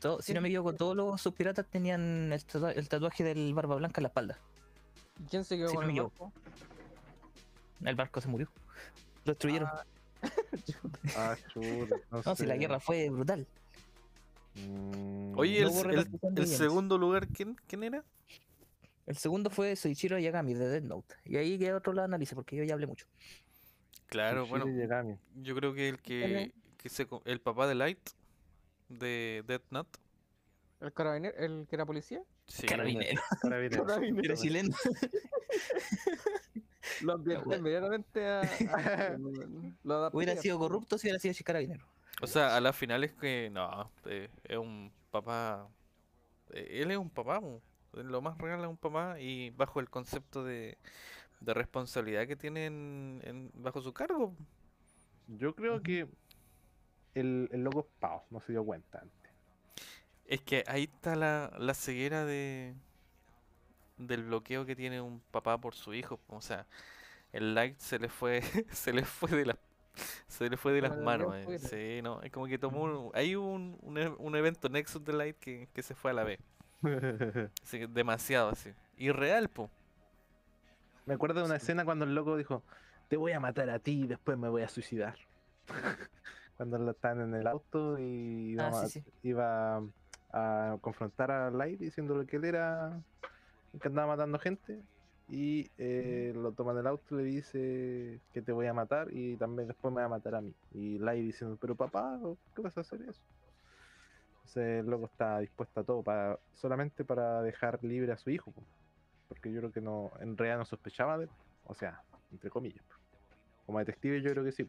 [0.00, 3.52] todo- si no me equivoco, todos los sus piratas tenían el, tatua- el tatuaje del
[3.54, 4.38] barba blanca en la espalda.
[5.30, 6.32] ¿Quién se quedó si con no el barco?
[7.84, 8.48] El barco se murió.
[9.24, 9.68] Lo destruyeron.
[11.16, 11.96] Ah, chuta.
[12.10, 12.58] No, no, si la sé.
[12.60, 13.46] guerra fue brutal.
[14.54, 18.02] Mm, Oye, No el, el- segundo lugar, ¿quién, quién era?
[19.06, 21.14] El segundo fue Soichiro Yagami de Death Note.
[21.24, 23.06] Y ahí que otro lo analice, porque yo ya hablé mucho.
[24.06, 25.16] Claro, bueno, Yagami.
[25.36, 27.98] yo creo que el que, que se, el papá de Light
[28.88, 29.98] de Death Note.
[30.80, 31.36] ¿El carabinero?
[31.38, 32.20] ¿El que era policía?
[32.46, 33.20] Sí, Carabinero.
[33.42, 33.86] Carabinero.
[33.86, 34.24] Carabinero.
[34.24, 34.76] Era chileno.
[37.02, 37.60] Lo ambienté bueno.
[37.60, 38.40] inmediatamente a.
[38.42, 39.16] a-
[39.82, 41.84] lo Hubiera sido corrupto si hubiera sido carabinero.
[42.22, 45.68] O sea, a la final es que no, eh, es un papá.
[46.50, 47.40] eh, él es un papá.
[47.96, 50.78] Lo más real a un papá y bajo el concepto de,
[51.40, 54.34] de responsabilidad que tiene en- en- bajo su cargo.
[55.28, 56.06] Yo creo que
[57.14, 59.30] el, el loco es pavo, no se dio cuenta antes.
[60.26, 62.74] Es que ahí está la, la ceguera de
[63.98, 66.20] del bloqueo que tiene un papá por su hijo.
[66.28, 66.66] O sea,
[67.32, 68.42] el like se le fue,
[68.72, 69.58] se le fue de las
[70.28, 71.34] se le fue de las manos.
[71.36, 71.58] eh.
[71.58, 75.12] Sí, no, es como que tomó un, hay un, un, e- un evento Nexus de
[75.14, 76.40] Light que, que se fue a la vez.
[77.62, 78.70] Así que demasiado así.
[78.98, 79.70] Irreal, po.
[81.06, 82.62] Me acuerdo de una escena cuando el loco dijo,
[83.08, 85.16] te voy a matar a ti y después me voy a suicidar.
[86.56, 89.04] cuando lo están en el auto y iba, Ah, sí, a- sí.
[89.22, 89.82] iba
[90.32, 93.00] a confrontar a Light diciéndole que él era
[93.72, 94.82] el que andaba matando gente.
[95.28, 99.08] Y eh, lo toma en el auto y le dice que te voy a matar
[99.12, 100.54] y también después me va a matar a mí.
[100.72, 102.18] Y Light diciendo, pero papá,
[102.54, 103.20] ¿qué vas a hacer eso?
[104.46, 108.52] Entonces el loco está dispuesto a todo para solamente para dejar libre a su hijo.
[108.52, 108.62] po.
[109.28, 111.30] Porque yo creo que no, en realidad no sospechaba de él.
[111.64, 112.00] O sea,
[112.30, 112.84] entre comillas.
[113.66, 114.68] Como detective yo creo que sí.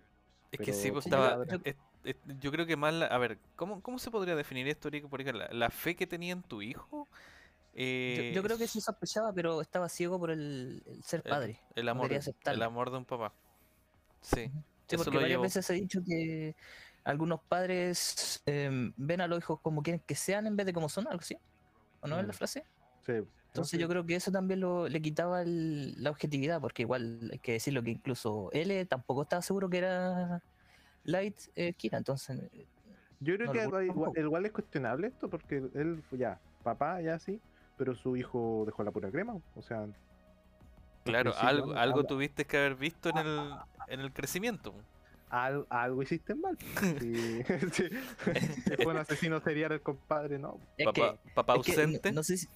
[0.52, 1.46] Es que sí, pues estaba.
[1.46, 2.92] creo- es- es- yo creo que más.
[2.92, 5.10] la- a ver, ¿cómo, ¿cómo se podría definir esto, Rico?
[5.10, 7.08] Porque la, la fe que tenía en tu hijo.
[7.12, 11.60] Yo, eh, yo creo que sí sospechaba, pero estaba ciego por el, el ser padre.
[11.76, 13.32] El, amor, el amor de un papá.
[14.22, 14.52] Sí.
[14.88, 16.56] Sí, porque varias veces ha dicho que
[17.08, 20.90] algunos padres em, ven a los hijos como quieren que sean en vez de como
[20.90, 21.38] son, algo así.
[22.02, 22.36] ¿O no es la Mm.
[22.36, 22.64] frase?
[23.06, 23.14] Sí.
[23.48, 27.40] Entonces yo creo que eso también lo, le quitaba el- la objetividad, porque igual hay
[27.40, 30.44] que decirlo que incluso él tampoco estaba seguro que era
[31.06, 32.68] Light eh, Kira, entonces eh,
[33.20, 37.40] Yo creo No que igual, igual es cuestionable esto porque él, ya, papá ya sí,
[37.78, 39.34] pero su hijo dejó la pura crema.
[39.56, 39.88] O sea,
[41.04, 43.54] Claro, algo, algo tuviste que haber visto en el,
[43.88, 44.76] en el crecimiento.
[45.30, 46.58] Al- algo hiciste mal.
[47.02, 47.42] Sí,
[47.74, 47.84] sí.
[48.84, 50.60] Fue un asesino serial el compadre, ¿no?
[50.78, 52.12] es Papá, que, papá es que no- ausente.
[52.12, 52.48] no, sé si,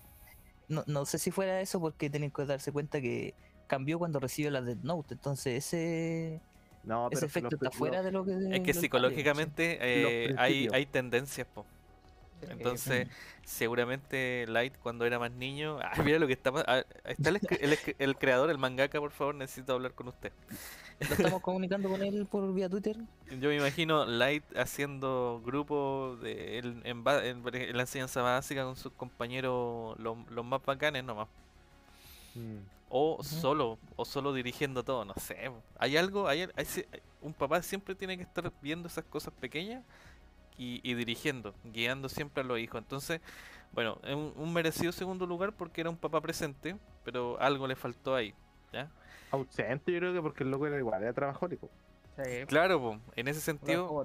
[0.68, 3.34] no, no sé si fuera eso porque tienen que darse cuenta que
[3.68, 6.42] cambió cuando recibió la Death Note, entonces ese,
[6.84, 8.34] No, ese efecto los- está los- fuera de lo que...
[8.52, 11.66] Es que psicológicamente eh, hay, hay tendencias, po.
[12.50, 13.08] Entonces,
[13.44, 15.80] seguramente Light cuando era más niño.
[15.84, 16.52] Ah, mira lo que está.
[16.68, 20.32] ah, está el, el creador, el mangaka, por favor, necesito hablar con usted.
[21.08, 22.98] Lo estamos comunicando con él por vía Twitter.
[23.30, 28.92] Yo me imagino Light haciendo grupo de, en, en en- la enseñanza básica con sus
[28.94, 31.30] compañeros, los, los más bacanes nomás.
[32.36, 32.66] Mm.
[32.94, 35.50] O solo, o solo dirigiendo todo, no sé.
[35.80, 36.66] Hay algo, hay, hay
[37.22, 39.84] un papá siempre tiene que estar viendo esas cosas pequeñas
[40.58, 42.80] y, y dirigiendo, guiando siempre a los hijos.
[42.82, 43.22] Entonces,
[43.72, 47.76] bueno, es un, un merecido segundo lugar porque era un papá presente, pero algo le
[47.76, 48.34] faltó ahí.
[48.72, 48.90] ¿ya?
[49.32, 51.70] Ausente, yo creo que porque el loco era igual, era trabajólico.
[52.18, 54.04] Sí, Claro, po, en ese sentido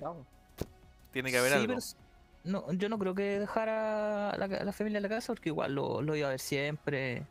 [1.13, 1.75] tiene que haber Sí, algo.
[1.75, 1.81] pero
[2.45, 5.49] no, yo no creo que dejara a la, a la familia en la casa porque
[5.49, 7.27] igual lo, lo iba a ver siempre.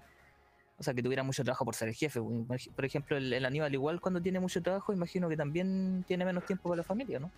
[0.77, 2.19] O sea, que tuviera mucho trabajo por ser el jefe.
[2.47, 6.25] pues, Por ejemplo, el, el Aníbal igual cuando tiene mucho trabajo, imagino que también tiene
[6.25, 7.31] menos tiempo para la familia, ¿no?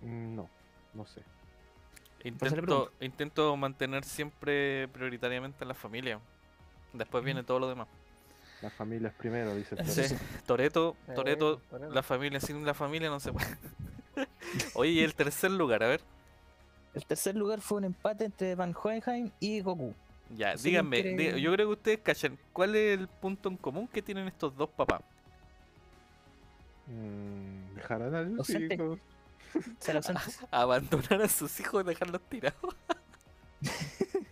[0.00, 0.50] Mm, No,
[0.96, 1.22] no sé.
[2.24, 6.18] Intento, intento mantener siempre prioritariamente a la familia.
[6.92, 7.86] Después viene todo lo demás.
[8.62, 10.14] Las familias primero, dice Sí.
[10.46, 11.94] Toreto, Sí, Toreto, Toretto.
[11.94, 13.46] la familia, sin la familia no se puede.
[14.74, 16.00] Oye, y el tercer lugar, a ver.
[16.94, 19.94] El tercer lugar fue un empate entre Van Hohenheim y Goku.
[20.30, 24.26] Ya, díganme, yo creo que ustedes cachan, ¿cuál es el punto en común que tienen
[24.26, 25.02] estos dos papás?
[26.86, 28.74] Mm, dejarán a Ausente.
[28.74, 28.98] hijos.
[29.78, 30.22] Se lo ausente.
[30.50, 32.76] Abandonar a sus hijos y dejarlos tirados.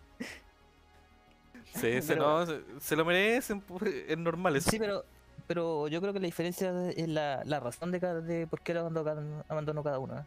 [1.75, 4.71] sí, se, no, se, se lo merecen, pues, es normal eso.
[4.71, 5.05] Sí, pero,
[5.47, 8.75] pero yo creo que la diferencia es la, la razón de, cada, de por qué
[8.75, 10.19] lo abandonó cada, abandonó cada uno.
[10.19, 10.25] ¿eh?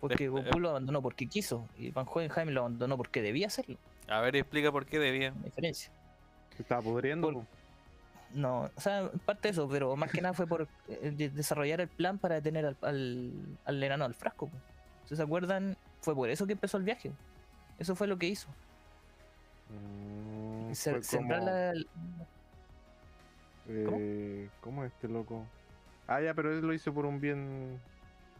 [0.00, 3.76] Porque Eh, Goku lo abandonó porque quiso y Van Hohenheim lo abandonó porque debía hacerlo.
[4.08, 5.30] A ver, explica por qué debía.
[5.30, 5.90] La diferencia.
[6.56, 7.32] Se estaba pudriendo.
[7.32, 7.44] Por-.
[8.36, 11.80] No, o sea, parte de eso, pero más que nada fue por eh, de- desarrollar
[11.80, 13.32] el plan para detener al, al,
[13.64, 14.50] al enano al frasco.
[15.06, 17.12] Si se acuerdan, fue por eso que empezó el viaje.
[17.78, 18.48] Eso fue lo que hizo.
[19.70, 21.72] Mm, Se- fue sembrar como, la-
[23.68, 25.44] eh, ¿Cómo es este loco?
[26.06, 27.80] Ah, ya, pero él lo hizo por un bien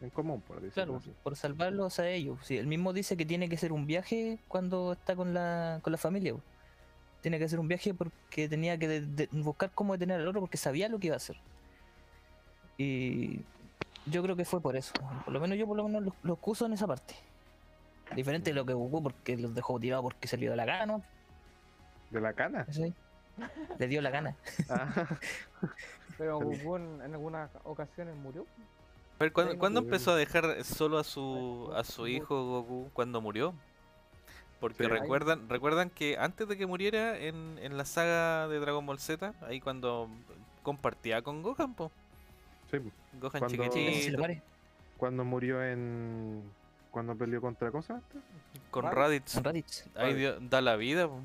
[0.00, 1.12] en común, por decirlo Claro, así.
[1.22, 2.38] por salvarlos a ellos.
[2.42, 5.90] Sí, él mismo dice que tiene que ser un viaje cuando está con la, con
[5.90, 6.34] la familia.
[7.26, 10.38] Tiene que hacer un viaje porque tenía que de- de- buscar cómo detener al otro
[10.42, 11.36] porque sabía lo que iba a hacer.
[12.78, 13.40] Y
[14.06, 14.92] yo creo que fue por eso.
[15.24, 17.16] Por lo menos yo por lo menos los, los acuso en esa parte.
[18.14, 20.86] Diferente de lo que Goku porque los dejó tirados porque se le dio la gana,
[20.86, 21.02] ¿no?
[22.10, 22.64] ¿De la cana?
[22.80, 22.94] Ahí.
[23.76, 24.36] Le dio la gana.
[24.68, 25.08] Ah,
[26.18, 26.38] Pero.
[26.38, 28.46] Goku en, en algunas ocasiones murió.
[29.32, 32.88] ¿cuándo, empezó a dejar solo a su, a su hijo Goku?
[32.92, 33.52] ¿Cuándo murió?
[34.60, 34.88] Porque Sí.
[34.88, 39.34] recuerdan, recuerdan que antes de que muriera en, en la saga de Dragon Ball Z,
[39.42, 40.08] ahí cuando
[40.62, 41.90] compartía con Gohan, po.
[42.70, 42.78] Sí.
[43.20, 44.22] Gohan Cuando- chiquitito,
[44.96, 46.42] cuando murió en.
[46.90, 47.70] Cuando peleó contra.
[47.70, 48.18] ¿Cómo se llama este?
[48.70, 48.96] con Raditz.
[48.96, 49.34] Raditz.
[49.34, 49.84] Con Raditz.
[49.96, 51.20] Ahí dio- da la vida, po.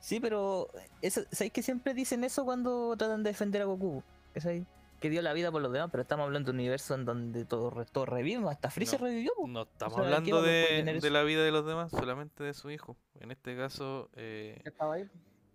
[0.00, 0.68] Sí, pero
[1.00, 4.02] eso, ¿sabéis que siempre dicen eso cuando tratan de defender a Goku?
[4.34, 4.64] ¿Cachai?
[5.02, 7.44] Que dio la vida por los demás, pero estamos hablando de un universo en donde
[7.44, 9.06] todo, todo revive, hasta Freezer No.
[9.08, 9.32] revivió.
[9.36, 9.48] po.
[9.48, 12.96] No estamos sea, ¿qué hablando de, la vida de los demás, solamente de su hijo.
[13.18, 15.08] En este caso, eh, estaba ahí.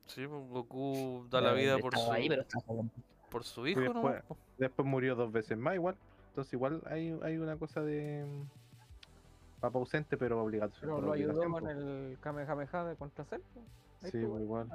[0.06, 2.44] sí, Goku da la vida por su, ahí, pero
[3.32, 4.02] por su hijo, ¿no?
[4.04, 4.24] después-
[4.58, 5.96] Después murió dos veces más, igual.
[6.30, 8.26] Entonces, igual hay, hay una cosa de.
[9.62, 10.72] Papa ausente, pero obligado.
[10.80, 13.42] Pero lo ayudó con el Kamehameha de contra Cell.
[14.02, 14.70] Sí, estuvo, pues, igual.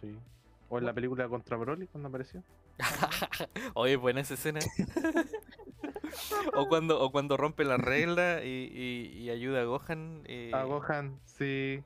[0.00, 0.16] Sí.
[0.70, 2.42] O en la película contra Broly, cuando apareció.
[3.74, 4.60] Oye, buena esa escena.
[6.54, 10.22] o cuando o cuando rompe la regla y, y- y ayuda a Gohan.
[10.26, 11.82] eh, A Gohan, sí.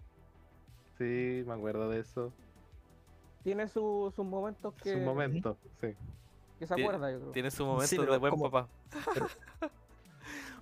[0.99, 2.33] Sí, me acuerdo de eso.
[3.45, 5.89] Tiene su- sus momentos que, Su momento, sí.
[6.59, 7.31] que se acuerda, yo creo.
[7.33, 8.69] Tiene su momento pero de buen como- papá.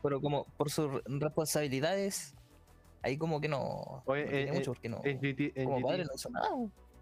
[0.02, 2.34] Pero como por sus re- responsabilidades,
[3.02, 4.02] ahí como que no.
[4.04, 5.00] Oye, no tiene eh, mucho porque no.
[5.04, 6.48] En GT, en como padre no hizo nada.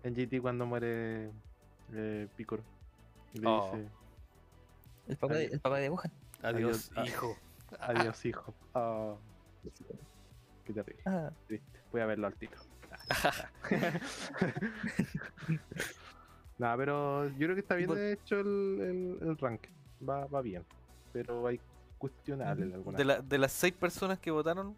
[0.05, 1.31] en GT cuando muere
[1.93, 2.63] eh, Piccolo.
[3.35, 3.73] Le Oh.
[3.77, 3.89] dice,
[5.09, 5.53] El papá, de, Adiós.
[5.55, 6.13] el papá de Gohan.
[6.43, 7.09] Adiós, Adiós.
[7.09, 7.37] hijo.
[7.81, 8.55] adiós hijo.
[8.75, 9.15] Ah,
[10.65, 11.03] qué terrible.
[11.07, 11.31] Ah.
[11.93, 12.53] Voy a verlo al tiro.
[16.59, 19.67] Nada, pero yo creo que está bien de hecho el, el, el rank.
[20.09, 20.65] Va, va bien.
[21.13, 21.61] Pero hay
[21.99, 22.75] cuestionables Ujú.
[22.77, 22.99] algunas.
[22.99, 24.77] De, la- de las seis personas que votaron,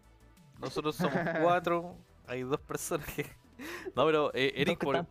[0.59, 1.95] nosotros somos cuatro.
[2.27, 3.25] Hay dos personas que.
[3.95, 5.03] No, pero eh, Eric, por-.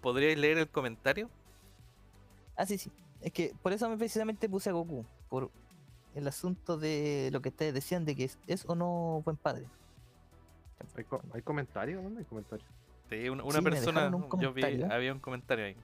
[0.00, 1.28] ¿podríais leer el comentario?
[2.60, 2.90] Ah, sí, sí.
[3.22, 5.06] Es que por eso me precisamente puse a Goku.
[5.30, 5.50] Por
[6.14, 9.64] el asunto de lo que ustedes decían de que es, es o no buen padre.
[10.96, 12.02] ¿Hay, co- ¿Hay comentarios?
[12.02, 12.68] ¿Dónde hay comentarios?
[13.08, 14.08] Sí, una, una Sí, me persona.
[14.14, 15.76] un Yo vi, había un comentario ahí.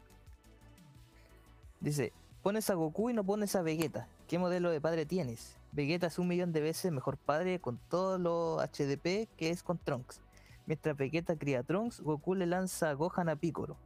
[1.81, 2.13] Dice,
[2.43, 4.07] pones a Goku y no pones a Vegeta.
[4.29, 5.57] ¿Qué modelo de padre tienes?
[5.73, 9.79] Vegeta es un millón de veces mejor padre con todo lo HDP que es con
[9.79, 10.21] Trunks.
[10.67, 13.77] Mientras Vegeta cría a Trunks, Goku le lanza a Gohan a Piccolo.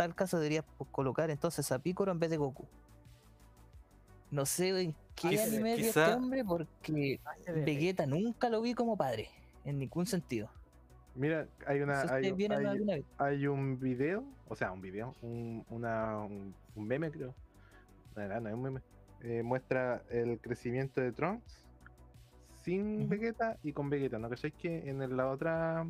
[0.00, 2.66] Tal caso debería pues, colocar entonces a Piccolo en vez de Goku.
[4.30, 7.20] No sé en qué Quizá- anime vio este hombre porque.
[7.66, 9.28] Vegeta nunca lo vi como padre,
[9.66, 10.48] en ningún sentido.
[11.14, 11.96] Mira, hay una.
[11.96, 12.14] No sé si
[13.18, 17.34] Hay, un video, o sea, un video, un, una, un, un meme creo.
[18.16, 18.80] No, no, no es un meme.
[19.22, 21.66] Eh, muestra el crecimiento de Trunks
[22.62, 23.06] sin.
[23.06, 24.18] Vegeta y con Vegeta.
[24.18, 25.86] ¿No cacháis que en la otra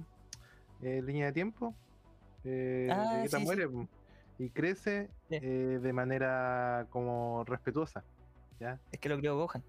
[0.82, 1.76] eh, línea de tiempo
[2.42, 3.68] eh, Ah, Vegeta sí, muere
[4.40, 5.36] y crece Sí.
[5.42, 8.02] eh, de manera como respetuosa?
[8.58, 8.78] ¿Ya?
[8.90, 9.62] Es que lo crió Gohan.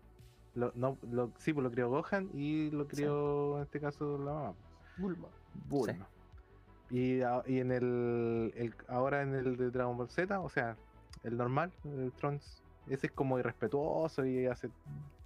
[0.55, 4.33] Lo, no, lo, sí, pues lo crió Gohan y lo crió en este caso la
[4.33, 4.53] mamá.
[4.97, 5.27] Bulma.
[5.67, 6.07] Bulma.
[6.89, 10.75] Y, a- y en el, el- ahora en el de Dragon Ball Z, o sea,
[11.23, 14.69] el normal, el Trunks, ese es como irrespetuoso y hace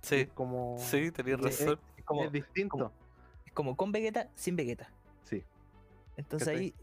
[0.02, 1.80] Sí, es como sí, tenías es- razón.
[1.98, 2.72] Es como, es distinto.
[2.72, 2.92] como-
[3.46, 4.90] es como con Vegeta, sin Vegeta.
[5.24, 5.44] Sí.
[6.18, 6.74] Entonces ahí,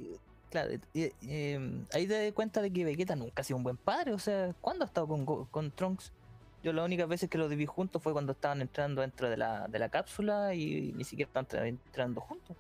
[0.53, 3.77] claro, eh, eh, ahí te das cuenta de que Vegeta nunca ha sido un buen
[3.77, 4.13] padre.
[4.13, 5.09] O sea, ¿cuándo ha estado
[5.51, 6.13] con, Trunks?
[6.63, 9.67] Yo las únicas veces que los vi juntos fue cuando estaban entrando dentro de la,
[9.67, 12.57] de la cápsula y ni siquiera están tra- entrando juntos.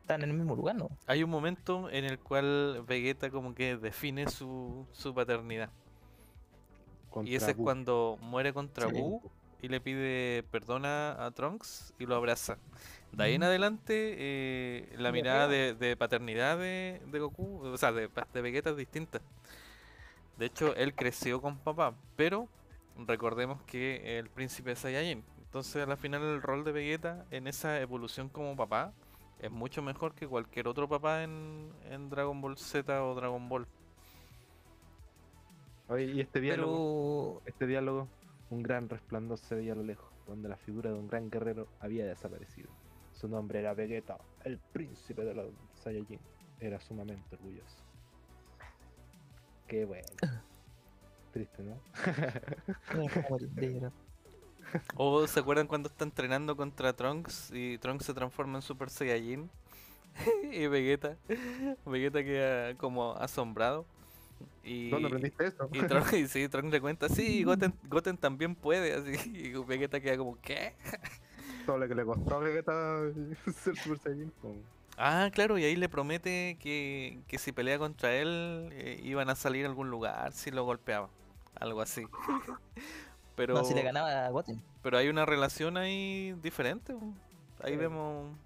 [0.00, 0.88] Están en el mismo lugar, ¿no?
[1.06, 5.68] Hay un momento en el cual Vegeta como que define su, su paternidad.
[7.24, 8.94] Y ese es cuando muere contra Sí.
[8.94, 9.20] Buu
[9.62, 12.58] y le pide perdón a, Trunks y lo abraza.
[13.12, 13.44] De ahí en Mm.
[13.44, 18.70] adelante, eh, la mirada de, de paternidad de, de Goku, o sea, de, de Vegeta
[18.70, 19.20] es distinta.
[20.36, 22.48] De hecho, él creció con papá, pero
[22.96, 25.24] recordemos que el príncipe es Saiyajin.
[25.38, 28.94] Entonces, a la final, el rol de Vegeta en esa evolución como papá
[29.40, 33.68] es mucho mejor que cualquier otro papá en, en Dragon Ball Z o Dragon Ball.
[35.88, 36.84] Oye, y este diálogo,
[37.34, 38.08] Pero este diálogo,
[38.50, 41.68] un gran resplandor se veía a lo lejos, donde la figura de un gran guerrero
[41.80, 42.70] había desaparecido.
[43.12, 46.20] Su nombre era Vegeta, el príncipe de los Saiyajin.
[46.60, 47.84] Era sumamente orgulloso.
[49.66, 50.06] Qué bueno.
[51.32, 51.78] Triste, ¿no?
[54.96, 59.50] ¿O se acuerdan cuando está entrenando contra Trunks y Trunks se transforma en Super Saiyajin?
[60.52, 61.16] y Vegeta,
[61.86, 63.84] Vegeta queda como asombrado.
[64.64, 65.68] Y, ¿Dónde aprendiste eso?
[65.72, 70.00] y, Trunks, y sí, Trunks le cuenta, sí, Goten, Goten también puede, así, y Vegeta
[70.00, 70.74] queda como, ¿qué?
[71.66, 73.00] Todo lo que le costó a Vegeta
[73.62, 74.30] ser Super Saiyajin.
[74.42, 74.54] po.
[74.96, 79.36] Ah, claro, y ahí le promete que, que si pelea contra él eh, iban a
[79.36, 81.08] salir a algún lugar si lo golpeaba,
[81.60, 82.04] algo así.
[83.36, 84.60] Pero, No, si le ganaba a Goten.
[84.82, 86.94] pero hay una relación ahí diferente.
[87.62, 87.76] Ahí Sí.
[87.76, 88.36] vemos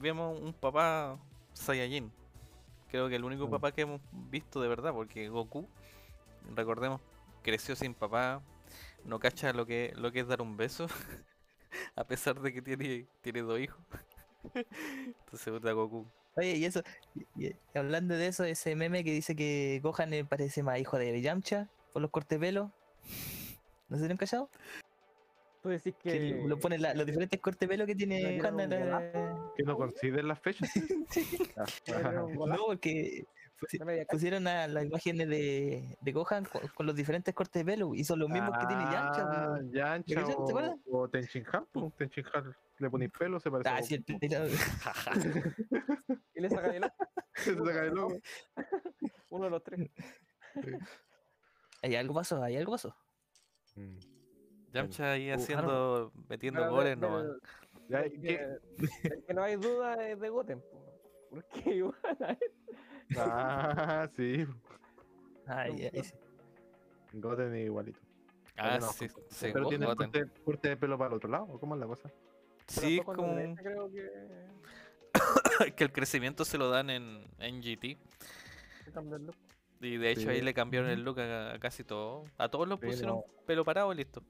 [0.00, 1.18] vemos un papá
[1.52, 2.10] Saiyajin.
[2.90, 5.68] Creo que el único papá que hemos visto de verdad, porque Goku,
[6.54, 7.00] recordemos,
[7.42, 8.42] creció sin papá,
[9.04, 10.86] no cacha lo que, lo que es dar un beso,
[11.96, 13.78] a pesar de que tiene, tiene dos hijos.
[14.54, 16.06] Entonces, puta Goku.
[16.36, 16.82] Oye, y eso,
[17.36, 21.20] y- y hablando de eso, ese meme que dice que Gohan parece más hijo de
[21.20, 22.72] Yamcha por los cortes pelo.
[23.88, 24.48] ¿No se lo han callado?
[25.68, 26.42] Tú decís Que que.
[26.46, 28.40] lo ponen la- los diferentes cortes de pelo que tiene.
[29.54, 30.70] ¿Que no consideren las fechas?
[31.56, 31.66] Ah,
[32.34, 33.26] No, porque
[34.08, 38.02] pusieron a las imágenes de, de Gohan con, con los diferentes cortes de pelo y
[38.04, 38.82] son los mismos que tiene.
[38.86, 39.58] Ah.
[39.70, 40.76] Yamcha ¿Te o, acuerdas?
[40.90, 41.66] o Tenchinhan.
[41.98, 44.52] Tenchinhan le ponéis pelo, se parece Ah, sí, el- el-
[46.34, 46.94] Y le saca el ojo,
[47.34, 48.18] Se saca de loco.
[49.30, 49.90] uno de los tres.
[51.82, 52.96] Ahí algo pasó, ahí algo pasó.
[53.74, 53.98] Mm.
[54.72, 56.98] Yamcha ahí haciendo, metiendo de- goles
[58.12, 58.58] ¿y que,
[59.34, 60.60] no hay duda es de Goten.
[60.60, 60.84] po.
[61.30, 62.52] Porque igual a él.
[63.16, 64.46] Ah, sí.
[65.46, 66.14] Ahí, ahí sí.
[67.14, 68.00] Goten es igualito.
[68.56, 70.10] Ah, no, sí, sí, Pero tiene Goten.
[70.10, 72.10] corte, corte de pelo para el otro lado, ¿o ¿cómo es la cosa?
[72.66, 74.10] Sí, es como creo que.
[75.76, 77.96] que el crecimiento se lo dan en, en GT.
[79.80, 82.24] Y de hecho ahí le cambiaron el look a, a casi todo.
[82.36, 83.24] A todos los Sí, pusieron no.
[83.46, 84.22] pelo parado y listo.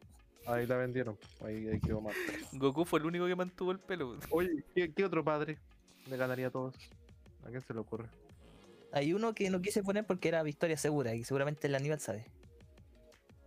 [0.49, 1.19] Ahí la vendieron.
[1.45, 2.15] Ahí, ahí quedó mal.
[2.53, 4.19] Goku fue el único que mantuvo el pelo.
[4.31, 5.59] Oye, ¿qué, qué otro padre
[6.09, 6.75] le ganaría a todos?
[7.45, 8.09] ¿A quién se le ocurre?
[8.93, 12.27] Hay uno que no quise poner porque era victoria segura y seguramente el Aníbal sabe.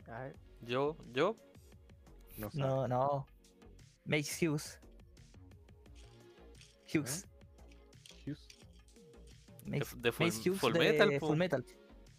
[0.08, 1.36] A ver, Yo, yo,
[2.38, 2.60] No sé.
[2.60, 3.28] No, no.
[4.06, 4.80] Mace Hughes.
[6.94, 7.28] Hughes.
[8.26, 8.48] Hughes.
[9.66, 11.20] de, Mace, de Full, Mace Hughes Full de Metal.
[11.20, 11.66] Full Metal.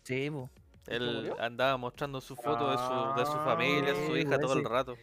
[0.02, 0.50] Sí, po.
[0.86, 4.54] Él andaba mostrando su foto de su, de su Ah, familia, su sí, hija todo
[4.54, 4.96] el rato.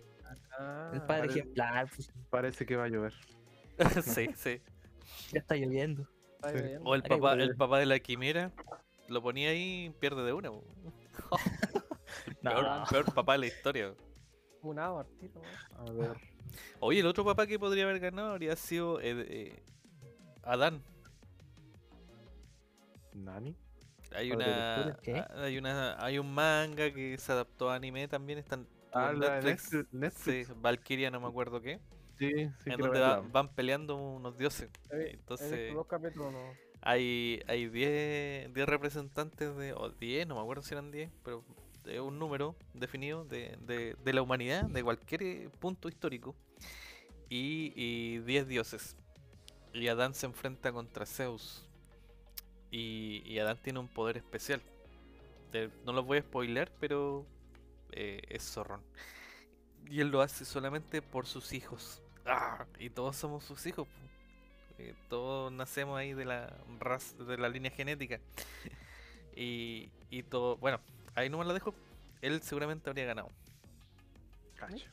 [0.57, 1.89] ah, el padre parece- ejemplar.
[1.95, 3.13] pues, Parece que va a llover.
[4.03, 4.61] sí, sí.
[5.31, 6.03] ya está lloviendo.
[6.03, 6.59] sí.
[6.83, 8.51] O el papá, el papá de la quimera
[9.07, 10.51] lo ponía ahí y pierde de una.
[12.43, 12.83] peor, No.
[12.89, 13.93] peor papá de la historia.
[14.61, 14.99] Tiro, ¿no?
[15.77, 16.17] A ver.
[16.81, 19.63] Oye, el otro papá que podría haber ganado habría sido eh, eh,
[20.43, 20.83] Adán.
[23.13, 23.55] ¿Nani?
[24.15, 28.67] Hay una, ah, hay una, hay un manga que se adaptó a anime también, están
[28.91, 29.87] Ah, en Netflix, Netflix.
[29.91, 30.47] Netflix.
[30.47, 31.79] sí, Valkyria no me acuerdo qué,
[32.17, 32.29] Sí,
[32.63, 34.69] sí, en donde va- van peleando unos dioses.
[34.91, 36.59] He Entonces capítulos, no.
[36.81, 41.43] hay hay 10 10 representantes de o 10, no me acuerdo si eran 10, pero
[41.85, 46.35] es un número definido de, de, de la humanidad, de cualquier eh, punto histórico
[47.29, 48.97] y, y 10 dioses.
[49.73, 51.68] Y Adán se enfrenta contra Zeus.
[52.71, 54.61] Y, y Adán tiene un poder especial.
[55.85, 57.25] No lo voy a spoiler, pero
[57.91, 58.81] eh, es zorrón.
[59.89, 62.01] Y él lo hace solamente por sus hijos.
[62.25, 62.65] ¡Ah!
[62.77, 63.87] Y todos somos sus hijos.
[64.77, 68.19] Eh, todos nacemos ahí de la raza, de la línea genética.
[69.35, 70.57] y, y todo.
[70.57, 70.79] Bueno,
[71.15, 71.73] ahí no me lo dejo.
[72.21, 73.29] Él seguramente habría ganado.
[74.55, 74.91] Cacha.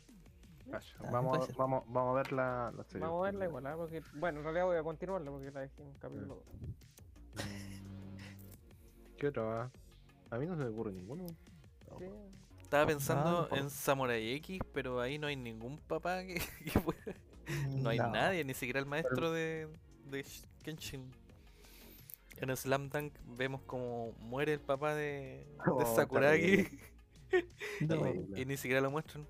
[0.70, 0.96] Cacha.
[1.00, 3.06] Ah, Vamos, vamos, vamos a ver la, la serie.
[3.06, 3.76] Vamos a verla igual, ¿ah?
[3.76, 6.44] porque, bueno, en realidad voy a continuarla porque la dejé en capítulo dos.
[9.18, 9.70] ¿Qué otra va?
[10.30, 11.24] A mí no se me ocurre ninguno.
[11.90, 12.04] No, Sí,
[12.62, 13.56] Estaba pensando tampoco.
[13.56, 16.34] en Samurai X, pero ahí no hay ningún papá que,
[16.72, 17.14] que pueda-
[17.76, 19.68] No hay nadie, ni siquiera el maestro de,
[20.10, 21.10] de Sh- Kenshin.
[22.38, 26.68] En Slam Dunk vemos como muere el papá de, de Oh, Sakuragi
[27.80, 28.06] No,
[28.36, 29.26] y ni siquiera lo muestran.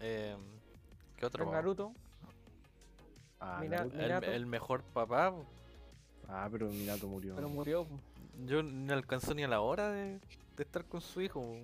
[0.00, 0.36] Eh,
[1.16, 1.50] ¿Qué otro?
[1.52, 1.92] Naruto,
[3.38, 4.26] Ah, Mira- Naruto.
[4.26, 5.32] El, el mejor papá.
[6.32, 7.34] Ah, pero Minato murió.
[7.34, 7.86] pero murió.
[8.46, 10.12] Yo no alcanzó ni a la hora de,
[10.56, 11.56] de estar con su hijo.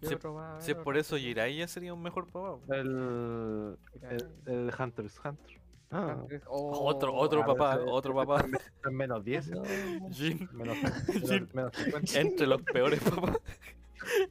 [0.00, 0.06] ¿Qué
[0.60, 2.58] Si- es por eso Jiraiya sería un mejor papá.
[2.74, 5.58] El, el, el Hunter's Hunter.
[5.90, 8.44] Ah, Andrés- Otro, oh, otro ah, papá, ese- otro papá.
[8.90, 9.50] menos 10.
[9.50, 9.62] no.
[10.10, 10.76] Jin, Menos,
[11.12, 11.48] Jin.
[11.52, 12.20] menos, menos 50.
[12.20, 13.38] entre los peores papás.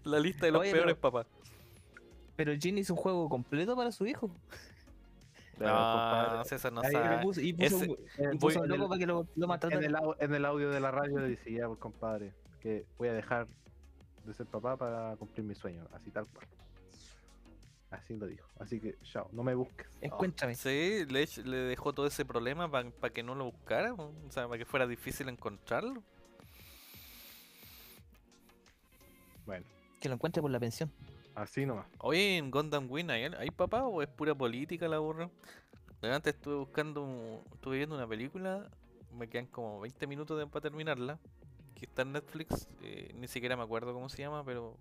[0.03, 1.27] La lista de los Oye, peores pero- papás.
[2.35, 4.29] Pero Jin hizo un juego completo para su hijo.
[5.57, 7.21] Pero, No, compadre, César no sabe.
[7.41, 9.85] y puso, un- en- loco el- para que lo, lo En maltratara.
[9.85, 13.13] el, au- en el audio de la radio le decía, pues, compadre, que voy a
[13.13, 13.47] dejar
[14.25, 16.47] de ser papá para cumplir mi sueño, así tal cual.
[17.91, 18.47] Así lo dijo.
[18.59, 19.85] Así que, chao, no me busques.
[20.01, 20.55] Encuéntrame.
[20.55, 21.25] Sí, le,
[21.57, 25.29] dejó todo ese problema para que no lo buscara, o sea, para que fuera difícil
[25.29, 26.01] encontrarlo.
[29.45, 29.65] Bueno,
[29.99, 30.91] Que lo encuentre por la pensión.
[31.35, 31.87] Así nomás.
[31.99, 35.29] Oye, en Gundam Wing, ¿hay, hay papá o es pura política la burra?
[36.01, 38.69] Delante estuve buscando, un- estuve viendo una película,
[39.11, 41.19] me quedan como 20 minutos para terminarla,
[41.75, 44.77] que está en Netflix, eh, ni siquiera me acuerdo cómo se llama, pero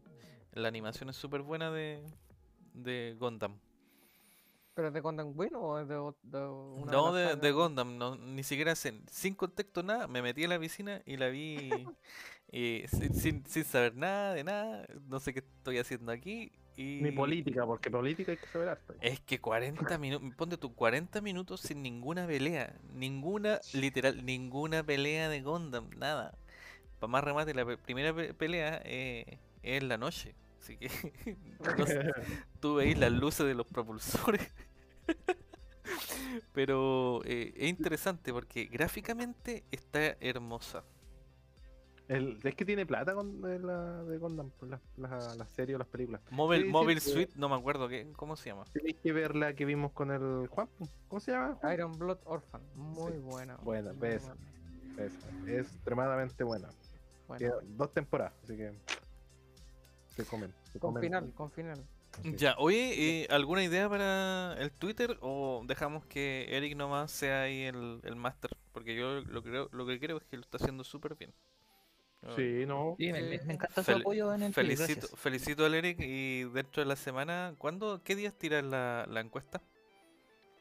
[0.52, 2.02] la animación es súper buena de,
[2.74, 3.58] de Gundam.
[4.74, 7.52] ¿Pero es de Gundam Wing o es de, de una No, de, de?
[7.52, 11.28] Gundam, no, ni siquiera sin, sin contexto nada, me metí a la piscina y la
[11.28, 11.86] vi
[12.52, 17.00] eh, sin, sin, sin saber nada de nada, no sé qué estoy haciendo aquí y...
[17.02, 18.94] Ni política, porque política hay que saber harto.
[19.00, 25.28] Es que 40 minutos, ponte tú 40 minutos sin ninguna pelea, ninguna, literal, ninguna pelea
[25.28, 26.34] de Gundam, nada.
[27.00, 30.88] Para más remate, la pe- primera pe- pelea eh, es en la noche, así que
[31.78, 32.00] no sé,
[32.60, 34.48] tú veis las luces de los propulsores.
[36.52, 40.84] Pero eh, es interesante porque gráficamente está hermosa.
[42.08, 45.76] El, es que tiene plata con de la de Gundam, por la, la, la serie
[45.76, 46.20] o las películas.
[46.30, 47.10] Mobile, Mobile sí.
[47.12, 48.64] Suite, no me acuerdo qué, ¿cómo se llama?
[48.72, 50.68] Tenéis que ver la que vimos con el Juan.
[51.08, 51.54] ¿Cómo se llama?
[51.60, 51.72] Juan?
[51.74, 52.60] Iron Blood Orphan.
[52.74, 53.18] Muy Sí.
[53.18, 53.56] buena.
[53.58, 54.26] Buena, muy ves.
[54.26, 56.68] buena, Esa, Es extremadamente buena.
[57.76, 58.72] dos temporadas, así que
[60.16, 60.52] se comen.
[60.72, 61.02] Se Con comen.
[61.02, 61.82] final, con final.
[62.22, 62.34] Sí.
[62.36, 67.62] Ya, oye, eh, ¿alguna idea para el Twitter o dejamos que Eric nomás sea ahí
[67.62, 68.50] el, el máster?
[68.72, 71.32] Porque yo lo, creo, lo que creo es que lo está haciendo súper bien.
[72.36, 72.94] Sí, no.
[72.98, 76.82] Sí, me, encanta su Fel- apoyo en el Twitter, felicito, felicito al Eric y dentro
[76.82, 79.60] de la semana, ¿cuándo, qué días tiras la, la encuesta?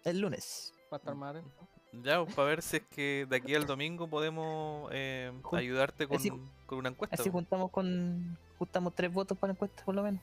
[0.04, 0.74] El lunes.
[0.90, 1.68] Para estar más atento.
[2.04, 6.32] Ya, para ver si es que de aquí al domingo podemos eh, ayudarte con, así-
[6.66, 7.16] con una encuesta.
[7.20, 7.34] Así po.
[7.38, 10.22] juntamos con juntamos tres votos para la encuesta por lo menos.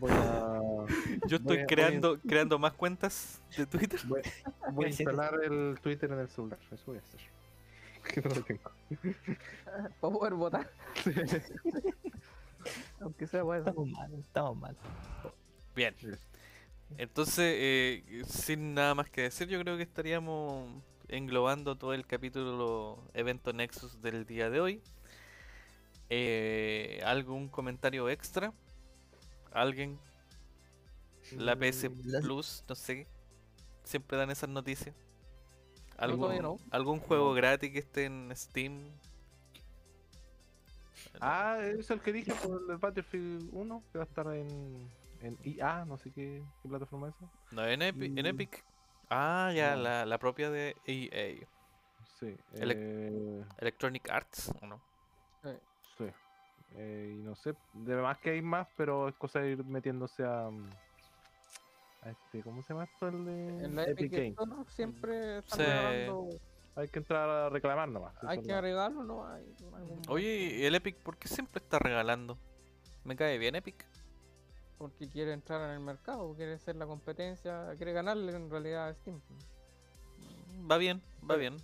[0.00, 0.60] Voy a,
[1.26, 3.98] Yo estoy voy a- voy a- creando, creando más cuentas de Twitter.
[4.06, 4.20] voy,
[4.72, 6.58] voy a instalar el Twitter en el celular.
[6.70, 7.20] Eso voy a hacer.
[8.02, 8.70] Que no lo tengo.
[10.00, 10.70] Para poder votar.
[13.00, 13.68] Aunque sea bueno.
[13.68, 14.76] Estamos mal, estamos mal.
[15.74, 15.94] Bien.
[16.96, 23.08] Entonces, eh, sin nada más que decir, yo creo que estaríamos englobando todo el capítulo
[23.14, 24.82] evento Nexus del día de hoy.
[26.10, 28.52] Eh, ¿Algún comentario extra?
[29.52, 30.00] ¿Alguien?
[31.32, 33.06] La PS Mm, Plus, no sé.
[33.84, 34.96] Siempre dan esas noticias.
[35.98, 36.56] ¿Algún, no.
[36.70, 38.80] ¿Algún juego gratis que esté en Steam?
[41.20, 44.88] Ah, es el que dije por el Battlefield 1, que va a estar en,
[45.20, 47.26] en IA, no sé qué, qué plataforma es esa.
[47.52, 48.26] No, en, Epi- en Mm.
[48.26, 48.64] Epic.
[49.10, 49.82] Ah, ya, No.
[49.82, 51.46] la, la propia de EA.
[52.20, 52.36] Sí.
[52.54, 54.80] Elec- eh, Electronic Arts, ¿o no?
[55.96, 56.04] sí.
[56.76, 60.22] Eh, y no sé, de más que hay más, pero es cosa de ir metiéndose
[60.24, 60.48] a.
[62.04, 63.08] este, ¿Cómo se llama esto?
[63.08, 64.30] El de En la Epic Epic Games.
[64.38, 65.64] Store siempre están Sí.
[65.64, 66.28] regalando.
[66.76, 68.14] Hay que entrar a reclamar nomás.
[68.22, 69.26] Hay que lo- agregarlo, ¿no?
[69.26, 69.44] Hay
[69.74, 72.38] algún- Oye, ¿y el Epic por qué siempre está regalando?
[73.04, 73.84] Me cae bien Epic.
[74.78, 78.94] Porque quiere entrar en el mercado, quiere ser la competencia, quiere ganarle en realidad a
[78.94, 79.20] Steam.
[80.70, 81.56] Va bien, va bien.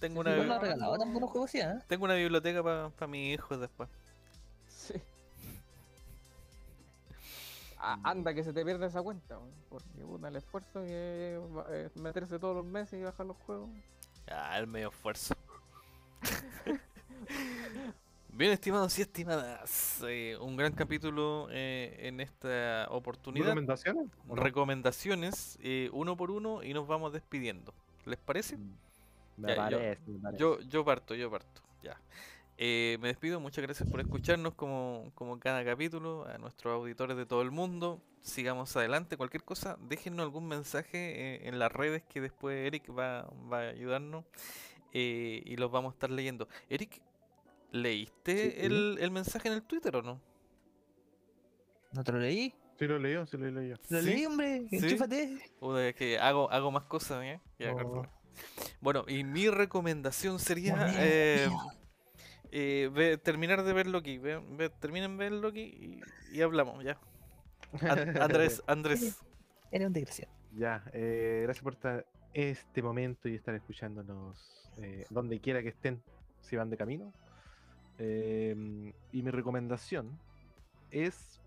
[0.00, 1.78] Tengo Sí, una, No sí, regalado tan buenos juegos ¿eh?
[1.88, 3.90] tengo una biblioteca para mis hijos después.
[7.80, 9.38] Anda que se te pierde esa cuenta,
[9.68, 11.36] porque puta el esfuerzo que
[11.70, 13.68] es es meterse todos los meses y bajar los juegos.
[14.30, 15.34] Ah, el medio esfuerzo.
[18.30, 23.46] Bien, estimados y estimadas, eh, un gran capítulo eh, en esta oportunidad.
[23.46, 24.06] ¿Recomendaciones?
[24.28, 27.74] Recomendaciones, eh, uno por uno, y nos vamos despidiendo.
[28.04, 28.56] ¿Les parece?
[29.36, 30.40] Me Ya, yo- parece, me parece.
[30.40, 31.62] Yo, yo parto, yo parto.
[31.82, 31.96] Ya.
[32.60, 37.24] Eh, me despido, muchas gracias por escucharnos como, como cada capítulo, a nuestros auditores de
[37.24, 38.02] todo el mundo.
[38.20, 43.30] Sigamos adelante, cualquier cosa, déjenos algún mensaje eh, en las redes que después Eric va,
[43.50, 44.24] va a ayudarnos
[44.92, 46.48] eh, y los vamos a estar leyendo.
[46.68, 47.00] Eric,
[47.70, 48.56] ¿leíste Sí.
[48.66, 50.20] el, el mensaje en el Twitter o no?
[51.92, 52.52] ¿No te lo leí?
[52.76, 53.76] Sí lo leí, sí lo leí yo.
[53.88, 54.06] Lo ¿Sí?
[54.06, 54.66] leí, hombre.
[54.68, 54.76] ¿Sí?
[54.76, 55.38] Enchúfate.
[55.60, 57.40] O de que hago, hago más cosas, ¿eh?
[57.58, 58.04] Ya, Oh.
[58.80, 60.74] Bueno, y mi recomendación sería...
[60.76, 61.72] Bueno,
[62.50, 64.18] eh, ve- terminar de ver Loki.
[64.18, 66.00] Ve, ve- terminen de ver Loki y,
[66.36, 66.98] y hablamos, ya.
[67.80, 69.18] An- Andrés, Andrés.
[69.70, 70.32] Eres un desgraciado.
[70.52, 76.02] Ya, eh, gracias por estar este momento y estar escuchándonos eh, donde quiera que estén,
[76.40, 77.12] si van de camino.
[77.98, 80.18] Eh, y mi recomendación
[80.90, 81.40] es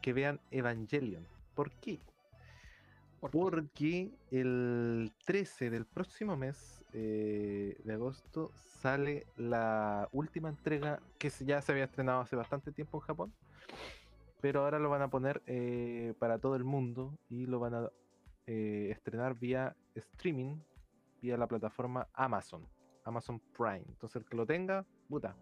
[0.00, 1.26] que vean Evangelion.
[1.54, 2.00] ¿Por qué?
[3.20, 8.50] Porque Porque el 13 del próximo mes eh, de agosto
[8.80, 13.32] sale la última entrega que ya se había estrenado hace bastante tiempo en Japón,
[14.40, 17.90] pero ahora lo van a poner eh, para todo el mundo y lo van a
[18.46, 20.56] eh, estrenar vía streaming,
[21.20, 22.66] vía la plataforma Amazon,
[23.04, 23.84] Amazon Prime.
[23.88, 25.34] Entonces el que lo tenga, puta.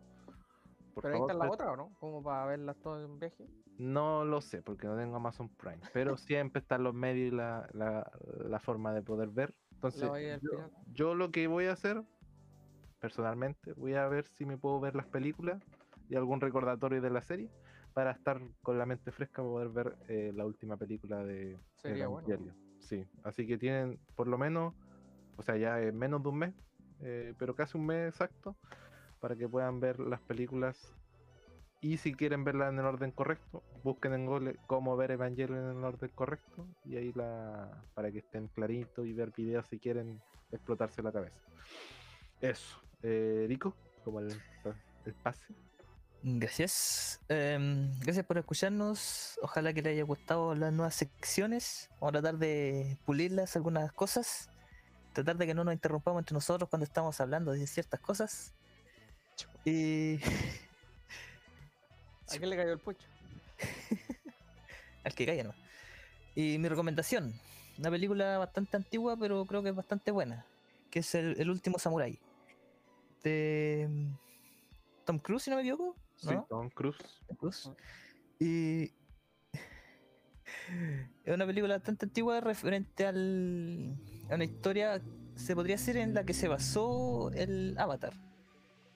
[0.94, 1.92] Por Pero ahí está la otra, ¿o no?
[2.00, 3.46] Como para verlas todas en viaje.
[3.78, 7.68] no lo sé, porque no tengo Amazon Prime, pero siempre están los medios y la,
[7.72, 8.10] la-
[8.48, 9.54] la forma de poder ver.
[9.84, 10.40] Entonces,
[10.92, 12.02] yo, lo que voy a hacer,
[13.00, 15.62] personalmente, voy a ver si me puedo ver las películas
[16.08, 17.50] y algún recordatorio de la serie
[17.92, 22.08] para estar con la mente fresca para poder ver eh, la última película de Sería
[22.08, 22.28] bueno.
[22.80, 24.74] Sí, así que tienen por lo menos,
[25.36, 26.54] o sea, ya es menos de un mes,
[27.00, 28.56] eh, pero casi un mes exacto,
[29.20, 30.94] para que puedan ver las películas.
[31.84, 35.76] Y si quieren verlas en el orden correcto, busquen en Google cómo ver Evangelion en
[35.76, 36.66] el orden correcto.
[36.86, 37.84] Y ahí la.
[37.92, 40.18] para que estén claritos y ver videos si quieren
[40.50, 41.36] explotarse la cabeza.
[42.40, 42.80] Eso.
[43.02, 44.34] Eh, Rico, como el,
[45.04, 45.44] el pase.
[46.22, 47.20] Gracias.
[47.28, 49.38] Em, gracias por escucharnos.
[49.42, 51.90] Ojalá que les haya gustado las nuevas secciones.
[52.00, 54.48] Vamos a tratar de pulirlas algunas cosas.
[55.12, 58.54] Tratar de que no nos interrumpamos entre nosotros cuando estamos hablando de ciertas cosas.
[59.66, 60.18] Y
[62.28, 63.06] ¿A quién le cayó el pucho?
[65.04, 65.58] al que caiga nomás.
[66.34, 67.32] Y mi recomendación,
[67.78, 70.46] una película bastante antigua, pero creo que es bastante buena,
[70.90, 72.18] que es El, El último Samurai.
[73.22, 75.96] De mm, Tom Cruise, si no me equivoco.
[76.16, 76.46] Sí, ¿no?
[76.48, 76.98] Tom Cruise.
[77.26, 77.70] Tom Cruise.
[78.38, 78.92] Y
[81.24, 83.96] es una película bastante antigua referente al,
[84.30, 85.00] a una historia,
[85.36, 88.14] se podría decir, en la que se basó el Avatar.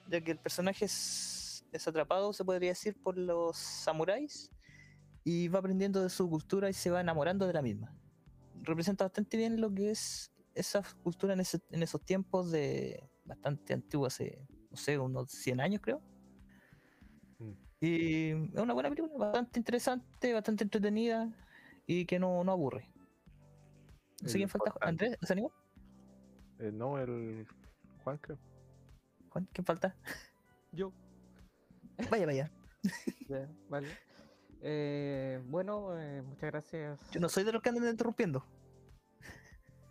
[0.07, 1.38] Ya que el personaje es,
[1.71, 4.51] es atrapado, se podría decir, por los samuráis
[5.23, 7.95] y va aprendiendo de su cultura y se va enamorando de la misma.
[8.61, 13.73] Representa bastante bien lo que es esa cultura en, ese- en esos tiempos de bastante
[13.73, 16.01] antiguo, hace, no sé, unos 100 años creo.
[17.37, 17.51] Mm.
[17.81, 21.31] Y es una buena película, bastante interesante, bastante entretenida
[21.85, 22.91] y que no, no aburre.
[24.21, 24.71] No sé quién falta.
[24.71, 24.89] Juan.
[24.89, 25.17] ¿Andrés?
[25.21, 25.51] ¿Se animó?
[26.59, 27.47] Eh, no, el
[28.03, 28.37] Juan creo.
[29.29, 29.95] Juan, ¿Quién falta?
[30.73, 30.91] Yo.
[32.09, 32.51] Vaya, vaya.
[33.27, 33.87] Ya, vale.
[34.61, 36.99] Eh, bueno, eh, muchas gracias.
[37.11, 38.45] Yo no soy de los que andan interrumpiendo.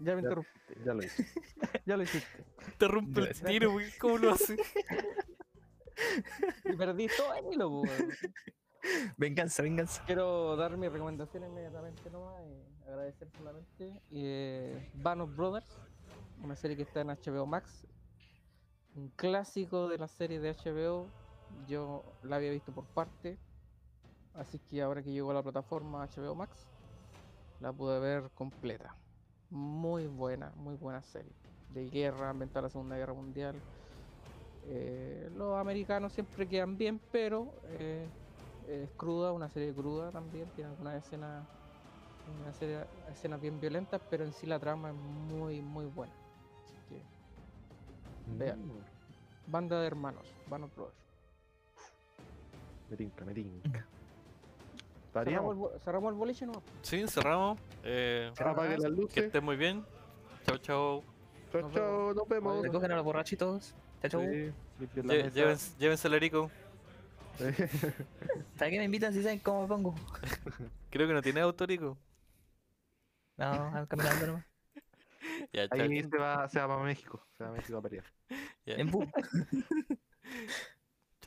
[0.01, 0.29] Ya me Ya.
[0.29, 0.85] interrumpiste.
[0.85, 1.27] Ya lo hice.
[1.87, 2.45] Ya lo hiciste.
[2.73, 3.51] Interrumpe el Gracias.
[3.51, 3.91] tiro, güey.
[3.99, 4.57] ¿Cómo lo hace?
[6.65, 8.09] Y perdí todo el hilo, weón.
[9.17, 10.03] Venganza, venganza.
[10.07, 14.01] Quiero dar mi recomendación inmediatamente nomás y agradecer solamente.
[14.11, 15.79] Eh, Band of Brothers,
[16.43, 17.87] una serie que está en HBO Max.
[18.95, 21.07] Un clásico de la serie de HBO.
[21.67, 23.37] Yo la había visto por parte.
[24.35, 26.69] Así que ahora que llegó a la plataforma HBO Max,
[27.61, 28.95] la pude ver completa.
[29.51, 31.33] Muy buena, muy buena serie.
[31.71, 33.57] De guerra, ambientada en la Segunda Guerra Mundial.
[34.71, 38.09] Eh, los americanos siempre quedan bien, pero eh,
[38.69, 41.47] es cruda, una serie cruda también, tiene algunas escenas,
[42.41, 46.13] una serie, escenas bien violentas, pero en sí la trama es muy, muy buena.
[46.65, 47.03] Así que,
[48.37, 48.71] Vean.
[49.47, 51.08] Banda de hermanos, of Brothers.
[52.91, 53.87] Me tinca, me tinca.
[55.13, 56.63] Cerramos el, cerramos el boliche, ¿no?
[56.83, 57.59] Sí, cerramos.
[57.83, 59.25] Eh, las que luces.
[59.25, 59.85] estén muy bien.
[60.47, 61.05] Chao, chao.
[61.51, 62.63] Chao, Nos chao, nos vemos.
[62.63, 63.75] Recogen a los borrachitos.
[64.03, 64.21] Chao, chao.
[64.23, 64.53] Sí,
[65.33, 66.51] llévense- Llévense el Erico.
[68.59, 69.95] ¿Para qué me invitan si saben cómo me pongo?
[70.91, 71.97] Creo que no tiene auto, Erico.
[73.37, 74.45] No, caminando nomás.
[75.53, 75.67] Ya.
[75.71, 77.25] Ahí se va, se va para México.
[77.37, 78.05] Se va a México a pelear.
[78.67, 78.91] En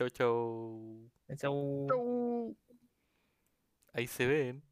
[0.10, 1.10] chao.
[1.38, 1.88] Chao.
[1.88, 2.58] Chau.
[3.94, 4.71] Ahí se ven.